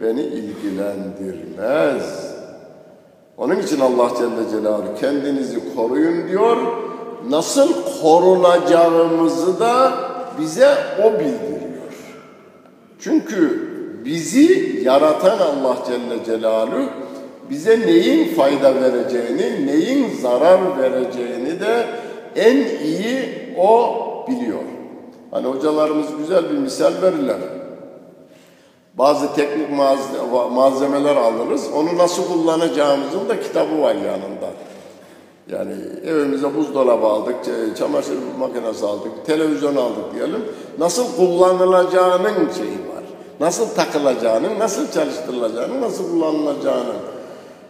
beni 0.00 0.22
ilgilendirmez. 0.22 2.34
Onun 3.36 3.58
için 3.58 3.80
Allah 3.80 4.10
Celle 4.18 4.50
Celaluhu 4.50 4.94
kendinizi 5.00 5.74
koruyun 5.76 6.28
diyor. 6.28 6.56
Nasıl 7.28 7.68
korunacağımızı 8.02 9.60
da 9.60 9.92
bize 10.40 10.74
o 11.04 11.12
bildiriyor. 11.12 11.94
Çünkü 12.98 13.68
bizi 14.04 14.80
yaratan 14.84 15.38
Allah 15.38 15.76
Celle 15.86 16.24
Celaluhu 16.24 16.88
bize 17.50 17.80
neyin 17.80 18.34
fayda 18.34 18.74
vereceğini, 18.74 19.66
neyin 19.66 20.10
zarar 20.22 20.78
vereceğini 20.78 21.60
de 21.60 21.86
en 22.36 22.56
iyi 22.84 23.54
o 23.58 23.94
biliyor. 24.28 24.62
Hani 25.30 25.46
hocalarımız 25.46 26.06
güzel 26.18 26.50
bir 26.50 26.58
misal 26.58 26.92
verirler. 27.02 27.36
Bazı 28.94 29.34
teknik 29.34 29.70
malzemeler 30.52 31.16
alırız. 31.16 31.70
Onu 31.76 31.98
nasıl 31.98 32.28
kullanacağımızın 32.28 33.28
da 33.28 33.40
kitabı 33.40 33.82
var 33.82 33.94
yanında. 33.94 34.50
Yani 35.50 35.74
evimize 36.06 36.56
buzdolabı 36.56 37.06
aldık, 37.06 37.36
çamaşır 37.78 38.18
makinesi 38.38 38.86
aldık, 38.86 39.26
televizyon 39.26 39.76
aldık 39.76 40.14
diyelim. 40.14 40.44
Nasıl 40.78 41.16
kullanılacağının 41.16 42.50
şeyi 42.56 42.70
var. 42.70 43.04
Nasıl 43.40 43.68
takılacağının, 43.68 44.58
nasıl 44.58 44.90
çalıştırılacağının, 44.90 45.82
nasıl 45.82 46.10
kullanılacağının. 46.10 47.13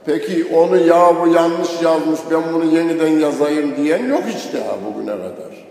Peki 0.06 0.46
onu 0.54 0.76
ya 0.76 1.14
bu 1.22 1.28
yanlış 1.28 1.82
yazmış 1.82 2.20
ben 2.30 2.42
bunu 2.54 2.64
yeniden 2.64 3.18
yazayım 3.18 3.76
diyen 3.76 4.06
yok 4.06 4.22
hiç 4.26 4.52
daha 4.52 4.76
bugüne 4.86 5.10
kadar. 5.10 5.64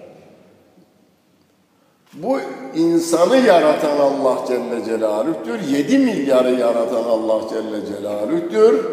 Bu 2.14 2.38
insanı 2.76 3.38
yaratan 3.38 3.98
Allah 3.98 4.38
Celle 4.48 4.86
Celaluh'tür. 4.86 5.60
7 5.78 5.98
milyarı 5.98 6.52
yaratan 6.52 7.04
Allah 7.04 7.42
Celle 7.50 7.86
Celaluh'tür. 7.86 8.86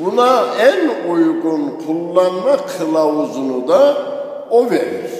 Buna 0.00 0.44
en 0.60 1.10
uygun 1.10 1.72
kullanma 1.86 2.56
kılavuzunu 2.56 3.68
da 3.68 3.96
o 4.50 4.70
verir. 4.70 5.10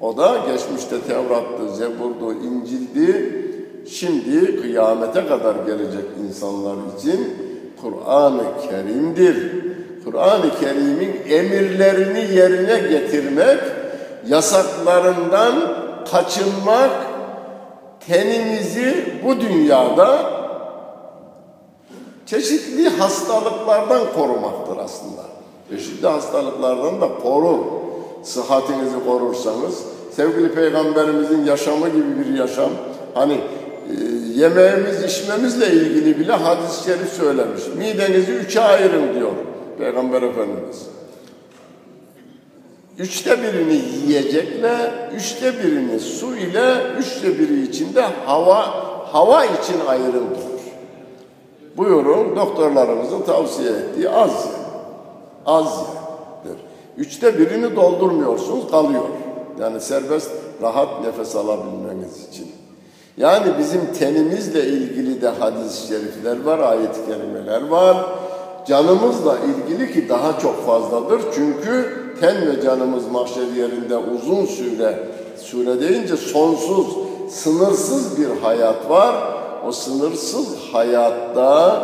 O 0.00 0.16
da 0.16 0.36
geçmişte 0.46 1.00
Tevrat'tı, 1.00 1.74
Zebur'du, 1.76 2.32
İncil'di. 2.32 3.42
Şimdi 3.88 4.62
kıyamete 4.62 5.26
kadar 5.26 5.54
gelecek 5.66 6.04
insanlar 6.28 6.76
için 6.98 7.45
Kur'an-ı 7.82 8.68
Kerim'dir. 8.70 9.52
Kur'an-ı 10.04 10.50
Kerim'in 10.60 11.20
emirlerini 11.28 12.34
yerine 12.34 12.88
getirmek, 12.88 13.58
yasaklarından 14.26 15.54
kaçınmak, 16.10 16.90
tenimizi 18.06 19.14
bu 19.24 19.40
dünyada 19.40 20.30
çeşitli 22.26 22.88
hastalıklardan 22.88 24.02
korumaktır 24.14 24.76
aslında. 24.76 25.22
Çeşitli 25.70 26.08
hastalıklardan 26.08 27.00
da 27.00 27.08
korur. 27.22 27.58
Sıhhatinizi 28.22 29.04
korursanız, 29.06 29.82
sevgili 30.16 30.54
peygamberimizin 30.54 31.44
yaşamı 31.44 31.88
gibi 31.88 32.18
bir 32.18 32.38
yaşam, 32.38 32.70
hani 33.14 33.40
yemeğimiz, 34.34 35.04
içmemizle 35.04 35.66
ilgili 35.66 36.18
bile 36.18 36.32
hadis-i 36.32 36.84
şerif 36.84 37.12
söylemiş. 37.12 37.62
Midenizi 37.78 38.32
üçe 38.32 38.60
ayırın 38.60 39.14
diyor 39.14 39.32
Peygamber 39.78 40.22
Efendimiz. 40.22 40.86
Üçte 42.98 43.42
birini 43.42 43.74
yiyecekle, 43.74 44.76
üçte 45.16 45.52
birini 45.58 46.00
su 46.00 46.36
ile, 46.36 46.74
üçte 46.98 47.38
biri 47.38 47.62
içinde 47.62 48.02
hava 48.02 48.86
hava 49.12 49.44
için 49.44 49.80
ayrın 49.86 50.12
diyor. 50.12 50.56
Buyurun 51.76 52.36
doktorlarımızın 52.36 53.22
tavsiye 53.22 53.70
ettiği 53.70 54.10
az 54.10 54.30
ye. 54.30 54.66
Az. 55.46 55.82
Üçte 56.96 57.38
birini 57.38 57.76
doldurmuyorsunuz 57.76 58.70
kalıyor. 58.70 59.04
Yani 59.60 59.80
serbest 59.80 60.30
rahat 60.62 61.04
nefes 61.04 61.36
alabilmeniz 61.36 62.28
için. 62.28 62.45
Yani 63.16 63.46
bizim 63.58 63.80
tenimizle 63.98 64.66
ilgili 64.66 65.22
de 65.22 65.28
hadis-i 65.28 65.86
şerifler 65.86 66.44
var, 66.44 66.58
ayet-i 66.58 67.06
kerimeler 67.06 67.68
var. 67.68 67.96
Canımızla 68.66 69.36
ilgili 69.38 69.92
ki 69.92 70.08
daha 70.08 70.38
çok 70.38 70.66
fazladır. 70.66 71.20
Çünkü 71.34 71.92
ten 72.20 72.46
ve 72.46 72.62
canımız 72.62 73.06
mahşer 73.06 73.46
yerinde 73.56 73.96
uzun 73.96 74.46
süre, 74.46 74.98
süre 75.36 75.80
deyince 75.80 76.16
sonsuz, 76.16 76.86
sınırsız 77.30 78.18
bir 78.18 78.40
hayat 78.42 78.90
var. 78.90 79.14
O 79.68 79.72
sınırsız 79.72 80.46
hayatta 80.72 81.82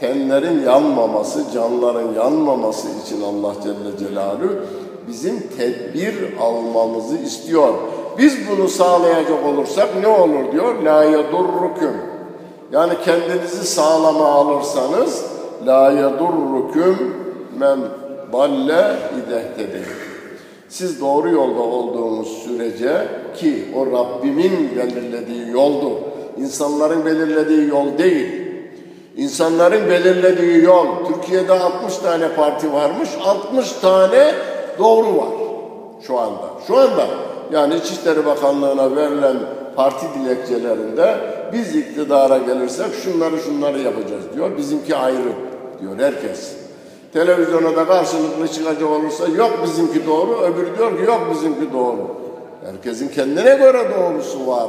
tenlerin 0.00 0.62
yanmaması, 0.62 1.44
canların 1.54 2.14
yanmaması 2.14 2.88
için 3.04 3.22
Allah 3.22 3.52
Celle 3.62 4.08
Celaluhu 4.08 4.54
bizim 5.08 5.42
tedbir 5.56 6.14
almamızı 6.40 7.16
istiyor. 7.16 7.74
Biz 8.18 8.48
bunu 8.50 8.68
sağlayacak 8.68 9.46
olursak 9.46 9.88
ne 10.00 10.08
olur 10.08 10.52
diyor? 10.52 10.82
La 10.82 11.04
yedurrukum. 11.04 11.96
Yani 12.72 12.92
kendinizi 13.04 13.66
sağlama 13.66 14.28
alırsanız 14.28 15.24
la 15.66 15.90
yedurrukum 15.90 17.14
men 17.58 17.78
dalle 18.32 18.96
idehtedi. 19.26 19.82
Siz 20.68 21.00
doğru 21.00 21.30
yolda 21.30 21.60
olduğunuz 21.60 22.28
sürece 22.28 23.08
ki 23.36 23.64
o 23.76 23.86
Rabbimin 23.86 24.70
belirlediği 24.76 25.50
yoldur. 25.50 25.96
İnsanların 26.38 27.04
belirlediği 27.04 27.68
yol 27.68 27.98
değil. 27.98 28.46
İnsanların 29.16 29.90
belirlediği 29.90 30.62
yol. 30.62 30.86
Türkiye'de 31.08 31.52
60 31.52 31.96
tane 31.96 32.28
parti 32.28 32.72
varmış. 32.72 33.08
60 33.24 33.72
tane 33.72 34.34
doğru 34.78 35.16
var 35.16 35.28
şu 36.06 36.18
anda. 36.18 36.50
Şu 36.66 36.76
anda 36.76 37.06
yani 37.52 37.74
İçişleri 37.74 38.26
Bakanlığı'na 38.26 38.96
verilen 38.96 39.36
parti 39.76 40.06
dilekçelerinde 40.14 41.16
biz 41.52 41.76
iktidara 41.76 42.38
gelirsek 42.38 42.94
şunları 43.04 43.38
şunları 43.38 43.78
yapacağız 43.78 44.24
diyor. 44.34 44.56
Bizimki 44.56 44.96
ayrı 44.96 45.32
diyor 45.80 45.98
herkes. 45.98 46.52
Televizyona 47.12 47.76
da 47.76 47.86
karşılıklı 47.86 48.48
çıkacak 48.48 48.90
olursa 48.90 49.28
yok 49.28 49.58
bizimki 49.64 50.06
doğru, 50.06 50.40
öbürü 50.40 50.78
diyor 50.78 50.98
ki 50.98 51.04
yok 51.04 51.20
bizimki 51.34 51.72
doğru. 51.72 52.16
Herkesin 52.64 53.08
kendine 53.08 53.54
göre 53.54 53.86
doğrusu 53.98 54.46
var. 54.46 54.66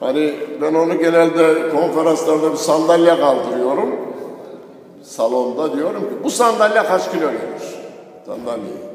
Hani 0.00 0.34
ben 0.62 0.74
onu 0.74 0.98
genelde 0.98 1.68
konferanslarda 1.68 2.52
bir 2.52 2.56
sandalye 2.56 3.16
kaldırıyorum. 3.16 3.94
Salonda 5.02 5.76
diyorum 5.76 6.00
ki 6.00 6.24
bu 6.24 6.30
sandalye 6.30 6.82
kaç 6.82 7.10
kilo 7.10 7.26
gelir? 7.26 7.62
Sandalye. 8.26 8.91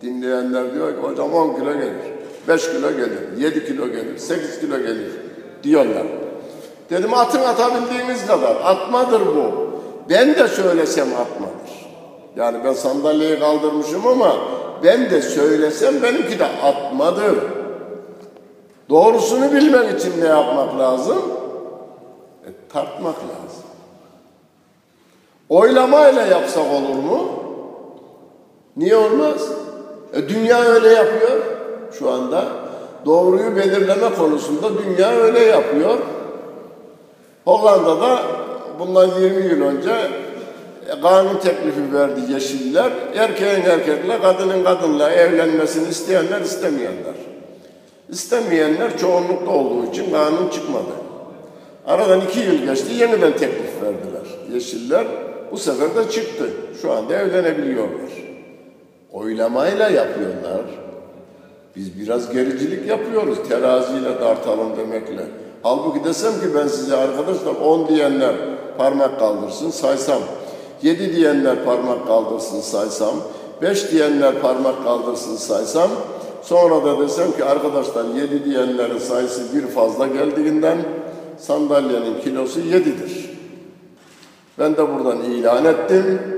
Dinleyenler 0.00 0.74
diyor 0.74 0.88
ki 0.88 1.08
hocam 1.08 1.34
10 1.34 1.54
kilo 1.54 1.72
gelir, 1.72 1.94
5 2.48 2.70
kilo 2.70 2.90
gelir, 2.90 3.38
7 3.38 3.66
kilo 3.66 3.88
gelir, 3.88 4.18
8 4.18 4.60
kilo 4.60 4.78
gelir 4.78 5.12
diyorlar. 5.62 6.06
Dedim 6.90 7.14
atın 7.14 7.40
atabildiğiniz 7.40 8.26
kadar. 8.26 8.56
Atmadır 8.64 9.20
bu. 9.26 9.68
Ben 10.10 10.34
de 10.34 10.48
söylesem 10.48 11.08
atmadır. 11.08 11.88
Yani 12.36 12.64
ben 12.64 12.72
sandalyeyi 12.72 13.38
kaldırmışım 13.38 14.06
ama 14.06 14.36
ben 14.84 15.10
de 15.10 15.22
söylesem 15.22 16.02
benimki 16.02 16.38
de 16.38 16.44
atmadır. 16.44 17.38
Doğrusunu 18.88 19.52
bilmek 19.52 20.00
için 20.00 20.20
ne 20.20 20.26
yapmak 20.26 20.78
lazım? 20.78 21.22
E, 22.46 22.48
tartmak 22.72 23.16
lazım. 23.16 23.64
Oylamayla 25.48 26.26
yapsak 26.26 26.64
olur 26.72 26.94
mu? 26.94 27.28
Niye 28.76 28.96
olmaz? 28.96 29.48
E, 30.14 30.28
dünya 30.28 30.60
öyle 30.60 30.88
yapıyor 30.88 31.42
şu 31.98 32.10
anda. 32.10 32.44
Doğruyu 33.06 33.56
belirleme 33.56 34.14
konusunda 34.18 34.68
dünya 34.78 35.10
öyle 35.10 35.38
yapıyor. 35.38 35.98
Hollanda'da 37.44 38.22
bundan 38.78 39.20
20 39.20 39.44
yıl 39.44 39.62
önce 39.62 39.90
e, 40.88 41.00
kanun 41.00 41.38
teklifi 41.38 41.94
verdi 41.94 42.32
Yeşiller. 42.32 42.92
Erkeğin 43.14 43.62
erkekle, 43.62 44.20
kadının 44.22 44.64
kadınla 44.64 45.10
evlenmesini 45.12 45.88
isteyenler, 45.88 46.40
istemeyenler. 46.40 47.14
İstemeyenler 48.08 48.98
çoğunlukta 48.98 49.50
olduğu 49.50 49.86
için 49.86 50.10
kanun 50.10 50.48
çıkmadı. 50.48 50.92
Aradan 51.86 52.20
iki 52.20 52.40
yıl 52.40 52.54
geçti, 52.54 52.94
yeniden 52.94 53.32
teklif 53.32 53.82
verdiler. 53.82 54.54
Yeşiller 54.54 55.06
bu 55.52 55.56
sefer 55.56 55.96
de 55.96 56.10
çıktı. 56.10 56.50
Şu 56.82 56.92
anda 56.92 57.14
evlenebiliyorlar. 57.14 58.27
Oylamayla 59.18 59.88
yapıyorlar. 59.88 60.62
Biz 61.76 62.00
biraz 62.00 62.32
gericilik 62.32 62.86
yapıyoruz. 62.86 63.38
Teraziyle 63.48 64.20
dartalım 64.20 64.76
demekle. 64.76 65.26
Halbuki 65.62 66.04
desem 66.04 66.32
ki 66.32 66.54
ben 66.54 66.66
size 66.66 66.96
arkadaşlar 66.96 67.54
10 67.54 67.88
diyenler 67.88 68.34
parmak 68.78 69.18
kaldırsın 69.18 69.70
saysam. 69.70 70.18
7 70.82 71.16
diyenler 71.16 71.64
parmak 71.64 72.06
kaldırsın 72.06 72.60
saysam. 72.60 73.14
5 73.62 73.90
diyenler 73.90 74.40
parmak 74.40 74.84
kaldırsın 74.84 75.36
saysam. 75.36 75.90
Sonra 76.42 76.84
da 76.84 76.98
desem 76.98 77.32
ki 77.32 77.44
arkadaşlar 77.44 78.04
7 78.04 78.44
diyenlerin 78.44 78.98
sayısı 78.98 79.56
bir 79.56 79.66
fazla 79.66 80.06
geldiğinden 80.06 80.78
sandalyenin 81.38 82.20
kilosu 82.24 82.60
7'dir. 82.60 83.38
Ben 84.58 84.76
de 84.76 84.94
buradan 84.94 85.22
ilan 85.22 85.64
ettim. 85.64 86.37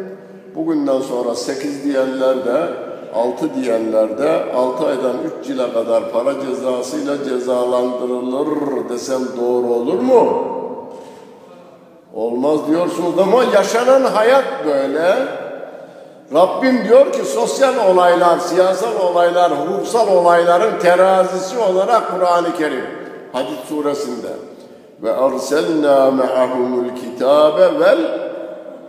Bugünden 0.55 1.01
sonra 1.01 1.35
8 1.35 1.85
diyenler 1.85 2.45
de 2.45 2.69
6 3.15 3.55
diyenler 3.55 4.19
de 4.19 4.53
6 4.55 4.87
aydan 4.87 5.17
3 5.41 5.49
yıla 5.49 5.73
kadar 5.73 6.13
para 6.13 6.35
cezasıyla 6.41 7.25
cezalandırılır 7.25 8.89
desem 8.89 9.21
doğru 9.41 9.67
olur 9.67 9.99
mu? 9.99 10.45
Olmaz 12.15 12.61
diyorsunuz 12.69 13.19
ama 13.19 13.45
yaşanan 13.55 14.03
hayat 14.03 14.45
böyle. 14.67 15.15
Rabbim 16.35 16.85
diyor 16.85 17.13
ki 17.13 17.25
sosyal 17.25 17.95
olaylar, 17.95 18.39
siyasal 18.39 19.01
olaylar, 19.01 19.53
hukuksal 19.53 20.17
olayların 20.17 20.79
terazisi 20.79 21.59
olarak 21.59 22.15
Kur'an-ı 22.15 22.57
Kerim 22.59 22.85
Hadis 23.33 23.59
suresinde 23.69 24.29
ve 25.03 25.13
arselna 25.13 26.11
ma'ahumul 26.11 26.89
kitabe 26.97 27.81
vel 27.81 27.99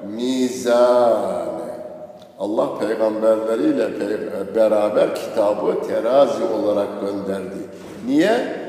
mizan 0.03 1.40
Allah 2.40 2.78
peygamberleriyle 2.78 3.88
beraber 4.54 5.14
kitabı 5.14 5.86
terazi 5.88 6.44
olarak 6.44 6.88
gönderdi. 7.00 7.56
Niye? 8.06 8.66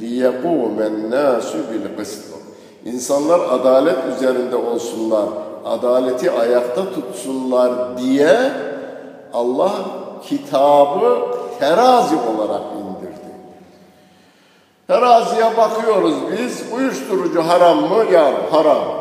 لِيَقُومَ 0.00 0.76
النَّاسُ 0.82 1.50
بِالْقِسْطِ 1.70 2.36
İnsanlar 2.84 3.40
adalet 3.50 3.96
üzerinde 4.16 4.56
olsunlar, 4.56 5.28
adaleti 5.64 6.30
ayakta 6.30 6.82
tutsunlar 6.94 7.98
diye 7.98 8.50
Allah 9.32 9.72
kitabı 10.22 11.18
terazi 11.60 12.14
olarak 12.16 12.62
indirdi. 12.62 13.32
Teraziye 14.86 15.56
bakıyoruz 15.56 16.14
biz, 16.32 16.72
uyuşturucu 16.72 17.42
haram 17.42 17.80
mı? 17.80 18.04
Ya 18.12 18.32
haram. 18.50 18.99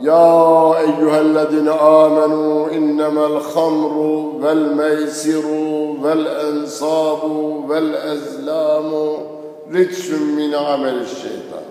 يا 0.00 0.78
أيها 0.78 1.20
الذين 1.20 1.68
آمنوا 1.68 2.70
إنما 2.70 3.26
الخمر 3.26 3.96
والميسر 4.42 5.46
والأنصاب 6.02 7.30
والأزلام 7.68 9.16
رجس 9.72 10.10
من 10.10 10.54
عمل 10.54 11.00
الشيطان 11.00 11.64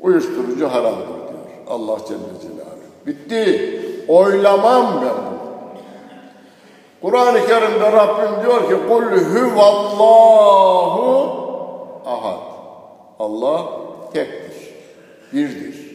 Uyuşturucu 0.00 0.68
haramdır 0.68 1.06
diyor 1.06 1.42
Allah 1.68 1.98
Celle 2.08 2.18
Celaluhu. 2.42 3.06
Bitti. 3.06 3.80
Oylamam 4.08 4.86
ben 5.02 5.02
bunu. 5.02 5.38
Kur'an-ı 7.02 7.46
Kerim'de 7.46 7.92
Rabbim 7.92 8.42
diyor 8.42 8.68
ki 8.68 8.76
kul 8.88 9.02
huvallahu 9.02 10.26
ahad. 12.06 12.38
Allah 13.18 13.62
tektir. 14.12 14.74
Birdir. 15.32 15.85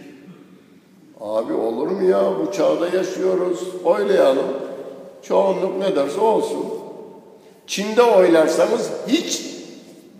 Abi 1.22 1.52
olur 1.52 1.88
mu 1.88 2.08
ya 2.10 2.32
bu 2.40 2.52
çağda 2.52 2.96
yaşıyoruz. 2.96 3.68
Oylayalım. 3.84 4.46
Çoğunluk 5.22 5.78
ne 5.78 5.96
derse 5.96 6.20
olsun. 6.20 6.64
Çin'de 7.66 8.02
oylarsanız 8.02 8.90
hiç 9.06 9.42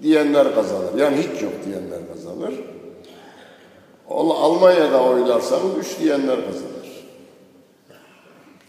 diyenler 0.03 0.55
kazanır. 0.55 0.95
Yani 0.99 1.17
hiç 1.17 1.43
yok 1.43 1.53
diyenler 1.67 2.01
kazanır. 2.15 2.55
Almanya'da 4.09 5.03
oylarsanız 5.03 5.79
üç 5.81 6.01
diyenler 6.01 6.37
kazanır. 6.37 7.07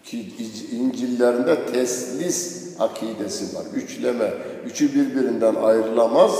Ki 0.04 0.26
İncillerinde 0.72 1.66
teslis 1.66 2.76
akidesi 2.80 3.56
var. 3.56 3.64
Üçleme. 3.76 4.34
Üçü 4.66 4.94
birbirinden 4.94 5.56
ayrılamaz 5.56 6.32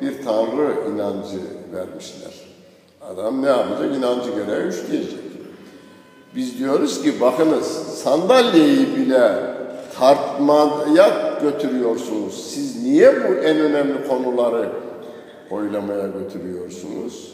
bir 0.00 0.24
tanrı 0.24 0.74
inancı 0.90 1.40
vermişler. 1.72 2.32
Adam 3.00 3.42
ne 3.42 3.48
yapacak? 3.48 3.96
İnancı 3.96 4.30
göre 4.30 4.60
üç 4.60 4.90
diyecek. 4.90 5.27
Biz 6.36 6.58
diyoruz 6.58 7.02
ki 7.02 7.20
bakınız 7.20 7.66
sandalyeyi 8.04 8.96
bile 8.96 9.32
tartmaya 9.98 11.38
götürüyorsunuz. 11.42 12.52
Siz 12.54 12.82
niye 12.82 13.14
bu 13.28 13.34
en 13.34 13.60
önemli 13.60 14.08
konuları 14.08 14.68
oylamaya 15.50 16.06
götürüyorsunuz? 16.06 17.32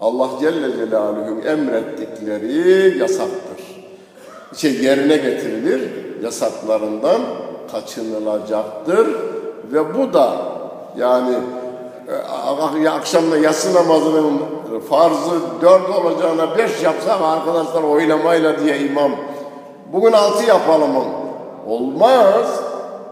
Allah 0.00 0.30
Celle 0.40 0.76
Celaluhu'nun 0.76 1.42
emrettikleri 1.42 2.98
yasaktır. 2.98 3.60
Şey 4.56 4.74
yerine 4.74 5.16
getirilir, 5.16 5.90
yasaklarından 6.22 7.20
kaçınılacaktır 7.72 9.08
ve 9.72 9.94
bu 9.94 10.12
da 10.12 10.36
yani 10.98 11.36
akşamda 12.90 13.38
yatsı 13.38 13.74
namazının 13.74 14.40
farzı 14.90 15.40
dört 15.62 15.90
olacağına 15.90 16.58
beş 16.58 16.82
yapsak 16.82 17.20
arkadaşlar 17.22 17.82
oylamayla 17.82 18.60
diye 18.60 18.78
imam. 18.78 19.12
Bugün 19.92 20.12
altı 20.12 20.44
yapalım 20.44 20.96
onu. 20.96 21.20
Olmaz. 21.66 22.62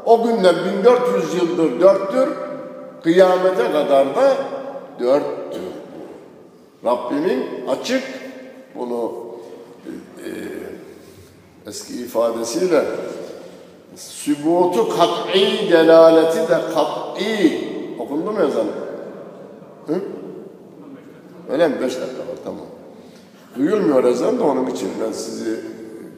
O 0.05 0.23
günden 0.23 0.55
1400 0.83 1.35
yıldır 1.35 1.81
dörttür. 1.81 2.29
Kıyamete 3.03 3.73
kadar 3.73 4.17
da 4.17 4.37
dörttür. 5.01 5.61
Rabbimin 6.85 7.47
açık 7.69 8.03
bunu 8.75 9.13
e, 10.19 10.29
eski 11.67 11.95
ifadesiyle 11.95 12.85
sübutu 13.97 14.89
kat'i 14.89 15.73
delaleti 15.73 16.39
de 16.39 16.61
kat'i 16.75 17.69
okundu 17.99 18.33
mu 18.33 18.39
ezan? 18.49 18.67
Hı? 19.89 20.01
Öyle 21.51 21.69
mi? 21.69 21.81
Beş 21.81 22.01
dakika 22.01 22.19
var 22.19 22.37
tamam. 22.45 22.67
Duyulmuyor 23.57 24.05
ezan 24.05 24.39
da 24.39 24.45
onun 24.45 24.67
için 24.67 24.89
ben 25.05 25.13
sizi 25.13 25.61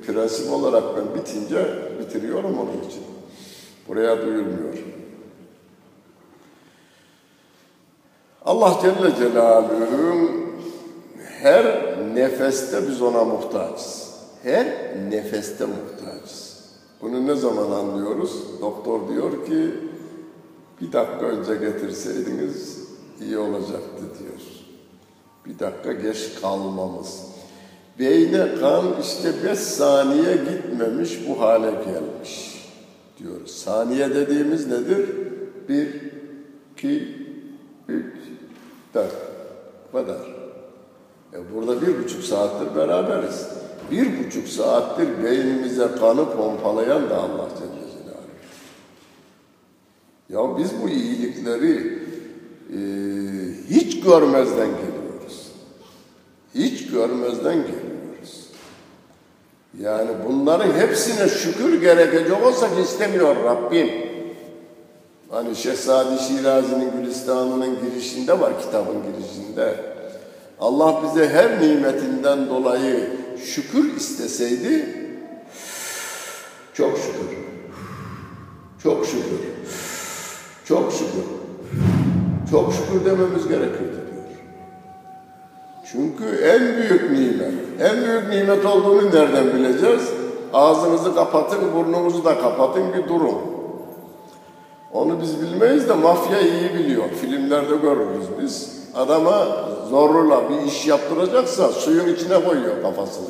prensip 0.06 0.52
olarak 0.52 0.84
ben 0.96 1.14
bitince 1.14 1.66
bitiriyorum 2.00 2.58
onun 2.58 2.88
için. 2.88 3.02
Buraya 3.88 4.22
duyulmuyor. 4.22 4.74
Allah 8.44 8.78
Celle 8.82 9.16
Celaluhu'nun 9.16 10.30
her 11.42 11.96
nefeste 12.14 12.88
biz 12.88 13.02
ona 13.02 13.24
muhtaçız. 13.24 14.10
Her 14.42 14.66
nefeste 15.10 15.64
muhtaçız. 15.64 16.70
Bunu 17.02 17.26
ne 17.26 17.34
zaman 17.34 17.70
anlıyoruz? 17.70 18.60
Doktor 18.60 19.08
diyor 19.08 19.46
ki 19.46 19.70
bir 20.80 20.92
dakika 20.92 21.26
önce 21.26 21.54
getirseydiniz 21.54 22.79
iyi 23.20 23.38
olacaktı 23.38 24.02
diyor. 24.18 24.40
Bir 25.46 25.58
dakika 25.58 25.92
geç 25.92 26.40
kalmamız. 26.40 27.22
Beyne 27.98 28.54
kan 28.60 28.84
işte 29.02 29.32
beş 29.44 29.58
saniye 29.58 30.36
gitmemiş 30.36 31.28
bu 31.28 31.40
hale 31.40 31.70
gelmiş 31.70 32.66
diyor. 33.18 33.46
Saniye 33.46 34.14
dediğimiz 34.14 34.66
nedir? 34.66 35.10
Bir, 35.68 35.88
iki, 36.72 37.18
üç, 37.88 38.14
dört. 38.94 39.14
Bu 39.88 39.98
kadar. 39.98 40.20
E 41.32 41.54
burada 41.54 41.82
bir 41.82 42.04
buçuk 42.04 42.24
saattir 42.24 42.76
beraberiz. 42.76 43.48
Bir 43.90 44.24
buçuk 44.24 44.48
saattir 44.48 45.24
beynimize 45.24 45.88
kanı 46.00 46.36
pompalayan 46.36 47.10
da 47.10 47.16
Allah 47.16 47.48
Celle 47.58 47.90
Celaluhu. 47.92 48.30
Ya 50.28 50.58
biz 50.58 50.82
bu 50.82 50.88
iyilikleri 50.88 51.89
e, 52.72 52.78
hiç 53.70 54.00
görmezden 54.00 54.68
geliyoruz. 54.68 55.46
Hiç 56.54 56.86
görmezden 56.86 57.56
geliyoruz. 57.56 58.46
Yani 59.80 60.10
bunların 60.28 60.72
hepsine 60.72 61.28
şükür 61.28 61.80
gerekecek 61.80 62.46
olsak 62.46 62.70
istemiyor 62.84 63.36
Rabbim. 63.44 63.90
Hani 65.30 65.56
Şehzadi 65.56 66.22
Şirazi'nin 66.22 66.92
Gülistanı'nın 66.92 67.78
girişinde 67.80 68.40
var 68.40 68.60
kitabın 68.60 68.96
girişinde. 69.02 69.74
Allah 70.60 71.02
bize 71.04 71.28
her 71.28 71.62
nimetinden 71.62 72.48
dolayı 72.48 73.10
şükür 73.44 73.96
isteseydi, 73.96 74.96
çok 76.74 76.98
şükür, 76.98 77.36
çok 78.82 79.06
şükür, 79.06 79.40
çok 80.64 80.92
şükür, 80.92 81.39
çok 82.50 82.72
şükür 82.72 83.04
dememiz 83.04 83.48
gerekirdi 83.48 83.92
diyor. 83.92 84.24
Çünkü 85.92 86.24
en 86.24 86.60
büyük 86.60 87.10
nimet, 87.10 87.54
en 87.80 88.04
büyük 88.04 88.28
nimet 88.28 88.66
olduğunu 88.66 89.06
nereden 89.06 89.46
bileceğiz? 89.54 90.10
Ağzınızı 90.52 91.14
kapatın, 91.14 91.58
burnunuzu 91.74 92.24
da 92.24 92.40
kapatın 92.40 92.84
bir 92.92 93.08
durun. 93.08 93.38
Onu 94.92 95.20
biz 95.20 95.42
bilmeyiz 95.42 95.88
de 95.88 95.94
mafya 95.94 96.40
iyi 96.40 96.74
biliyor. 96.74 97.04
Filmlerde 97.20 97.76
görürüz 97.76 98.26
biz. 98.42 98.80
Adama 98.94 99.46
zorla 99.90 100.50
bir 100.50 100.66
iş 100.66 100.86
yaptıracaksa 100.86 101.68
suyun 101.68 102.14
içine 102.14 102.44
koyuyor 102.44 102.82
kafasını. 102.82 103.28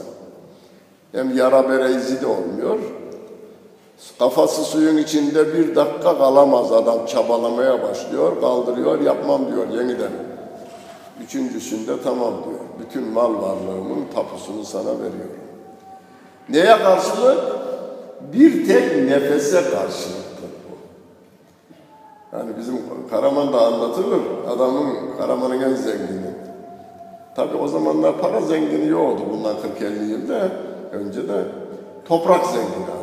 Hem 1.12 1.36
yara 1.36 1.68
bere 1.68 1.90
izi 1.90 2.20
de 2.20 2.26
olmuyor. 2.26 2.78
Kafası 4.18 4.64
suyun 4.64 4.96
içinde 4.96 5.54
bir 5.54 5.76
dakika 5.76 6.18
kalamaz 6.18 6.72
adam 6.72 7.06
çabalamaya 7.06 7.82
başlıyor, 7.82 8.40
kaldırıyor, 8.40 9.00
yapmam 9.00 9.52
diyor 9.52 9.68
yeniden. 9.68 10.12
Üçüncüsünde 11.24 11.92
tamam 12.04 12.34
diyor. 12.44 12.60
Bütün 12.80 13.08
mal 13.08 13.34
varlığımın 13.42 14.04
tapusunu 14.14 14.64
sana 14.64 14.90
veriyorum. 14.90 15.40
Neye 16.48 16.78
karşılık? 16.78 17.40
Bir 18.32 18.66
tek 18.66 19.08
nefese 19.08 19.56
karşılıktır 19.56 20.50
bu. 20.64 20.76
Yani 22.36 22.50
bizim 22.58 22.78
Karaman'da 23.10 23.66
anlatılır. 23.66 24.20
Adamın, 24.48 24.96
Karaman'ın 25.18 25.60
en 25.60 25.74
zengini. 25.74 26.30
Tabi 27.36 27.56
o 27.56 27.68
zamanlar 27.68 28.18
para 28.18 28.40
zengini 28.40 28.86
yoktu 28.88 29.24
bundan 29.32 29.56
40-50 29.80 30.04
yılda. 30.10 30.48
Önce 30.92 31.28
de 31.28 31.44
toprak 32.04 32.46
zengini. 32.46 32.99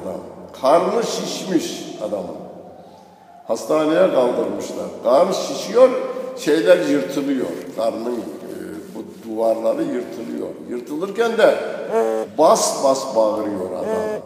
Karnı 0.62 1.04
şişmiş 1.04 1.96
adamın. 2.08 2.36
Hastaneye 3.48 4.12
kaldırmışlar. 4.12 4.88
Karnı 5.04 5.34
şişiyor, 5.34 5.90
şeyler 6.38 6.78
yırtılıyor. 6.78 7.48
Karnın 7.76 8.16
e, 8.16 8.54
bu 8.96 9.30
duvarları 9.30 9.84
yırtılıyor. 9.84 10.48
Yırtılırken 10.70 11.38
de 11.38 11.56
bas 12.38 12.84
bas 12.84 13.16
bağırıyor 13.16 13.72
adam. 13.72 14.22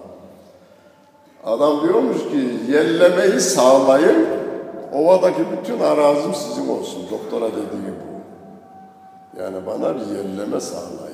Adam 1.46 1.84
diyormuş 1.84 2.18
ki 2.18 2.72
yerlemeyi 2.72 3.40
sağlayın, 3.40 4.28
ovadaki 4.94 5.42
bütün 5.52 5.80
arazim 5.80 6.34
sizin 6.34 6.70
olsun. 6.70 7.02
Doktora 7.12 7.48
dediği 7.52 7.92
bu. 8.02 8.12
Yani 9.42 9.58
bana 9.66 9.96
bir 9.96 10.16
yerleme 10.16 10.60
sağlayın. 10.60 11.11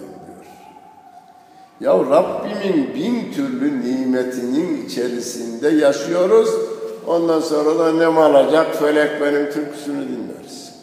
Ya 1.80 1.94
Rabbimin 1.94 2.96
bin 2.96 3.32
türlü 3.32 3.82
nimetinin 3.82 4.86
içerisinde 4.86 5.70
yaşıyoruz. 5.70 6.50
Ondan 7.08 7.40
sonra 7.40 7.80
da 7.80 7.94
ne 7.94 8.08
malacak 8.08 8.76
felek 8.76 9.22
benim 9.22 9.52
türküsünü 9.52 10.08
dinleriz. 10.08 10.74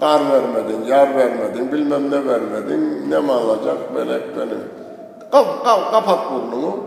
Kar 0.00 0.20
vermedin, 0.32 0.84
yar 0.84 1.16
vermedin, 1.16 1.72
bilmem 1.72 2.10
ne 2.10 2.26
vermedin, 2.26 3.10
ne 3.10 3.18
malacak 3.18 3.78
felek 3.94 4.36
benim. 4.36 4.60
Kap, 5.32 5.64
kap, 5.64 5.90
kapat 5.90 6.32
burnunu, 6.32 6.78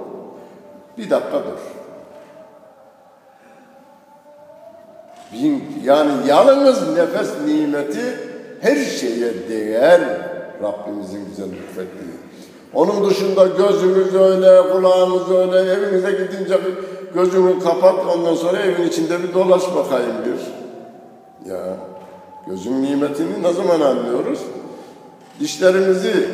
bir 0.97 1.09
dakika 1.09 1.37
dur. 1.43 1.59
Bin, 5.33 5.63
yani 5.83 6.11
yalnız 6.27 6.97
nefes 6.97 7.29
nimeti 7.45 8.19
her 8.61 8.75
şeye 8.75 9.49
değer 9.49 10.01
Rabbimizin 10.63 11.29
bize 11.31 11.43
lütfettiği. 11.43 12.12
Onun 12.73 13.09
dışında 13.09 13.45
gözümüz 13.45 14.15
öyle, 14.15 14.71
kulağımız 14.71 15.31
öyle, 15.31 15.71
evinize 15.71 16.11
gidince 16.11 16.59
gözünü 17.13 17.59
kapat, 17.59 17.95
ondan 18.15 18.35
sonra 18.35 18.59
evin 18.59 18.87
içinde 18.87 19.23
bir 19.23 19.33
dolaş 19.33 19.63
bakayım 19.75 20.15
bir. 20.25 20.63
Ya 21.51 21.77
gözün 22.47 22.83
nimetini 22.83 23.43
ne 23.43 23.53
zaman 23.53 23.81
anlıyoruz? 23.81 24.39
Dişlerimizi 25.39 26.29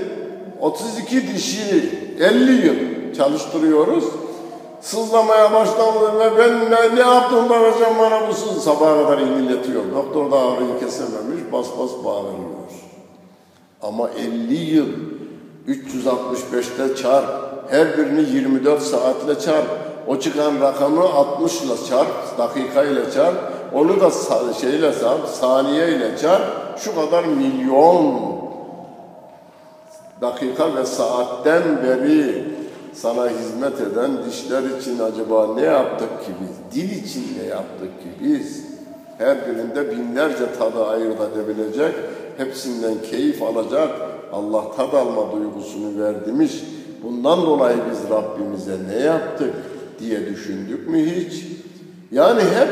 32 0.61 1.27
dişi 1.27 1.89
50 2.19 2.67
yıl 2.67 2.75
çalıştırıyoruz. 3.17 4.03
Sızlamaya 4.81 5.53
başladı 5.53 6.19
ve 6.19 6.37
ben 6.37 6.71
ne, 6.71 6.95
ne 6.95 6.99
yaptım 6.99 7.49
da 7.49 7.59
hocam 7.59 7.93
bana 7.99 8.27
bu 8.27 8.33
sız 8.33 8.63
sabaha 8.63 9.03
kadar 9.03 9.21
inletiyor. 9.21 9.83
Doktor 9.95 10.31
da 10.31 10.35
ağrıyı 10.35 10.79
kesememiş, 10.79 11.51
bas 11.51 11.67
bas 11.79 11.91
bağırıyor. 12.05 12.49
Ama 13.81 14.09
50 14.09 14.53
yıl 14.53 14.87
365'te 15.67 16.95
çarp, 16.95 17.27
her 17.69 17.97
birini 17.97 18.29
24 18.29 18.81
saatle 18.81 19.39
çarp, 19.39 19.67
o 20.07 20.19
çıkan 20.19 20.61
rakamı 20.61 21.03
60 21.03 21.61
ile 21.61 21.73
çarp, 21.89 22.37
dakika 22.37 22.83
ile 22.83 23.11
çarp, 23.11 23.35
onu 23.73 23.99
da 24.01 24.11
şeyle 24.53 24.93
çarp, 24.99 25.27
saniye 25.27 25.87
ile 25.87 26.17
çarp, 26.17 26.43
şu 26.77 26.95
kadar 26.95 27.23
milyon 27.23 28.39
dakika 30.21 30.75
ve 30.75 30.85
saatten 30.85 31.63
beri 31.83 32.45
sana 32.93 33.29
hizmet 33.29 33.81
eden 33.81 34.11
dişler 34.25 34.63
için 34.79 34.99
acaba 34.99 35.53
ne 35.55 35.61
yaptık 35.61 36.25
ki 36.25 36.31
biz? 36.41 36.81
Dil 36.81 37.03
için 37.03 37.37
ne 37.41 37.47
yaptık 37.47 38.01
ki 38.01 38.09
biz? 38.23 38.65
Her 39.17 39.37
birinde 39.47 39.91
binlerce 39.91 40.53
tadı 40.59 40.85
ayırt 40.85 41.17
edebilecek, 41.21 41.95
hepsinden 42.37 42.93
keyif 43.11 43.43
alacak, 43.43 43.89
Allah 44.33 44.71
tad 44.77 44.93
alma 44.93 45.31
duygusunu 45.31 46.03
verdimiş. 46.03 46.63
Bundan 47.03 47.41
dolayı 47.45 47.77
biz 47.91 48.09
Rabbimize 48.09 48.77
ne 48.89 48.99
yaptık 48.99 49.53
diye 49.99 50.25
düşündük 50.25 50.89
mü 50.89 51.05
hiç? 51.05 51.45
Yani 52.11 52.41
hep 52.41 52.69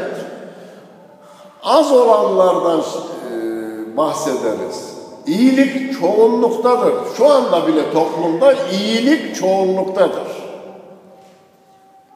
az 1.64 1.92
olanlardan 1.92 2.80
e, 2.80 3.98
bahsederiz. 3.98 4.98
İyilik 5.28 6.00
çoğunluktadır. 6.00 6.94
Şu 7.18 7.30
anda 7.30 7.68
bile 7.68 7.94
toplumda 7.94 8.54
iyilik 8.54 9.36
çoğunluktadır. 9.36 10.28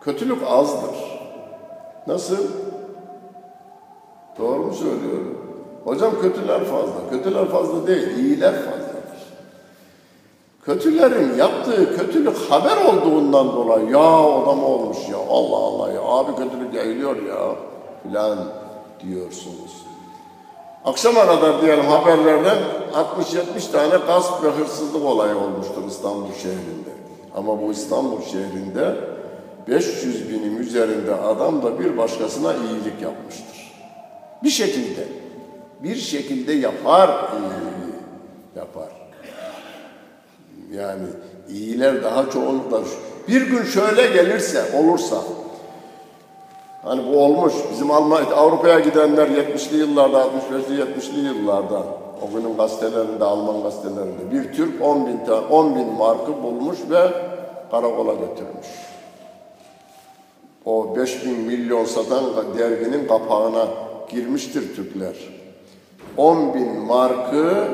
Kötülük 0.01 0.43
azdır. 0.47 0.95
Nasıl? 2.07 2.47
Doğru 4.39 4.59
mu 4.59 4.73
söylüyorum? 4.73 5.37
Hocam 5.83 6.11
kötüler 6.21 6.63
fazla. 6.63 7.09
Kötüler 7.09 7.47
fazla 7.47 7.87
değil, 7.87 8.17
iyiler 8.17 8.53
fazladır. 8.53 8.80
Kötülerin 10.65 11.37
yaptığı 11.37 11.97
kötülük 11.97 12.37
haber 12.37 12.77
olduğundan 12.85 13.51
dolayı 13.51 13.89
ya 13.89 13.99
adam 13.99 14.63
olmuş 14.63 14.97
ya 15.11 15.17
Allah 15.17 15.57
Allah 15.57 15.91
ya 15.91 16.01
abi 16.01 16.35
kötülük 16.35 16.73
yayılıyor 16.73 17.15
ya 17.15 17.55
filan 18.03 18.37
diyorsunuz. 18.99 19.85
Akşama 20.85 21.25
kadar 21.25 21.61
diyelim 21.61 21.85
haberlerden 21.85 22.57
60-70 23.57 23.71
tane 23.71 24.05
gasp 24.07 24.43
ve 24.43 24.49
hırsızlık 24.49 25.05
olayı 25.05 25.37
olmuştur 25.37 25.83
İstanbul 25.87 26.33
şehrinde. 26.33 26.91
Ama 27.35 27.61
bu 27.61 27.71
İstanbul 27.71 28.21
şehrinde 28.21 28.95
500 29.67 30.29
binin 30.29 30.57
üzerinde 30.57 31.15
adam 31.15 31.63
da 31.63 31.79
bir 31.79 31.97
başkasına 31.97 32.53
iyilik 32.53 33.01
yapmıştır. 33.01 33.73
Bir 34.43 34.49
şekilde, 34.49 35.07
bir 35.83 35.95
şekilde 35.95 36.53
yapar 36.53 37.09
iyiliği, 37.09 37.95
yapar. 38.55 38.90
Yani 40.71 41.07
iyiler 41.49 42.03
daha 42.03 42.29
çoğunlukla. 42.29 42.81
Bir 43.27 43.41
gün 43.41 43.63
şöyle 43.63 44.07
gelirse, 44.07 44.63
olursa, 44.77 45.17
Hani 46.83 47.13
bu 47.13 47.23
olmuş. 47.23 47.53
Bizim 47.71 47.91
Almanya, 47.91 48.35
Avrupa'ya 48.35 48.79
gidenler 48.79 49.27
70'li 49.27 49.77
yıllarda, 49.77 50.17
65'li 50.17 50.81
70'li 50.81 51.25
yıllarda 51.25 51.83
o 52.21 52.35
günün 52.35 52.57
gazetelerinde, 52.57 53.23
Alman 53.23 53.63
gazetelerinde 53.63 54.31
bir 54.31 54.53
Türk 54.53 54.81
10 54.81 55.07
bin, 55.07 55.19
10 55.49 55.75
bin 55.75 55.87
markı 55.93 56.43
bulmuş 56.43 56.77
ve 56.89 57.09
karakola 57.71 58.13
götürmüş. 58.13 58.67
O 60.65 60.95
5 60.95 61.25
bin 61.25 61.39
milyon 61.39 61.85
satan 61.85 62.23
derginin 62.57 63.07
kapağına 63.07 63.67
girmiştir 64.09 64.75
Türkler. 64.75 65.15
10 66.17 66.53
bin 66.53 66.77
markı 66.77 67.67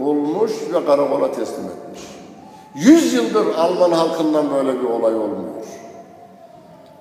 bulmuş 0.00 0.52
ve 0.74 0.84
karakola 0.86 1.32
teslim 1.32 1.64
etmiş. 1.64 2.07
100 2.74 3.14
yıldır 3.14 3.46
Alman 3.46 3.90
halkından 3.90 4.54
böyle 4.54 4.80
bir 4.80 4.84
olay 4.84 5.14
olmuyor. 5.14 5.64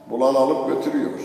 Bulan 0.09 0.35
alıp 0.35 0.69
götürüyor. 0.69 1.19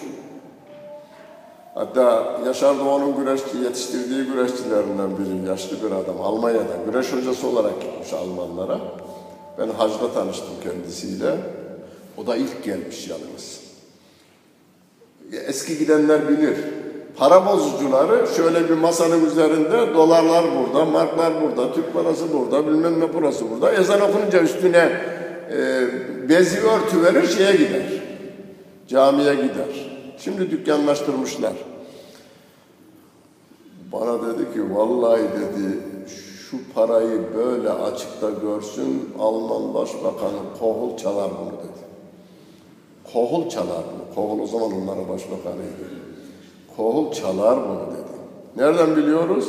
Hatta 1.74 2.39
Yaşar 2.47 2.78
Doğan'ın 2.78 3.16
güreşçi, 3.16 3.59
yetiştirdiği 3.59 4.24
güreşçilerinden 4.24 5.10
biri, 5.19 5.48
yaşlı 5.48 5.82
bir 5.82 5.97
adam. 5.97 6.20
Almanya'da 6.20 6.77
güreş 6.86 7.12
hocası 7.12 7.47
olarak 7.48 7.82
gitmiş 7.82 8.12
Almanlara. 8.12 8.81
Ben 9.59 9.69
hacda 9.69 10.12
tanıştım 10.14 10.55
kendisiyle. 10.62 11.36
O 12.19 12.27
da 12.27 12.36
ilk 12.36 12.64
gelmiş 12.64 13.09
yalnız. 13.09 13.60
Eski 15.47 15.78
gidenler 15.78 16.28
bilir. 16.28 16.56
Para 17.16 17.47
bozucuları 17.47 18.26
şöyle 18.36 18.68
bir 18.68 18.74
masanın 18.74 19.26
üzerinde 19.26 19.94
dolarlar 19.94 20.44
burada, 20.56 20.84
marklar 20.84 21.32
burada, 21.43 21.72
Türk 21.72 21.94
parası 21.94 22.24
burada, 22.32 22.66
bilmem 22.66 23.01
ne 23.01 23.14
burası 23.14 23.51
burada. 23.51 23.72
Ezan 23.72 24.01
okununca 24.01 24.43
üstüne 24.43 24.93
e, 25.52 25.86
bezi 26.28 26.59
örtü 26.60 27.02
verir 27.02 27.28
şeye 27.28 27.52
gider. 27.52 27.86
Camiye 28.89 29.34
gider. 29.34 29.93
Şimdi 30.18 30.51
dükkanlaştırmışlar. 30.51 31.52
Bana 33.93 34.26
dedi 34.26 34.55
ki 34.55 34.74
vallahi 34.74 35.22
dedi 35.22 35.78
şu 36.51 36.56
parayı 36.74 37.20
böyle 37.36 37.70
açıkta 37.70 38.30
görsün 38.30 39.10
Alman 39.18 39.74
Başbakanı 39.74 40.39
Kohl 40.59 40.97
çalar 40.97 41.30
bunu 41.40 41.59
dedi. 41.59 41.82
Kohl 43.12 43.48
çalar 43.48 43.82
bunu. 43.94 44.14
Kohl 44.14 44.43
o 44.43 44.47
zaman 44.47 44.72
onların 44.72 45.09
başbakanıydı. 45.09 46.11
Kohl 46.76 47.12
çalar 47.12 47.58
bunu 47.68 47.80
dedi. 47.80 48.12
Nereden 48.56 48.96
biliyoruz? 48.96 49.48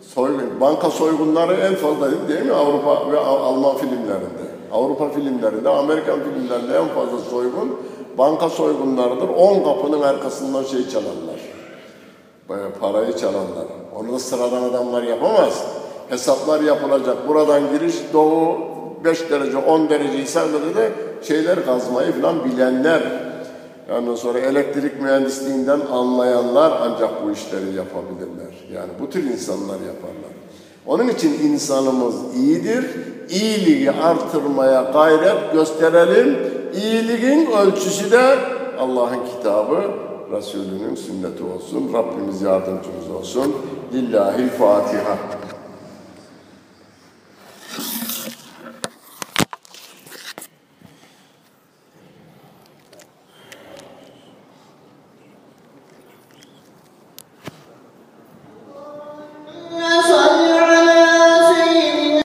Soygun, 0.00 0.60
banka 0.60 0.90
soygunları 0.90 1.54
en 1.54 1.74
fazla 1.74 2.28
değil 2.28 2.42
mi 2.42 2.52
Avrupa 2.52 3.12
ve 3.12 3.18
Alman 3.18 3.76
filmlerinde? 3.76 4.50
Avrupa 4.72 5.08
filmlerinde, 5.08 5.68
Amerikan 5.68 6.18
filmlerinde 6.20 6.76
en 6.76 6.88
fazla 6.88 7.18
soygun 7.30 7.78
banka 8.18 8.48
soygunlarıdır. 8.48 9.28
10 9.28 9.64
kapının 9.64 10.02
arkasından 10.02 10.62
şey 10.62 10.88
çalarlar. 10.88 11.40
Bayağı 12.48 12.70
parayı 12.70 13.16
çalanlar. 13.16 13.66
Onu 13.96 14.12
da 14.12 14.18
sıradan 14.18 14.62
adamlar 14.62 15.02
yapamaz. 15.02 15.64
Hesaplar 16.08 16.60
yapılacak. 16.60 17.28
Buradan 17.28 17.62
giriş 17.72 17.94
doğu 18.12 18.58
5 19.04 19.30
derece 19.30 19.56
10 19.56 19.88
derece 19.88 20.18
hesapları 20.18 20.76
da 20.76 20.82
şeyler 21.22 21.66
kazmayı 21.66 22.12
falan 22.12 22.44
bilenler. 22.44 23.29
Ondan 23.98 24.14
sonra 24.14 24.38
elektrik 24.38 25.02
mühendisliğinden 25.02 25.80
anlayanlar 25.92 26.72
ancak 26.82 27.24
bu 27.24 27.30
işleri 27.30 27.76
yapabilirler. 27.76 28.54
Yani 28.74 28.90
bu 29.00 29.10
tür 29.10 29.24
insanlar 29.24 29.80
yaparlar. 29.80 30.30
Onun 30.86 31.08
için 31.08 31.32
insanımız 31.32 32.14
iyidir. 32.36 32.84
İyiliği 33.28 33.90
artırmaya 33.90 34.82
gayret 34.82 35.52
gösterelim. 35.52 36.38
İyiliğin 36.74 37.50
ölçüsü 37.50 38.10
de 38.10 38.38
Allah'ın 38.78 39.24
kitabı, 39.36 39.82
Resulünün 40.32 40.94
sünneti 40.94 41.44
olsun. 41.44 41.90
Rabbimiz 41.92 42.42
yardımcımız 42.42 43.10
olsun. 43.18 43.56
Lillahi 43.92 44.48
Fatiha. 44.48 45.18